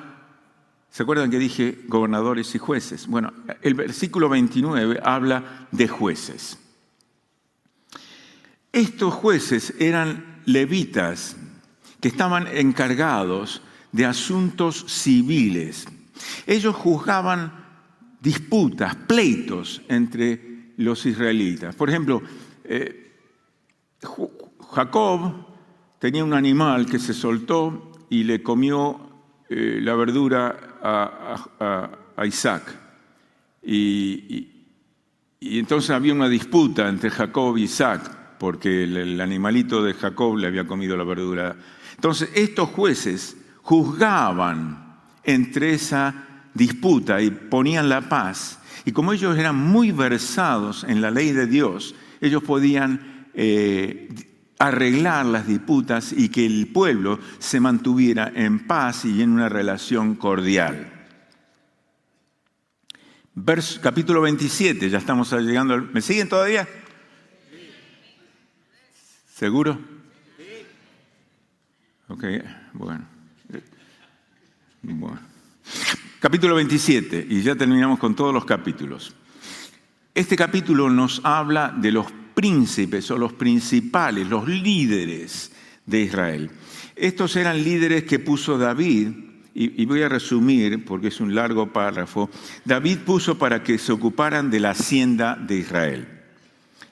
¿se 0.90 1.02
acuerdan 1.02 1.30
que 1.30 1.38
dije 1.38 1.84
gobernadores 1.86 2.54
y 2.54 2.58
jueces? 2.58 3.06
Bueno, 3.06 3.32
el 3.62 3.74
versículo 3.74 4.28
29 4.28 5.00
habla 5.02 5.68
de 5.70 5.88
jueces. 5.88 6.58
Estos 8.72 9.14
jueces 9.14 9.74
eran 9.78 10.42
levitas 10.44 11.36
que 12.00 12.08
estaban 12.08 12.46
encargados 12.46 13.62
de 13.92 14.06
asuntos 14.06 14.84
civiles. 14.88 15.86
Ellos 16.46 16.74
juzgaban 16.74 17.52
disputas, 18.20 18.94
pleitos 18.94 19.82
entre 19.88 20.72
los 20.76 21.06
israelitas. 21.06 21.74
Por 21.74 21.88
ejemplo, 21.88 22.22
eh, 22.64 23.12
Jacob 24.70 25.47
tenía 25.98 26.24
un 26.24 26.34
animal 26.34 26.86
que 26.86 26.98
se 26.98 27.14
soltó 27.14 27.92
y 28.10 28.24
le 28.24 28.42
comió 28.42 29.00
eh, 29.48 29.80
la 29.82 29.94
verdura 29.94 30.78
a, 30.82 32.24
Isaac. 32.24 32.62
Y, 33.62 34.54
entonces 35.40 35.90
había 35.90 36.12
una 36.12 36.28
disputa 36.28 36.88
entre 36.88 37.10
Jacob 37.10 37.56
y 37.56 37.64
Isaac, 37.64 38.36
porque 38.38 38.84
el, 38.84 38.96
el 38.96 39.20
animalito 39.20 39.82
de 39.82 39.94
Jacob 39.94 40.36
le 40.36 40.48
había 40.48 40.66
comido 40.66 40.96
la 40.96 41.04
verdura. 41.04 41.56
Entonces 41.94 42.30
estos 42.34 42.70
jueces 42.70 43.36
juzgaban 43.62 44.96
entre 45.22 45.74
esa 45.74 46.14
disputa 46.54 47.20
y 47.20 47.30
ponían 47.30 47.88
la 47.88 48.08
paz. 48.08 48.60
Y 48.84 48.92
como 48.92 49.12
ellos 49.12 49.38
eran 49.38 49.56
muy 49.56 49.92
versados 49.92 50.84
en 50.84 51.00
la 51.00 51.10
ley 51.10 51.32
de 51.32 51.46
Dios, 51.46 51.94
ellos 52.20 52.42
podían 52.42 53.28
eh, 53.34 54.08
arreglar 54.58 55.26
las 55.26 55.46
disputas 55.46 56.12
y 56.12 56.28
que 56.30 56.44
el 56.46 56.66
pueblo 56.68 57.18
se 57.38 57.60
mantuviera 57.60 58.32
en 58.34 58.66
paz 58.66 59.04
y 59.04 59.22
en 59.22 59.30
una 59.30 59.48
relación 59.48 60.14
cordial. 60.16 60.92
Verso- 63.34 63.80
capítulo 63.80 64.20
27, 64.22 64.90
ya 64.90 64.98
estamos 64.98 65.32
llegando 65.32 65.74
al... 65.74 65.90
¿Me 65.92 66.00
siguen 66.00 66.28
todavía? 66.28 66.66
¿Seguro? 69.34 69.78
Ok, 72.08 72.24
bueno. 72.72 73.04
Bueno. 74.82 75.20
Capítulo 76.18 76.56
27, 76.56 77.26
y 77.30 77.42
ya 77.42 77.54
terminamos 77.54 77.98
con 78.00 78.16
todos 78.16 78.34
los 78.34 78.44
capítulos. 78.44 79.14
Este 80.14 80.34
capítulo 80.36 80.90
nos 80.90 81.20
habla 81.22 81.72
de 81.76 81.92
los 81.92 82.06
príncipes 82.38 83.10
o 83.10 83.18
los 83.18 83.32
principales, 83.32 84.28
los 84.28 84.46
líderes 84.46 85.50
de 85.84 86.02
Israel. 86.02 86.50
Estos 86.94 87.34
eran 87.34 87.64
líderes 87.64 88.04
que 88.04 88.20
puso 88.20 88.56
David, 88.56 89.08
y, 89.54 89.84
voy 89.86 90.02
a 90.02 90.08
resumir 90.08 90.84
porque 90.84 91.08
es 91.08 91.18
un 91.18 91.34
largo 91.34 91.72
párrafo, 91.72 92.30
David 92.64 92.98
puso 92.98 93.38
para 93.38 93.64
que 93.64 93.76
se 93.76 93.90
ocuparan 93.90 94.52
de 94.52 94.60
la 94.60 94.70
hacienda 94.70 95.34
de 95.34 95.56
Israel. 95.56 96.17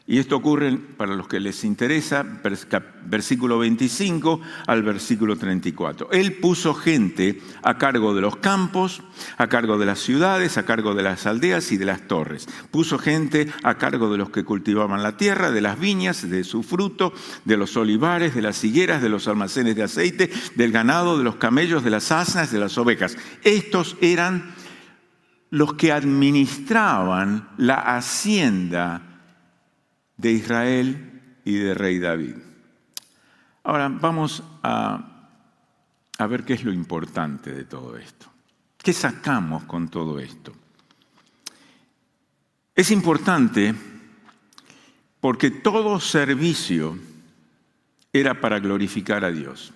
Y 0.08 0.20
esto 0.20 0.36
ocurre, 0.36 0.78
para 0.96 1.16
los 1.16 1.26
que 1.26 1.40
les 1.40 1.64
interesa, 1.64 2.24
versículo 3.06 3.58
25 3.58 4.40
al 4.68 4.84
versículo 4.84 5.36
34. 5.36 6.12
Él 6.12 6.34
puso 6.34 6.74
gente 6.74 7.42
a 7.64 7.76
cargo 7.76 8.14
de 8.14 8.20
los 8.20 8.36
campos, 8.36 9.02
a 9.36 9.48
cargo 9.48 9.78
de 9.78 9.86
las 9.86 9.98
ciudades, 9.98 10.58
a 10.58 10.64
cargo 10.64 10.94
de 10.94 11.02
las 11.02 11.26
aldeas 11.26 11.72
y 11.72 11.76
de 11.76 11.86
las 11.86 12.06
torres. 12.06 12.46
Puso 12.70 12.98
gente 12.98 13.48
a 13.64 13.78
cargo 13.78 14.08
de 14.08 14.18
los 14.18 14.30
que 14.30 14.44
cultivaban 14.44 15.02
la 15.02 15.16
tierra, 15.16 15.50
de 15.50 15.60
las 15.60 15.80
viñas, 15.80 16.30
de 16.30 16.44
su 16.44 16.62
fruto, 16.62 17.12
de 17.44 17.56
los 17.56 17.76
olivares, 17.76 18.32
de 18.32 18.42
las 18.42 18.62
higueras, 18.62 19.02
de 19.02 19.08
los 19.08 19.26
almacenes 19.26 19.74
de 19.74 19.82
aceite, 19.82 20.30
del 20.54 20.70
ganado, 20.70 21.18
de 21.18 21.24
los 21.24 21.34
camellos, 21.34 21.82
de 21.82 21.90
las 21.90 22.12
asnas, 22.12 22.52
de 22.52 22.60
las 22.60 22.78
ovejas. 22.78 23.16
Estos 23.42 23.96
eran 24.00 24.54
los 25.50 25.74
que 25.74 25.90
administraban 25.90 27.48
la 27.56 27.96
hacienda 27.96 29.15
de 30.16 30.32
Israel 30.32 31.38
y 31.44 31.54
de 31.56 31.74
rey 31.74 31.98
David. 31.98 32.36
Ahora 33.62 33.88
vamos 33.88 34.42
a, 34.62 35.30
ver 36.28 36.44
qué 36.44 36.54
es 36.54 36.64
lo 36.64 36.72
importante 36.72 37.52
de 37.52 37.64
todo 37.64 37.96
esto. 37.96 38.26
¿Qué 38.78 38.92
sacamos 38.92 39.64
con 39.64 39.88
todo 39.88 40.18
esto? 40.20 40.52
Es 42.74 42.90
importante 42.90 43.74
porque 45.20 45.50
todo 45.50 45.98
servicio 45.98 46.96
era 48.12 48.40
para 48.40 48.60
glorificar 48.60 49.24
a 49.24 49.30
Dios. 49.30 49.72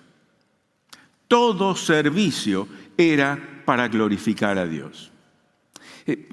Todo 1.27 1.75
servicio 1.75 2.67
era 2.97 3.63
para 3.65 3.87
glorificar 3.87 4.57
a 4.57 4.65
Dios. 4.65 5.11
Eh, 6.05 6.29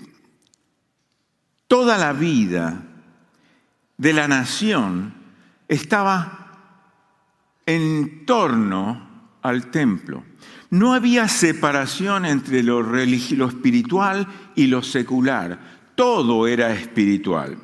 toda 1.67 1.99
la 1.99 2.13
vida 2.13 2.88
de 3.99 4.13
la 4.13 4.29
nación 4.29 5.13
estaba 5.67 6.47
en 7.67 8.25
torno 8.25 9.09
al 9.43 9.71
templo. 9.71 10.25
No 10.71 10.95
había 10.95 11.29
separación 11.29 12.25
entre 12.25 12.63
lo, 12.63 12.97
espiritual 12.97 14.27
y 14.55 14.69
lo 14.69 14.83
secular. 14.83 15.59
Todo 15.95 16.47
era 16.47 16.73
espiritual. 16.73 17.59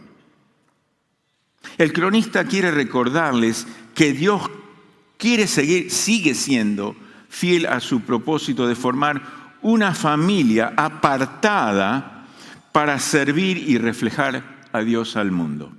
El 1.79 1.93
cronista 1.93 2.45
quiere 2.45 2.71
recordarles 2.71 3.67
que 3.95 4.13
Dios 4.13 4.51
quiere 5.17 5.47
seguir, 5.47 5.91
sigue 5.91 6.35
siendo 6.35 6.97
fiel 7.29 7.67
a 7.67 7.81
su 7.81 8.01
propósito 8.01 8.67
de 8.67 8.75
formar 8.75 9.23
una 9.63 9.95
familia 9.95 10.75
apartada 10.77 12.27
para 12.73 12.99
servir 12.99 13.57
y 13.57 13.79
reflejar 13.79 14.67
a 14.73 14.81
Dios 14.81 15.17
al 15.17 15.31
mundo. 15.31 15.73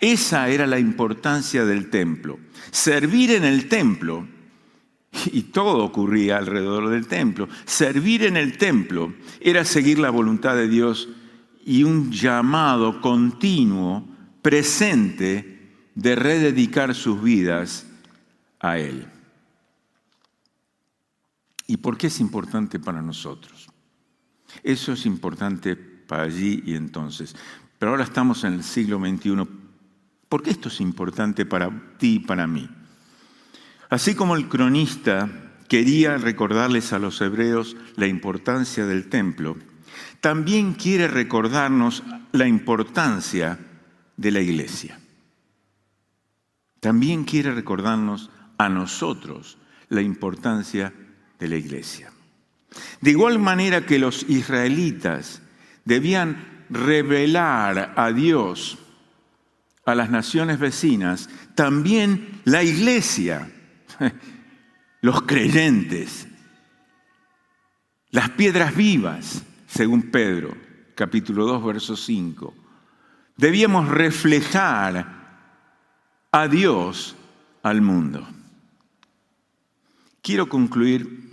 Esa 0.00 0.48
era 0.48 0.66
la 0.66 0.78
importancia 0.78 1.64
del 1.64 1.90
templo. 1.90 2.38
Servir 2.70 3.32
en 3.32 3.44
el 3.44 3.68
templo, 3.68 4.26
y 5.32 5.42
todo 5.42 5.84
ocurría 5.84 6.36
alrededor 6.36 6.88
del 6.90 7.06
templo, 7.06 7.48
servir 7.64 8.24
en 8.24 8.36
el 8.36 8.58
templo 8.58 9.14
era 9.40 9.64
seguir 9.64 9.98
la 9.98 10.10
voluntad 10.10 10.54
de 10.54 10.68
Dios 10.68 11.08
y 11.64 11.82
un 11.82 12.12
llamado 12.12 13.00
continuo, 13.00 14.06
presente, 14.42 15.58
de 15.94 16.14
rededicar 16.14 16.94
sus 16.94 17.20
vidas 17.22 17.86
a 18.60 18.78
Él. 18.78 19.06
¿Y 21.66 21.78
por 21.78 21.98
qué 21.98 22.06
es 22.06 22.20
importante 22.20 22.78
para 22.78 23.02
nosotros? 23.02 23.68
Eso 24.62 24.92
es 24.92 25.04
importante 25.06 25.76
para 25.76 26.22
allí 26.22 26.62
y 26.64 26.74
entonces. 26.74 27.34
Pero 27.78 27.90
ahora 27.90 28.04
estamos 28.04 28.44
en 28.44 28.54
el 28.54 28.62
siglo 28.62 28.98
XXI 28.98 29.67
¿Por 30.28 30.42
qué 30.42 30.50
esto 30.50 30.68
es 30.68 30.80
importante 30.80 31.46
para 31.46 31.70
ti 31.98 32.16
y 32.16 32.18
para 32.20 32.46
mí? 32.46 32.68
Así 33.88 34.14
como 34.14 34.36
el 34.36 34.48
cronista 34.48 35.28
quería 35.68 36.18
recordarles 36.18 36.92
a 36.92 36.98
los 36.98 37.20
hebreos 37.20 37.76
la 37.96 38.06
importancia 38.06 38.84
del 38.86 39.08
templo, 39.08 39.56
también 40.20 40.74
quiere 40.74 41.08
recordarnos 41.08 42.02
la 42.32 42.46
importancia 42.46 43.58
de 44.16 44.30
la 44.30 44.40
iglesia. 44.40 45.00
También 46.80 47.24
quiere 47.24 47.52
recordarnos 47.52 48.30
a 48.58 48.68
nosotros 48.68 49.58
la 49.88 50.02
importancia 50.02 50.92
de 51.38 51.48
la 51.48 51.56
iglesia. 51.56 52.12
De 53.00 53.10
igual 53.10 53.38
manera 53.38 53.86
que 53.86 53.98
los 53.98 54.24
israelitas 54.28 55.40
debían 55.84 56.66
revelar 56.68 57.94
a 57.96 58.12
Dios 58.12 58.78
a 59.88 59.94
las 59.94 60.10
naciones 60.10 60.58
vecinas, 60.58 61.30
también 61.54 62.42
la 62.44 62.62
iglesia, 62.62 63.50
los 65.00 65.22
creyentes, 65.22 66.28
las 68.10 68.28
piedras 68.28 68.76
vivas, 68.76 69.42
según 69.66 70.10
Pedro, 70.10 70.54
capítulo 70.94 71.46
2, 71.46 71.64
verso 71.64 71.96
5, 71.96 72.54
debíamos 73.38 73.88
reflejar 73.88 75.06
a 76.32 76.48
Dios 76.48 77.16
al 77.62 77.80
mundo. 77.80 78.28
Quiero 80.20 80.50
concluir, 80.50 81.30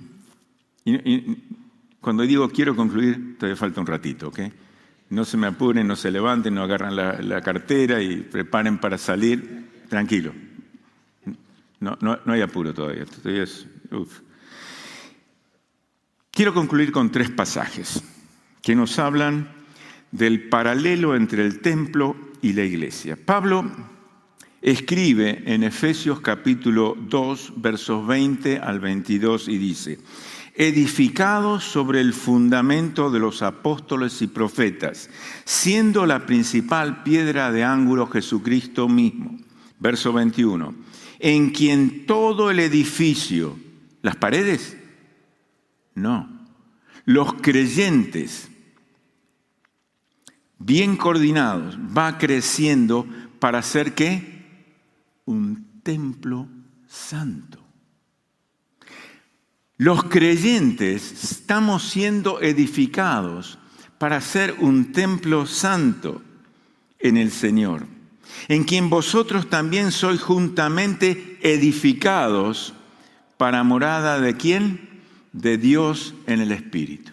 cuando 1.99 2.23
digo 2.23 2.47
quiero 2.47 2.73
concluir, 2.73 3.37
todavía 3.37 3.57
falta 3.57 3.81
un 3.81 3.87
ratito, 3.87 4.29
¿ok? 4.29 4.39
No 5.09 5.23
se 5.25 5.37
me 5.37 5.47
apuren, 5.47 5.87
no 5.87 5.95
se 5.95 6.11
levanten, 6.11 6.55
no 6.55 6.63
agarran 6.63 6.95
la, 6.95 7.41
cartera 7.41 8.01
y 8.01 8.17
preparen 8.17 8.79
para 8.79 8.97
salir. 8.97 9.69
Tranquilo. 9.89 10.33
No, 11.79 12.19
hay 12.25 12.41
apuro 12.41 12.73
todavía. 12.73 13.05
Quiero 16.31 16.53
concluir 16.53 16.91
con 16.91 17.11
tres 17.11 17.29
pasajes 17.29 18.03
que 18.61 18.75
nos 18.75 18.97
hablan 18.97 19.49
del 20.11 20.49
paralelo 20.49 21.15
entre 21.15 21.45
el 21.45 21.61
templo 21.61 22.15
y 22.41 22.53
la 22.53 22.63
iglesia. 22.63 23.15
Pablo 23.15 23.69
escribe 24.61 25.43
en 25.45 25.63
Efesios 25.63 26.21
capítulo 26.21 26.97
2, 26.99 27.53
versos 27.57 28.07
20 28.07 28.57
al 28.59 28.79
22 28.79 29.47
y 29.47 29.57
dice, 29.59 29.99
edificados 30.55 31.65
sobre 31.65 31.99
el 31.99 32.13
fundamento 32.13 33.11
de 33.11 33.19
los 33.19 33.41
apóstoles 33.41 34.21
y 34.21 34.27
profetas, 34.27 35.09
siendo 35.43 36.05
la 36.05 36.25
principal 36.25 37.03
piedra 37.03 37.51
de 37.51 37.63
ángulo 37.63 38.07
Jesucristo 38.07 38.87
mismo. 38.87 39.37
Verso 39.79 40.13
21. 40.13 40.73
En 41.19 41.49
quien 41.49 42.05
todo 42.05 42.49
el 42.51 42.59
edificio, 42.59 43.57
las 44.01 44.15
paredes, 44.15 44.77
no, 45.93 46.29
los 47.03 47.33
creyentes, 47.33 48.49
bien 50.57 50.95
coordinados, 50.95 51.77
va 51.77 52.17
creciendo 52.17 53.05
para 53.39 53.61
ser 53.61 53.93
qué? 53.93 54.45
Un 55.25 55.81
templo 55.83 56.47
santo. 56.87 57.64
Los 59.77 60.05
creyentes 60.05 61.23
estamos 61.23 61.83
siendo 61.83 62.41
edificados 62.41 63.59
para 63.97 64.21
ser 64.21 64.55
un 64.59 64.93
templo 64.93 65.45
santo 65.45 66.21
en 66.99 67.17
el 67.17 67.29
Señor, 67.29 67.85
en 68.47 68.63
quien 68.63 68.89
vosotros 68.89 69.49
también 69.49 69.91
sois 69.91 70.21
juntamente 70.21 71.37
edificados 71.41 72.73
para 73.37 73.63
morada 73.63 74.21
de 74.21 74.37
quién? 74.37 75.01
De 75.33 75.57
Dios 75.57 76.13
en 76.25 76.39
el 76.39 76.53
Espíritu. 76.53 77.11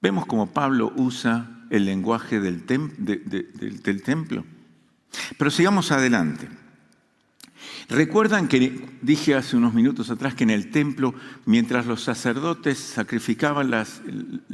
Vemos 0.00 0.26
cómo 0.26 0.50
Pablo 0.50 0.92
usa 0.96 1.66
el 1.70 1.84
lenguaje 1.84 2.40
del, 2.40 2.66
del 2.66 4.02
templo. 4.02 4.44
Pero 5.38 5.50
sigamos 5.52 5.92
adelante. 5.92 6.48
Recuerdan 7.92 8.48
que 8.48 8.88
dije 9.02 9.34
hace 9.34 9.54
unos 9.54 9.74
minutos 9.74 10.08
atrás 10.08 10.34
que 10.34 10.44
en 10.44 10.50
el 10.50 10.70
templo, 10.70 11.14
mientras 11.44 11.84
los 11.84 12.02
sacerdotes 12.02 12.78
sacrificaban 12.78 13.70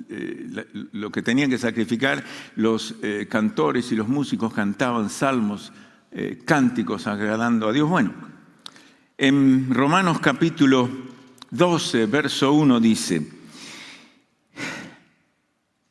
eh, 0.08 0.66
lo 0.90 1.12
que 1.12 1.22
tenían 1.22 1.48
que 1.48 1.56
sacrificar, 1.56 2.24
los 2.56 2.96
eh, 3.00 3.28
cantores 3.30 3.92
y 3.92 3.94
los 3.94 4.08
músicos 4.08 4.52
cantaban 4.52 5.08
salmos, 5.08 5.72
eh, 6.10 6.42
cánticos 6.44 7.06
agradando 7.06 7.68
a 7.68 7.72
Dios. 7.72 7.88
Bueno, 7.88 8.12
en 9.16 9.72
Romanos 9.72 10.18
capítulo 10.18 10.90
12, 11.52 12.06
verso 12.06 12.52
1 12.52 12.80
dice, 12.80 13.24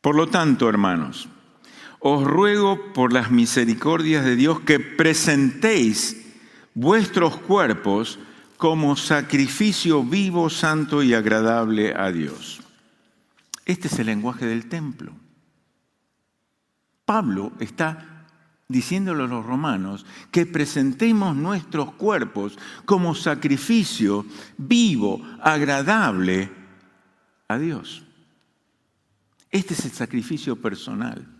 por 0.01 0.15
lo 0.15 0.27
tanto, 0.27 0.67
hermanos, 0.67 1.29
os 1.99 2.25
ruego 2.25 2.91
por 2.91 3.13
las 3.13 3.31
misericordias 3.31 4.25
de 4.25 4.35
Dios 4.35 4.59
que 4.59 4.81
presentéis 4.81 6.26
vuestros 6.77 7.37
cuerpos 7.37 8.19
como 8.55 8.95
sacrificio 8.95 10.03
vivo, 10.03 10.47
santo 10.47 11.01
y 11.01 11.15
agradable 11.15 11.95
a 11.95 12.11
Dios. 12.11 12.61
Este 13.65 13.87
es 13.87 13.97
el 13.97 14.05
lenguaje 14.05 14.45
del 14.45 14.69
templo. 14.69 15.11
Pablo 17.03 17.51
está 17.59 18.27
diciéndole 18.67 19.23
a 19.23 19.27
los 19.27 19.43
romanos 19.43 20.05
que 20.29 20.45
presentemos 20.45 21.35
nuestros 21.35 21.93
cuerpos 21.93 22.59
como 22.85 23.15
sacrificio 23.15 24.23
vivo, 24.57 25.19
agradable 25.41 26.51
a 27.47 27.57
Dios. 27.57 28.03
Este 29.49 29.73
es 29.73 29.83
el 29.85 29.91
sacrificio 29.93 30.55
personal. 30.55 31.36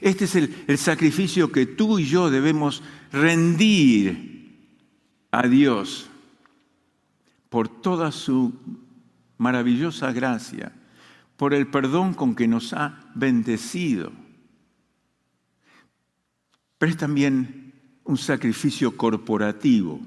Este 0.00 0.24
es 0.24 0.34
el, 0.36 0.64
el, 0.66 0.78
sacrificio 0.78 1.50
que 1.50 1.66
tú 1.66 1.98
y 1.98 2.06
yo 2.06 2.30
debemos 2.30 2.82
rendir 3.12 4.58
a 5.30 5.46
Dios 5.46 6.08
por 7.48 7.68
toda 7.68 8.12
su 8.12 8.52
maravillosa 9.38 10.12
gracia, 10.12 10.72
por 11.36 11.54
el 11.54 11.66
perdón 11.66 12.14
con 12.14 12.34
que 12.34 12.46
nos 12.46 12.72
ha 12.72 13.10
bendecido. 13.14 14.12
Pero 16.78 16.92
es 16.92 16.98
también 16.98 17.72
un 18.04 18.18
sacrificio 18.18 18.96
corporativo, 18.96 20.00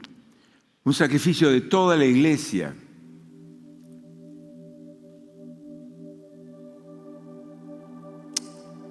un 0.84 0.94
sacrificio 0.94 1.50
de 1.50 1.62
toda 1.62 1.96
la 1.96 2.06
iglesia 2.06 2.76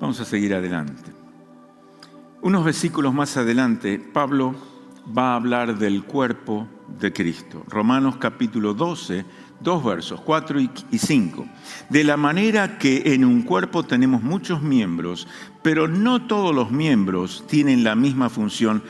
Vamos 0.02 0.18
a 0.18 0.24
seguir 0.24 0.52
adelante. 0.52 1.12
Unos 2.40 2.64
versículos 2.64 3.14
más 3.14 3.36
adelante, 3.36 4.00
Pablo 4.00 4.52
va 5.16 5.30
a 5.30 5.36
hablar 5.36 5.78
del 5.78 6.02
cuerpo 6.02 6.66
de 6.98 7.12
Cristo. 7.12 7.62
Romanos 7.68 8.16
capítulo 8.16 8.74
12, 8.74 9.24
dos 9.60 9.84
versos, 9.84 10.20
4 10.22 10.58
y 10.90 10.98
5. 10.98 11.46
De 11.88 12.02
la 12.02 12.16
manera 12.16 12.78
que 12.78 13.14
en 13.14 13.24
un 13.24 13.42
cuerpo 13.42 13.84
tenemos 13.84 14.24
muchos 14.24 14.60
miembros, 14.60 15.28
pero 15.62 15.86
no 15.86 16.26
todos 16.26 16.52
los 16.52 16.72
miembros 16.72 17.44
tienen 17.46 17.84
la 17.84 17.94
misma 17.94 18.28
función, 18.28 18.82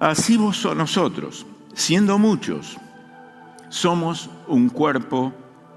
así 0.00 0.38
vos 0.38 0.66
nosotros, 0.74 1.44
siendo 1.74 2.18
muchos, 2.18 2.78
somos 3.68 4.30
un 4.48 4.70
cuerpo 4.70 5.34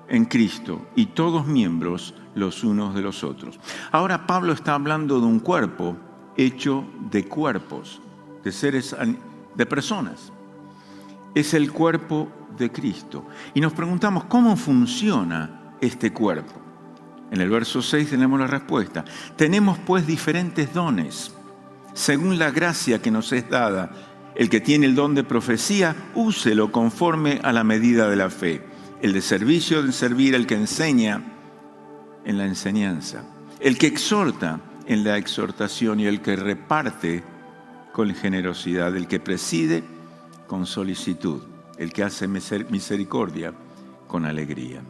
en 0.07 0.23
Cristo 0.23 0.87
y 0.95 1.07
todos 1.07 1.45
miembros 1.45 2.13
los 2.35 2.63
unos 2.63 2.93
de 2.93 3.01
los 3.01 3.23
otros. 3.23 3.59
Ahora 3.91 4.27
Pablo 4.27 4.53
está 4.53 4.75
hablando 4.75 5.19
de 5.19 5.25
un 5.25 5.39
cuerpo 5.39 5.97
hecho 6.37 6.85
de 7.09 7.25
cuerpos, 7.25 8.01
de 8.43 8.51
seres, 8.51 8.95
de 9.55 9.65
personas. 9.65 10.31
Es 11.33 11.53
el 11.53 11.71
cuerpo 11.71 12.29
de 12.57 12.71
Cristo. 12.71 13.25
Y 13.53 13.61
nos 13.61 13.73
preguntamos, 13.73 14.25
¿cómo 14.25 14.55
funciona 14.55 15.75
este 15.81 16.13
cuerpo? 16.13 16.53
En 17.31 17.41
el 17.41 17.49
verso 17.49 17.81
6 17.81 18.09
tenemos 18.09 18.39
la 18.39 18.47
respuesta. 18.47 19.03
Tenemos 19.35 19.77
pues 19.79 20.05
diferentes 20.05 20.73
dones, 20.73 21.33
según 21.93 22.37
la 22.37 22.51
gracia 22.51 23.01
que 23.01 23.11
nos 23.11 23.31
es 23.31 23.49
dada. 23.49 23.91
El 24.35 24.49
que 24.49 24.59
tiene 24.59 24.85
el 24.85 24.95
don 24.95 25.15
de 25.15 25.23
profecía, 25.23 25.95
úselo 26.13 26.71
conforme 26.71 27.39
a 27.41 27.53
la 27.53 27.63
medida 27.63 28.09
de 28.09 28.17
la 28.17 28.29
fe. 28.29 28.65
El 29.01 29.13
de 29.13 29.21
servicio, 29.21 29.81
de 29.81 29.93
servir, 29.93 30.35
el 30.35 30.45
que 30.45 30.55
enseña, 30.55 31.34
en 32.25 32.37
la 32.37 32.45
enseñanza, 32.45 33.23
el 33.59 33.77
que 33.77 33.87
exhorta 33.87 34.59
en 34.87 35.03
la 35.03 35.17
exhortación 35.17 35.99
y 35.99 36.05
el 36.05 36.21
que 36.21 36.35
reparte 36.35 37.23
con 37.93 38.13
generosidad, 38.13 38.95
el 38.95 39.07
que 39.07 39.19
preside 39.19 39.83
con 40.47 40.65
solicitud, 40.65 41.41
el 41.77 41.93
que 41.93 42.03
hace 42.03 42.27
misericordia 42.27 43.53
con 44.07 44.25
alegría. 44.25 44.81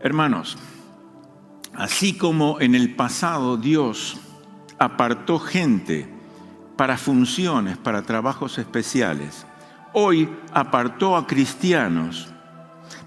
Hermanos, 0.00 0.56
así 1.74 2.16
como 2.16 2.60
en 2.60 2.74
el 2.74 2.94
pasado 2.94 3.56
Dios 3.56 4.18
apartó 4.78 5.38
gente 5.38 6.08
para 6.76 6.96
funciones, 6.96 7.76
para 7.76 8.02
trabajos 8.02 8.58
especiales, 8.58 9.44
hoy 9.92 10.28
apartó 10.52 11.16
a 11.16 11.26
cristianos 11.26 12.32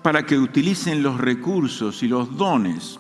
para 0.02 0.26
que 0.26 0.38
utilicen 0.38 1.04
los 1.04 1.20
recursos 1.20 2.02
y 2.04 2.08
los 2.08 2.36
dones 2.36 3.00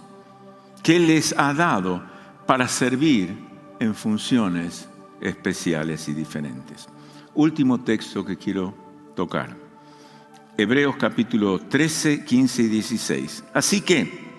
que 0.84 1.00
les 1.00 1.34
ha 1.38 1.54
dado 1.54 2.04
para 2.46 2.68
servir 2.68 3.36
en 3.80 3.96
funciones 3.96 4.90
especiales 5.20 6.08
y 6.10 6.14
diferentes. 6.14 6.88
Último 7.34 7.82
texto 7.82 8.26
que 8.26 8.38
quiero 8.38 8.74
tocar. 9.16 9.56
Hebreos 10.58 10.96
capítulo 10.98 11.60
13, 11.60 12.26
15 12.26 12.62
y 12.64 12.68
16. 12.68 13.44
Así 13.54 13.82
que 13.82 14.32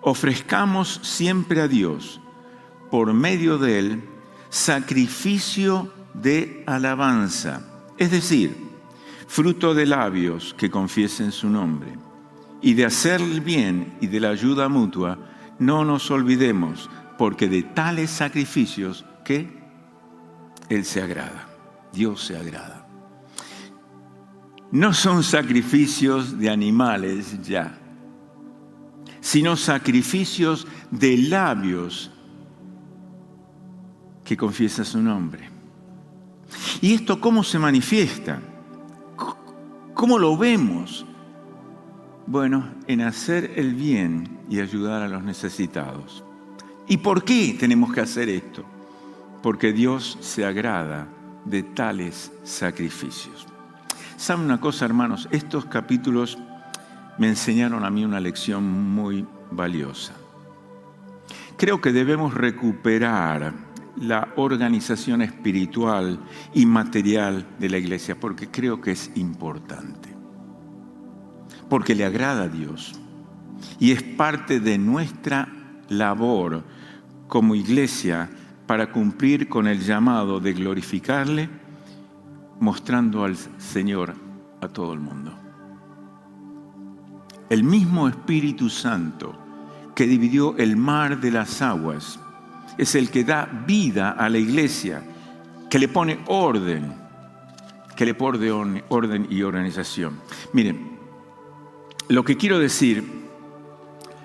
ofrezcamos 0.00 1.00
siempre 1.02 1.60
a 1.60 1.68
Dios, 1.68 2.20
por 2.90 3.12
medio 3.12 3.58
de 3.58 3.78
Él, 3.78 4.04
sacrificio 4.48 5.92
de 6.14 6.62
alabanza, 6.66 7.66
es 7.98 8.10
decir, 8.10 8.73
fruto 9.26 9.74
de 9.74 9.86
labios 9.86 10.54
que 10.56 10.70
confiesen 10.70 11.32
su 11.32 11.48
nombre. 11.48 11.96
Y 12.60 12.74
de 12.74 12.84
hacer 12.84 13.20
el 13.20 13.40
bien 13.40 13.96
y 14.00 14.06
de 14.06 14.20
la 14.20 14.30
ayuda 14.30 14.68
mutua, 14.68 15.18
no 15.58 15.84
nos 15.84 16.10
olvidemos, 16.10 16.88
porque 17.18 17.48
de 17.48 17.62
tales 17.62 18.10
sacrificios 18.10 19.04
que 19.24 19.62
Él 20.68 20.84
se 20.84 21.02
agrada, 21.02 21.46
Dios 21.92 22.22
se 22.24 22.36
agrada. 22.36 22.86
No 24.70 24.92
son 24.92 25.22
sacrificios 25.22 26.38
de 26.38 26.50
animales 26.50 27.40
ya, 27.42 27.78
sino 29.20 29.56
sacrificios 29.56 30.66
de 30.90 31.16
labios 31.16 32.10
que 34.24 34.36
confiesan 34.36 34.84
su 34.84 35.00
nombre. 35.00 35.48
¿Y 36.80 36.94
esto 36.94 37.20
cómo 37.20 37.44
se 37.44 37.58
manifiesta? 37.58 38.40
¿Cómo 39.94 40.18
lo 40.18 40.36
vemos? 40.36 41.06
Bueno, 42.26 42.68
en 42.88 43.00
hacer 43.00 43.52
el 43.56 43.74
bien 43.74 44.40
y 44.50 44.60
ayudar 44.60 45.02
a 45.02 45.08
los 45.08 45.22
necesitados. 45.22 46.24
¿Y 46.88 46.96
por 46.96 47.24
qué 47.24 47.56
tenemos 47.58 47.92
que 47.92 48.00
hacer 48.00 48.28
esto? 48.28 48.64
Porque 49.40 49.72
Dios 49.72 50.18
se 50.20 50.44
agrada 50.44 51.06
de 51.44 51.62
tales 51.62 52.32
sacrificios. 52.42 53.46
¿Saben 54.16 54.46
una 54.46 54.60
cosa, 54.60 54.84
hermanos? 54.84 55.28
Estos 55.30 55.64
capítulos 55.66 56.38
me 57.18 57.28
enseñaron 57.28 57.84
a 57.84 57.90
mí 57.90 58.04
una 58.04 58.20
lección 58.20 58.64
muy 58.64 59.24
valiosa. 59.52 60.14
Creo 61.56 61.80
que 61.80 61.92
debemos 61.92 62.34
recuperar 62.34 63.52
la 63.96 64.32
organización 64.36 65.22
espiritual 65.22 66.18
y 66.52 66.66
material 66.66 67.46
de 67.58 67.68
la 67.68 67.78
iglesia, 67.78 68.18
porque 68.18 68.50
creo 68.50 68.80
que 68.80 68.92
es 68.92 69.10
importante. 69.16 70.08
Porque 71.68 71.94
le 71.94 72.04
agrada 72.04 72.44
a 72.44 72.48
Dios. 72.48 72.98
Y 73.78 73.92
es 73.92 74.02
parte 74.02 74.60
de 74.60 74.78
nuestra 74.78 75.48
labor 75.88 76.64
como 77.28 77.54
iglesia 77.54 78.30
para 78.66 78.90
cumplir 78.90 79.48
con 79.48 79.66
el 79.66 79.80
llamado 79.80 80.40
de 80.40 80.52
glorificarle, 80.52 81.48
mostrando 82.60 83.24
al 83.24 83.36
Señor 83.58 84.14
a 84.60 84.68
todo 84.68 84.92
el 84.92 85.00
mundo. 85.00 85.38
El 87.50 87.62
mismo 87.62 88.08
Espíritu 88.08 88.70
Santo 88.70 89.38
que 89.94 90.06
dividió 90.06 90.56
el 90.56 90.76
mar 90.76 91.20
de 91.20 91.30
las 91.30 91.62
aguas 91.62 92.18
es 92.78 92.94
el 92.94 93.10
que 93.10 93.24
da 93.24 93.46
vida 93.66 94.12
a 94.12 94.28
la 94.28 94.38
iglesia, 94.38 95.02
que 95.70 95.78
le 95.78 95.88
pone 95.88 96.20
orden, 96.26 96.94
que 97.96 98.04
le 98.04 98.14
pone 98.14 98.84
orden 98.88 99.26
y 99.30 99.42
organización. 99.42 100.20
Miren, 100.52 100.98
lo 102.08 102.24
que 102.24 102.36
quiero 102.36 102.58
decir 102.58 103.04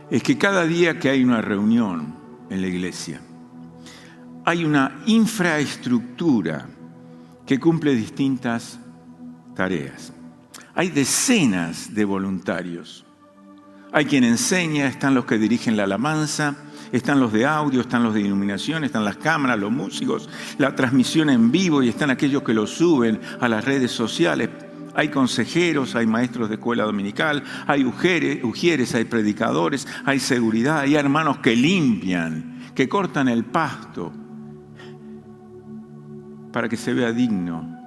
es 0.10 0.24
que 0.24 0.38
cada 0.38 0.66
día 0.66 1.00
que 1.00 1.10
hay 1.10 1.24
una 1.24 1.42
reunión 1.42 2.16
en 2.50 2.62
la 2.62 2.68
iglesia, 2.68 3.22
hay 4.46 4.66
una 4.66 5.02
infraestructura 5.06 6.68
que 7.46 7.60
cumple 7.60 7.96
distintas 7.96 8.80
tareas. 9.56 10.14
Hay 10.76 10.90
decenas 10.90 11.94
de 11.94 12.06
voluntarios. 12.06 13.06
Hay 13.92 14.06
quien 14.06 14.24
enseña, 14.24 14.88
están 14.88 15.16
los 15.16 15.26
que 15.26 15.38
dirigen 15.38 15.76
la 15.76 15.84
alabanza, 15.84 16.56
están 16.92 17.20
los 17.20 17.32
de 17.32 17.46
audio, 17.46 17.82
están 17.82 18.04
los 18.04 18.14
de 18.14 18.22
iluminación, 18.22 18.84
están 18.84 19.06
las 19.06 19.18
cámaras, 19.18 19.60
los 19.60 19.72
músicos, 19.72 20.30
la 20.58 20.76
transmisión 20.76 21.30
en 21.30 21.52
vivo 21.52 21.84
y 21.84 21.90
están 21.90 22.10
aquellos 22.10 22.44
que 22.44 22.54
lo 22.54 22.68
suben 22.68 23.20
a 23.40 23.48
las 23.48 23.64
redes 23.66 23.92
sociales. 23.92 24.50
Hay 24.96 25.10
consejeros, 25.10 25.96
hay 25.96 26.08
maestros 26.08 26.50
de 26.50 26.56
escuela 26.56 26.84
dominical, 26.84 27.44
hay 27.68 27.86
ujieres, 27.86 28.96
hay 28.96 29.06
predicadores, 29.06 29.88
hay 30.06 30.20
seguridad, 30.20 30.80
hay 30.80 30.96
hermanos 30.96 31.38
que 31.40 31.56
limpian, 31.56 32.60
que 32.74 32.90
cortan 32.90 33.28
el 33.28 33.46
pasto 33.46 34.12
para 36.52 36.68
que 36.68 36.78
se 36.78 36.94
vea 36.94 37.12
digno 37.12 37.78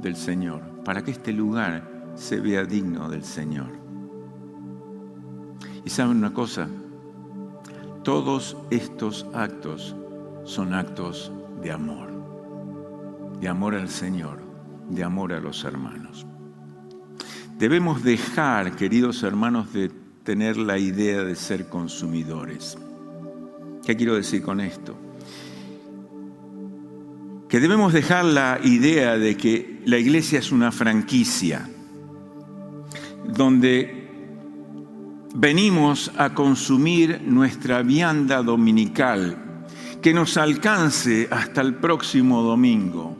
del 0.00 0.16
Señor, 0.16 0.82
para 0.84 1.02
que 1.02 1.12
este 1.12 1.32
lugar 1.32 2.12
se 2.14 2.40
vea 2.40 2.64
digno 2.64 3.08
del 3.08 3.24
Señor. 3.24 3.70
Y 5.84 5.90
saben 5.90 6.16
una 6.16 6.32
cosa, 6.32 6.68
todos 8.04 8.56
estos 8.70 9.26
actos 9.32 9.96
son 10.44 10.74
actos 10.74 11.32
de 11.62 11.72
amor, 11.72 12.10
de 13.40 13.48
amor 13.48 13.74
al 13.74 13.88
Señor, 13.88 14.42
de 14.90 15.02
amor 15.02 15.32
a 15.32 15.40
los 15.40 15.64
hermanos. 15.64 16.26
Debemos 17.58 18.04
dejar, 18.04 18.76
queridos 18.76 19.22
hermanos, 19.22 19.72
de 19.72 19.90
tener 20.22 20.58
la 20.58 20.76
idea 20.76 21.24
de 21.24 21.34
ser 21.34 21.68
consumidores. 21.68 22.76
¿Qué 23.86 23.96
quiero 23.96 24.16
decir 24.16 24.42
con 24.42 24.60
esto? 24.60 24.94
Que 27.48 27.58
debemos 27.58 27.94
dejar 27.94 28.26
la 28.26 28.60
idea 28.62 29.16
de 29.16 29.36
que 29.36 29.80
la 29.86 29.96
iglesia 29.96 30.40
es 30.40 30.52
una 30.52 30.72
franquicia, 30.72 31.70
donde 33.26 34.03
venimos 35.34 36.12
a 36.16 36.32
consumir 36.32 37.20
nuestra 37.26 37.82
vianda 37.82 38.42
dominical, 38.42 39.66
que 40.00 40.14
nos 40.14 40.36
alcance 40.36 41.28
hasta 41.30 41.60
el 41.60 41.74
próximo 41.74 42.42
domingo. 42.42 43.16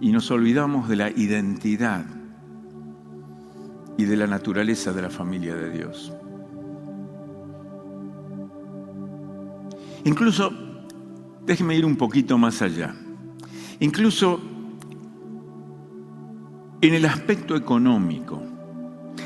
Y 0.00 0.12
nos 0.12 0.30
olvidamos 0.30 0.88
de 0.88 0.96
la 0.96 1.10
identidad 1.10 2.06
y 3.98 4.04
de 4.04 4.16
la 4.16 4.26
naturaleza 4.26 4.92
de 4.92 5.02
la 5.02 5.10
familia 5.10 5.54
de 5.56 5.70
Dios. 5.70 6.12
Incluso, 10.04 10.50
déjeme 11.44 11.76
ir 11.76 11.84
un 11.84 11.96
poquito 11.96 12.38
más 12.38 12.62
allá, 12.62 12.94
incluso 13.80 14.40
en 16.80 16.94
el 16.94 17.04
aspecto 17.04 17.56
económico, 17.56 18.42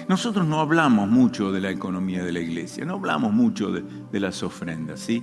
nosotros 0.08 0.46
no 0.46 0.60
hablamos 0.60 1.08
mucho 1.08 1.52
de 1.52 1.60
la 1.60 1.70
economía 1.70 2.24
de 2.24 2.32
la 2.32 2.40
iglesia, 2.40 2.84
no 2.84 2.94
hablamos 2.94 3.32
mucho 3.32 3.70
de, 3.70 4.20
las 4.20 4.42
ofrendas, 4.42 5.00
¿sí? 5.00 5.22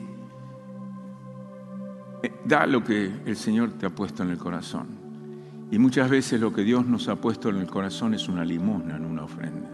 Eh, 2.24 2.32
da 2.46 2.66
lo 2.66 2.84
que 2.84 3.12
el 3.26 3.36
Señor 3.36 3.74
te 3.74 3.86
ha 3.86 3.90
puesto 3.90 4.24
en 4.24 4.30
el 4.30 4.38
corazón. 4.38 4.88
Y 5.72 5.80
muchas 5.80 6.10
veces 6.10 6.40
lo 6.40 6.54
que 6.54 6.64
Dios 6.64 6.86
nos 6.86 7.08
ha 7.08 7.16
puesto 7.16 7.50
en 7.50 7.58
el 7.58 7.68
corazón 7.68 8.14
es 8.14 8.28
una 8.28 8.44
limosna, 8.44 8.98
en 8.98 9.06
una 9.06 9.24
ofrenda. 9.24 9.70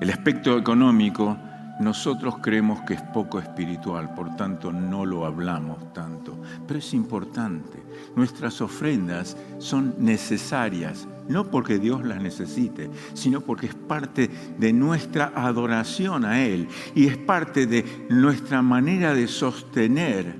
El 0.00 0.10
aspecto 0.10 0.56
económico 0.56 1.36
nosotros 1.80 2.36
creemos 2.42 2.82
que 2.82 2.94
es 2.94 3.00
poco 3.00 3.38
espiritual, 3.38 4.14
por 4.14 4.36
tanto 4.36 4.70
no 4.70 5.06
lo 5.06 5.24
hablamos 5.24 5.92
tanto, 5.94 6.38
pero 6.68 6.78
es 6.78 6.92
importante. 6.92 7.82
Nuestras 8.14 8.60
ofrendas 8.60 9.34
son 9.58 9.94
necesarias, 9.98 11.08
no 11.26 11.50
porque 11.50 11.78
Dios 11.78 12.04
las 12.04 12.20
necesite, 12.20 12.90
sino 13.14 13.40
porque 13.40 13.66
es 13.66 13.74
parte 13.74 14.30
de 14.58 14.72
nuestra 14.74 15.32
adoración 15.34 16.26
a 16.26 16.44
Él 16.44 16.68
y 16.94 17.06
es 17.06 17.16
parte 17.16 17.66
de 17.66 18.06
nuestra 18.10 18.60
manera 18.60 19.14
de 19.14 19.26
sostener 19.26 20.34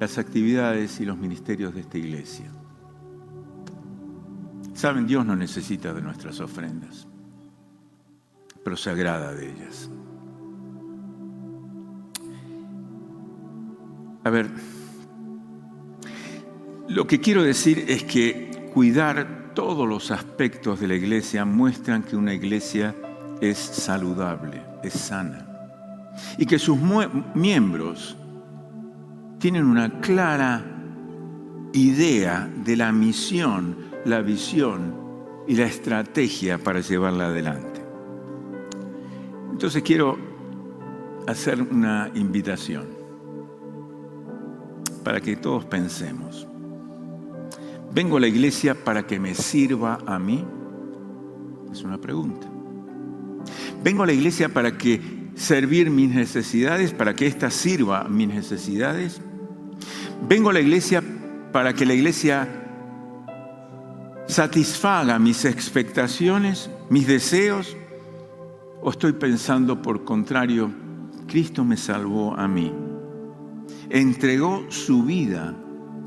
las 0.00 0.16
actividades 0.16 0.98
y 1.00 1.04
los 1.04 1.18
ministerios 1.18 1.74
de 1.74 1.80
esta 1.82 1.98
iglesia. 1.98 2.46
Saben, 4.72 5.06
Dios 5.06 5.26
no 5.26 5.36
necesita 5.36 5.92
de 5.92 6.00
nuestras 6.00 6.40
ofrendas 6.40 7.09
pero 8.64 8.76
se 8.76 8.90
agrada 8.90 9.34
de 9.34 9.50
ellas. 9.50 9.90
A 14.22 14.30
ver, 14.30 14.50
lo 16.88 17.06
que 17.06 17.20
quiero 17.20 17.42
decir 17.42 17.86
es 17.88 18.04
que 18.04 18.70
cuidar 18.74 19.52
todos 19.54 19.88
los 19.88 20.10
aspectos 20.10 20.80
de 20.80 20.88
la 20.88 20.94
iglesia 20.94 21.44
muestran 21.44 22.02
que 22.02 22.16
una 22.16 22.34
iglesia 22.34 22.94
es 23.40 23.58
saludable, 23.58 24.62
es 24.82 24.92
sana, 24.92 25.46
y 26.36 26.46
que 26.46 26.58
sus 26.58 26.78
miembros 27.34 28.16
tienen 29.38 29.64
una 29.64 30.00
clara 30.00 30.64
idea 31.72 32.50
de 32.64 32.76
la 32.76 32.92
misión, 32.92 33.76
la 34.04 34.20
visión 34.20 34.94
y 35.48 35.54
la 35.54 35.64
estrategia 35.64 36.58
para 36.58 36.80
llevarla 36.80 37.28
adelante. 37.28 37.69
Entonces 39.60 39.82
quiero 39.82 40.16
hacer 41.26 41.60
una 41.60 42.10
invitación 42.14 42.86
para 45.04 45.20
que 45.20 45.36
todos 45.36 45.66
pensemos. 45.66 46.48
¿Vengo 47.92 48.16
a 48.16 48.20
la 48.20 48.26
iglesia 48.26 48.74
para 48.74 49.06
que 49.06 49.20
me 49.20 49.34
sirva 49.34 49.98
a 50.06 50.18
mí? 50.18 50.42
Es 51.70 51.82
una 51.82 52.00
pregunta. 52.00 52.46
¿Vengo 53.84 54.02
a 54.02 54.06
la 54.06 54.14
iglesia 54.14 54.48
para 54.48 54.78
que 54.78 55.28
servir 55.34 55.90
mis 55.90 56.08
necesidades, 56.08 56.94
para 56.94 57.14
que 57.14 57.26
ésta 57.26 57.50
sirva 57.50 58.04
mis 58.04 58.28
necesidades? 58.28 59.20
¿Vengo 60.26 60.48
a 60.48 60.54
la 60.54 60.60
iglesia 60.60 61.02
para 61.52 61.74
que 61.74 61.84
la 61.84 61.92
iglesia 61.92 62.48
satisfaga 64.26 65.18
mis 65.18 65.44
expectaciones, 65.44 66.70
mis 66.88 67.06
deseos? 67.06 67.76
¿O 68.82 68.88
estoy 68.88 69.12
pensando 69.12 69.82
por 69.82 70.04
contrario, 70.04 70.70
Cristo 71.26 71.64
me 71.64 71.76
salvó 71.76 72.34
a 72.34 72.48
mí? 72.48 72.72
Entregó 73.90 74.64
su 74.70 75.02
vida 75.02 75.54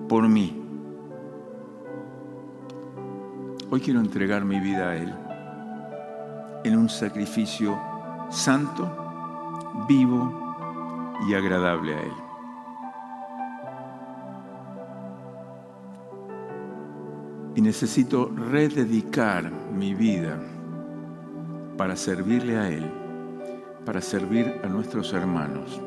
por 0.09 0.27
mí. 0.27 0.59
Hoy 3.69 3.79
quiero 3.79 3.99
entregar 3.99 4.43
mi 4.43 4.59
vida 4.59 4.89
a 4.89 4.95
Él 4.95 5.13
en 6.63 6.77
un 6.77 6.89
sacrificio 6.89 7.79
santo, 8.31 9.85
vivo 9.87 10.55
y 11.27 11.35
agradable 11.35 11.93
a 11.93 12.01
Él. 12.01 12.13
Y 17.55 17.61
necesito 17.61 18.31
rededicar 18.35 19.51
mi 19.51 19.93
vida 19.93 20.39
para 21.77 21.95
servirle 21.95 22.57
a 22.57 22.69
Él, 22.69 22.89
para 23.85 24.01
servir 24.01 24.59
a 24.63 24.67
nuestros 24.67 25.13
hermanos, 25.13 25.81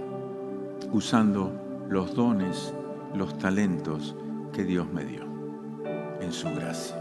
usando 0.92 1.52
los 1.88 2.14
dones, 2.14 2.74
los 3.14 3.36
talentos 3.38 4.16
que 4.52 4.64
Dios 4.64 4.86
me 4.92 5.04
dio 5.04 5.22
en 6.20 6.32
su 6.32 6.48
gracia. 6.48 6.96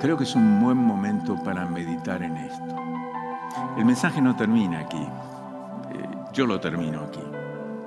Creo 0.00 0.16
que 0.16 0.24
es 0.24 0.34
un 0.34 0.60
buen 0.60 0.76
momento 0.76 1.36
para 1.42 1.66
meditar 1.66 2.22
en 2.22 2.36
esto. 2.36 2.76
El 3.78 3.84
mensaje 3.84 4.20
no 4.20 4.36
termina 4.36 4.80
aquí, 4.80 5.02
eh, 5.92 6.08
yo 6.32 6.46
lo 6.46 6.60
termino 6.60 7.02
aquí, 7.02 7.22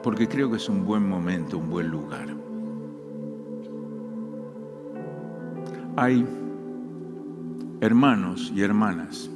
porque 0.01 0.27
creo 0.27 0.49
que 0.49 0.57
es 0.57 0.69
un 0.69 0.85
buen 0.85 1.07
momento, 1.07 1.57
un 1.57 1.69
buen 1.69 1.87
lugar. 1.87 2.27
Hay 5.95 6.25
hermanos 7.81 8.51
y 8.53 8.61
hermanas 8.61 9.29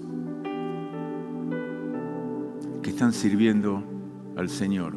que 2.82 2.90
están 2.90 3.14
sirviendo 3.14 3.82
al 4.36 4.50
Señor 4.50 4.96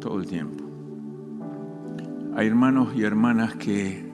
todo 0.00 0.20
el 0.20 0.26
tiempo. 0.26 0.64
Hay 2.36 2.46
hermanos 2.46 2.94
y 2.94 3.02
hermanas 3.02 3.56
que 3.56 4.08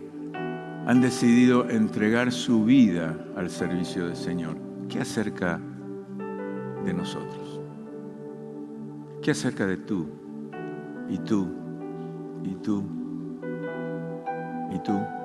han 0.86 1.00
decidido 1.00 1.68
entregar 1.68 2.32
su 2.32 2.64
vida 2.64 3.18
al 3.36 3.50
servicio 3.50 4.06
del 4.06 4.16
Señor. 4.16 4.56
¿Qué 4.88 5.00
acerca 5.00 5.60
de 6.84 6.94
nosotros? 6.94 7.60
¿Qué 9.20 9.32
acerca 9.32 9.66
de 9.66 9.76
tú? 9.76 10.08
Y 11.10 11.18
tú, 11.18 11.48
y 12.44 12.54
tú, 12.54 12.82
y 14.72 14.78
tú. 14.78 15.15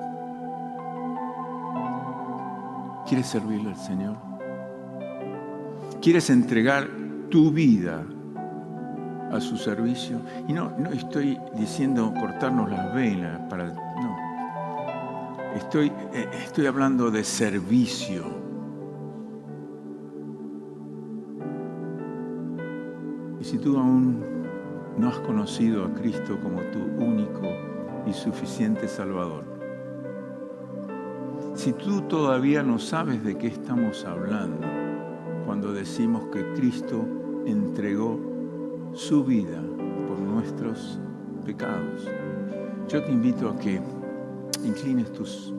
¿Quieres 3.06 3.26
servirle 3.26 3.70
al 3.70 3.76
Señor? 3.76 4.16
¿Quieres 6.00 6.30
entregar 6.30 6.88
tu 7.30 7.50
vida 7.50 8.04
a 9.30 9.40
su 9.40 9.56
servicio? 9.56 10.20
Y 10.48 10.52
no, 10.52 10.72
no 10.78 10.90
estoy 10.90 11.38
diciendo 11.56 12.12
cortarnos 12.18 12.70
las 12.70 12.94
venas 12.94 13.40
para. 13.48 13.66
No. 13.66 14.16
Estoy, 15.56 15.92
eh, 16.12 16.28
estoy 16.44 16.66
hablando 16.66 17.10
de 17.10 17.24
servicio. 17.24 18.42
si 23.52 23.58
tú 23.58 23.76
aún 23.76 24.24
no 24.96 25.08
has 25.08 25.18
conocido 25.18 25.84
a 25.84 25.92
Cristo 25.92 26.38
como 26.42 26.60
tu 26.70 26.78
único 26.78 27.42
y 28.06 28.12
suficiente 28.14 28.88
Salvador, 28.88 29.44
si 31.54 31.72
tú 31.72 32.02
todavía 32.02 32.62
no 32.62 32.78
sabes 32.78 33.22
de 33.24 33.36
qué 33.36 33.48
estamos 33.48 34.04
hablando 34.04 34.66
cuando 35.44 35.72
decimos 35.72 36.24
que 36.32 36.52
Cristo 36.54 37.04
entregó 37.46 38.18
su 38.94 39.24
vida 39.24 39.60
por 40.08 40.18
nuestros 40.18 40.98
pecados, 41.44 42.08
yo 42.88 43.02
te 43.02 43.12
invito 43.12 43.48
a 43.48 43.58
que 43.58 43.80
inclines 44.64 45.12
tus, 45.12 45.52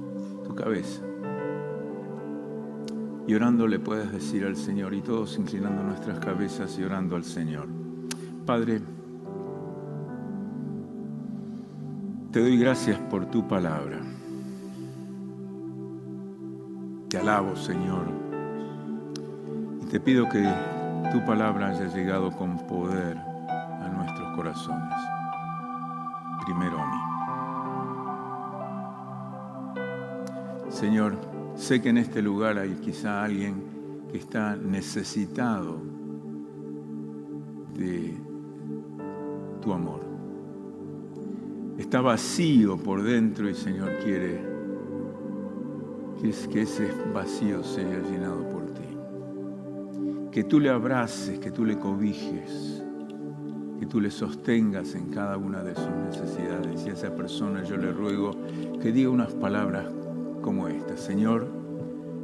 tu 0.44 0.56
cabeza 0.56 1.02
y 3.26 3.36
orando 3.36 3.68
le 3.68 3.80
puedes 3.80 4.12
decir 4.12 4.46
al 4.46 4.56
Señor 4.56 4.94
y 4.94 5.02
todos 5.02 5.38
inclinando 5.38 5.84
nuestras 5.84 6.20
cabezas 6.20 6.78
y 6.78 6.84
orando 6.84 7.16
al 7.16 7.24
Señor. 7.24 7.68
Padre, 8.46 8.82
te 12.32 12.42
doy 12.42 12.58
gracias 12.58 13.00
por 13.10 13.26
tu 13.28 13.48
palabra. 13.48 14.02
Te 17.14 17.20
alabo, 17.20 17.56
Señor. 17.56 18.08
Y 19.84 19.86
te 19.86 20.00
pido 20.00 20.28
que 20.28 20.44
tu 21.12 21.24
palabra 21.24 21.68
haya 21.68 21.86
llegado 21.94 22.32
con 22.32 22.58
poder 22.66 23.20
a 23.20 23.88
nuestros 23.96 24.36
corazones. 24.36 24.98
Primero 26.44 26.80
a 26.80 26.88
mí. 29.76 30.72
Señor, 30.72 31.20
sé 31.54 31.84
que 31.84 31.90
en 31.90 32.00
este 32.00 32.24
lugar 32.24 32.58
hay 32.58 32.72
quizá 32.84 33.24
alguien 33.24 33.64
que 34.12 34.18
está 34.18 34.56
necesitado 34.56 35.84
de 37.76 38.18
tu 39.62 39.72
amor. 39.72 40.02
Está 41.78 42.02
vacío 42.02 42.76
por 42.76 43.04
dentro 43.04 43.48
y 43.48 43.54
Señor 43.54 44.00
quiere 44.04 44.53
que 46.24 46.62
ese 46.62 46.90
vacío 47.14 47.62
sea 47.66 48.00
llenado 48.00 48.48
por 48.48 48.66
ti. 48.68 48.98
Que 50.32 50.46
tú 50.46 50.62
le 50.62 50.70
abraces, 50.70 51.38
que 51.38 51.52
tú 51.52 51.66
le 51.66 51.78
cobijes, 51.78 52.82
que 53.78 53.86
tú 53.86 54.00
le 54.00 54.10
sostengas 54.10 54.96
en 54.96 55.10
cada 55.10 55.36
una 55.36 55.62
de 55.64 55.76
sus 55.76 55.90
necesidades. 55.90 56.86
Y 56.86 56.90
a 56.90 56.94
esa 56.94 57.14
persona 57.14 57.64
yo 57.64 57.76
le 57.76 57.92
ruego 57.92 58.32
que 58.82 58.94
diga 58.94 59.10
unas 59.10 59.34
palabras 59.34 59.86
como 60.42 60.70
estas. 60.70 61.02
Señor, 61.02 61.46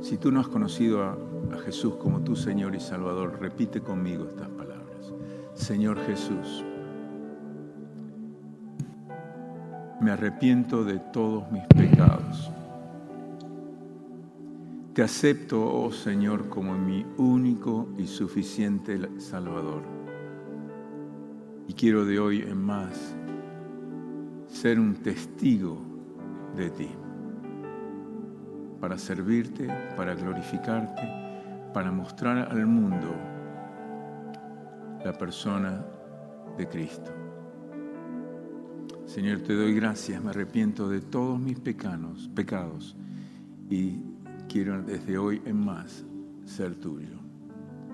si 0.02 0.18
tú 0.18 0.32
no 0.32 0.40
has 0.40 0.48
conocido 0.48 1.04
a 1.04 1.18
Jesús 1.66 1.96
como 1.96 2.22
tu 2.22 2.38
Señor 2.38 2.76
y 2.76 2.80
Salvador, 2.80 3.38
repite 3.42 3.82
conmigo 3.82 4.28
estas 4.30 4.48
palabras. 4.48 5.14
Señor 5.56 6.00
Jesús, 6.06 6.64
me 10.00 10.12
arrepiento 10.12 10.86
de 10.86 11.00
todos 11.00 11.52
mis 11.52 11.66
pecados 11.68 12.50
te 15.00 15.04
acepto, 15.04 15.66
oh 15.66 15.94
Señor, 15.94 16.50
como 16.50 16.78
mi 16.78 17.06
único 17.16 17.88
y 17.98 18.06
suficiente 18.06 19.00
Salvador. 19.18 19.82
Y 21.70 21.74
quiero 21.74 22.04
de 22.04 22.20
hoy 22.20 22.42
en 22.42 22.62
más 22.62 23.16
ser 24.50 24.78
un 24.78 24.96
testigo 24.96 25.78
de 26.58 26.70
ti, 26.72 26.90
para 28.82 28.98
servirte, 28.98 29.70
para 29.96 30.16
glorificarte, 30.16 31.02
para 31.74 31.94
mostrar 31.94 32.52
al 32.52 32.66
mundo 32.66 33.16
la 35.06 35.14
persona 35.14 35.82
de 36.58 36.68
Cristo. 36.68 37.12
Señor, 39.06 39.40
te 39.44 39.54
doy 39.54 39.74
gracias, 39.74 40.22
me 40.22 40.32
arrepiento 40.32 40.90
de 40.90 41.00
todos 41.00 41.40
mis 41.40 41.58
pecados, 41.58 42.30
pecados 42.36 42.98
y 43.70 44.10
quiero 44.50 44.82
desde 44.82 45.18
hoy 45.18 45.42
en 45.46 45.64
más 45.64 46.04
ser 46.44 46.76
tuyo. 46.76 47.20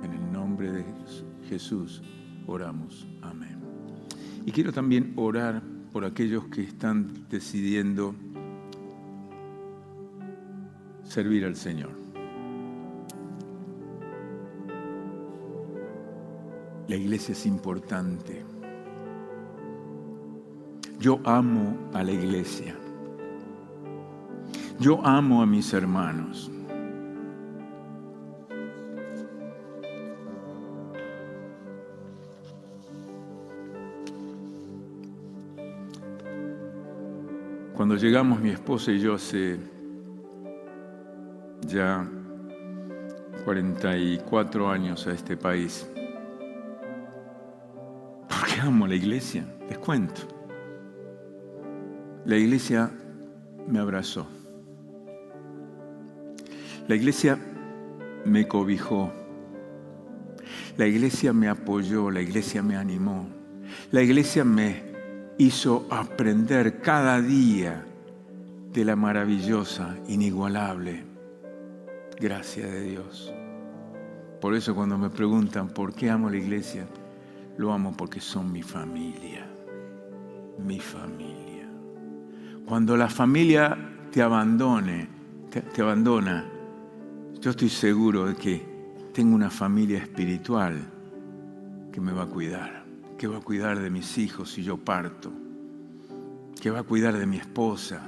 En 0.02 0.14
el 0.14 0.32
nombre 0.32 0.72
de 0.72 0.86
Jesús 1.50 2.02
oramos. 2.48 3.06
Amén. 3.22 3.60
Y 4.46 4.52
quiero 4.52 4.72
también 4.72 5.14
orar 5.18 5.62
por 5.92 6.06
aquellos 6.06 6.46
que 6.46 6.62
están 6.62 7.28
decidiendo 7.30 8.16
servir 11.04 11.46
al 11.46 11.56
Señor. 11.56 11.92
La 16.88 16.96
iglesia 16.96 17.34
es 17.34 17.46
importante. 17.46 18.46
Yo 21.00 21.20
amo 21.26 21.90
a 21.94 22.04
la 22.04 22.12
iglesia. 22.12 22.76
Yo 24.80 25.00
amo 25.06 25.42
a 25.42 25.46
mis 25.46 25.74
hermanos. 25.74 26.52
Cuando 37.74 37.96
llegamos 37.96 38.40
mi 38.42 38.50
esposa 38.50 38.92
y 38.92 39.00
yo 39.00 39.16
hace 39.16 39.58
ya 41.68 42.06
44 43.46 44.70
años 44.70 45.08
a 45.08 45.12
este 45.14 45.38
país, 45.38 45.90
porque 48.28 48.60
amo 48.62 48.88
la 48.88 48.96
iglesia, 48.96 49.46
les 49.70 49.78
cuento. 49.78 50.22
La 52.26 52.36
iglesia 52.36 52.92
me 53.68 53.80
abrazó. 53.80 54.28
La 56.88 56.96
iglesia 56.96 57.40
me 58.26 58.48
cobijó. 58.48 59.12
La 60.78 60.86
iglesia 60.86 61.34
me 61.34 61.48
apoyó, 61.48 62.12
la 62.12 62.22
iglesia 62.22 62.62
me 62.62 62.76
animó. 62.76 63.28
La 63.92 64.02
iglesia 64.02 64.44
me 64.44 64.84
hizo 65.38 65.88
aprender 65.90 66.82
cada 66.82 67.22
día 67.22 67.84
de 68.72 68.86
la 68.86 68.96
maravillosa, 68.96 69.96
inigualable 70.08 71.04
gracia 72.20 72.68
de 72.68 72.82
Dios. 72.82 73.34
Por 74.40 74.56
eso 74.56 74.76
cuando 74.76 74.98
me 74.98 75.10
preguntan 75.10 75.70
por 75.70 75.94
qué 75.94 76.10
amo 76.10 76.30
la 76.30 76.38
iglesia, 76.38 76.86
lo 77.58 77.74
amo 77.74 77.94
porque 77.96 78.20
son 78.20 78.52
mi 78.52 78.62
familia, 78.62 79.48
mi 80.60 80.80
familia. 80.80 81.68
Cuando 82.66 82.96
la 82.96 83.10
familia 83.10 83.78
te 84.12 84.22
abandone, 84.22 85.08
te, 85.50 85.62
te 85.62 85.82
abandona, 85.82 86.46
yo 87.46 87.52
estoy 87.52 87.70
seguro 87.70 88.26
de 88.26 88.34
que 88.34 88.66
tengo 89.14 89.36
una 89.36 89.52
familia 89.52 90.00
espiritual 90.00 90.84
que 91.92 92.02
me 92.02 92.12
va 92.12 92.24
a 92.24 92.26
cuidar, 92.26 92.84
que 93.20 93.28
va 93.28 93.38
a 93.38 93.40
cuidar 93.40 93.80
de 93.80 93.92
mis 93.92 94.18
hijos 94.18 94.50
si 94.50 94.64
yo 94.64 94.78
parto, 94.78 95.32
que 96.60 96.72
va 96.72 96.80
a 96.80 96.84
cuidar 96.84 97.16
de 97.16 97.28
mi 97.28 97.38
esposa 97.38 98.02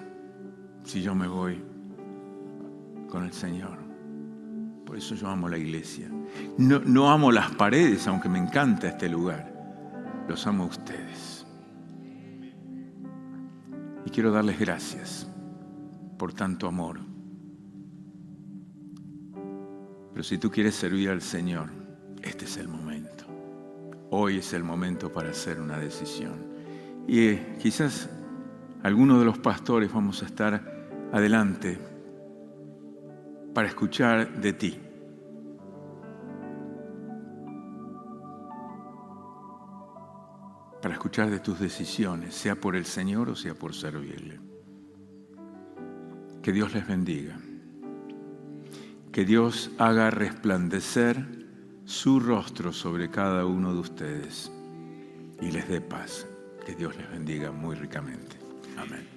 si 0.84 1.04
yo 1.04 1.14
me 1.14 1.28
voy 1.28 1.62
con 3.12 3.26
el 3.26 3.32
Señor. 3.32 3.78
Por 4.84 4.98
eso 4.98 5.14
yo 5.14 5.28
amo 5.28 5.48
la 5.48 5.60
iglesia. 5.60 6.10
No, 6.58 6.80
no 6.80 7.12
amo 7.12 7.32
las 7.32 7.52
paredes, 7.52 8.08
aunque 8.08 8.30
me 8.30 8.40
encanta 8.40 8.88
este 8.88 9.08
lugar. 9.08 9.54
Los 10.28 10.48
amo 10.48 10.64
a 10.64 10.68
ustedes. 10.68 11.46
Y 14.04 14.10
quiero 14.10 14.32
darles 14.32 14.60
gracias 14.60 15.28
por 16.18 16.34
tanto 16.34 16.68
amor. 16.68 17.17
Pero 20.18 20.26
si 20.26 20.40
tú 20.40 20.50
quieres 20.50 20.74
servir 20.74 21.12
al 21.12 21.22
Señor, 21.22 21.70
este 22.24 22.46
es 22.46 22.58
el 22.58 22.68
momento. 22.68 23.24
Hoy 24.10 24.38
es 24.38 24.52
el 24.54 24.64
momento 24.64 25.14
para 25.14 25.30
hacer 25.30 25.62
una 25.62 25.78
decisión. 25.78 26.44
Y 27.08 27.28
eh, 27.28 27.58
quizás 27.62 28.10
algunos 28.82 29.20
de 29.20 29.26
los 29.26 29.38
pastores 29.38 29.94
vamos 29.94 30.24
a 30.24 30.26
estar 30.26 30.90
adelante 31.14 31.78
para 33.54 33.68
escuchar 33.68 34.42
de 34.42 34.54
ti. 34.54 34.80
Para 40.82 40.96
escuchar 40.96 41.30
de 41.30 41.42
tus 41.42 41.60
decisiones, 41.60 42.34
sea 42.34 42.56
por 42.56 42.76
el 42.76 42.86
Señor 42.86 43.30
o 43.30 43.36
sea 43.36 43.54
por 43.54 43.76
servirle. 43.76 44.40
Que 46.42 46.52
Dios 46.52 46.74
les 46.74 46.88
bendiga. 46.88 47.38
Que 49.18 49.26
Dios 49.26 49.72
haga 49.80 50.12
resplandecer 50.12 51.26
su 51.86 52.20
rostro 52.20 52.72
sobre 52.72 53.10
cada 53.10 53.48
uno 53.48 53.74
de 53.74 53.80
ustedes 53.80 54.52
y 55.42 55.50
les 55.50 55.68
dé 55.68 55.82
paz. 55.82 56.28
Que 56.64 56.76
Dios 56.76 56.96
les 56.96 57.10
bendiga 57.10 57.52
muy 57.52 57.76
ricamente. 57.76 58.38
Amén. 58.78 59.08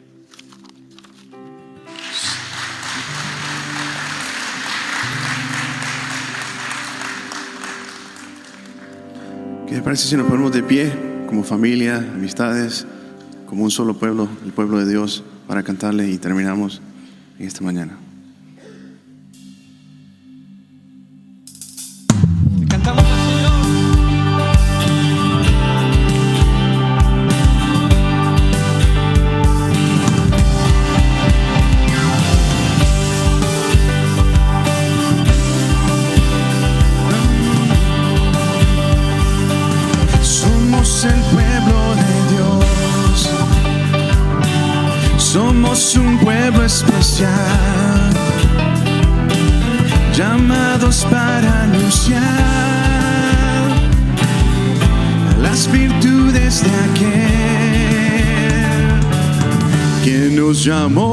¿Qué 9.68 9.74
te 9.74 9.82
parece 9.82 10.09
si 10.09 10.16
nos 10.16 10.27
ponemos 10.27 10.52
de 10.52 10.62
pie 10.62 10.90
como 11.28 11.44
familia, 11.44 11.98
amistades, 11.98 12.86
como 13.44 13.64
un 13.64 13.70
solo 13.70 13.98
pueblo, 13.98 14.31
el 14.47 14.52
pueblo 14.55 14.78
de 14.78 14.89
Dios, 14.89 15.22
para 15.47 15.62
cantarle 15.62 16.09
y 16.09 16.16
terminamos 16.16 16.81
en 17.39 17.47
esta 17.47 17.62
mañana? 17.62 17.98
Nos 60.61 61.10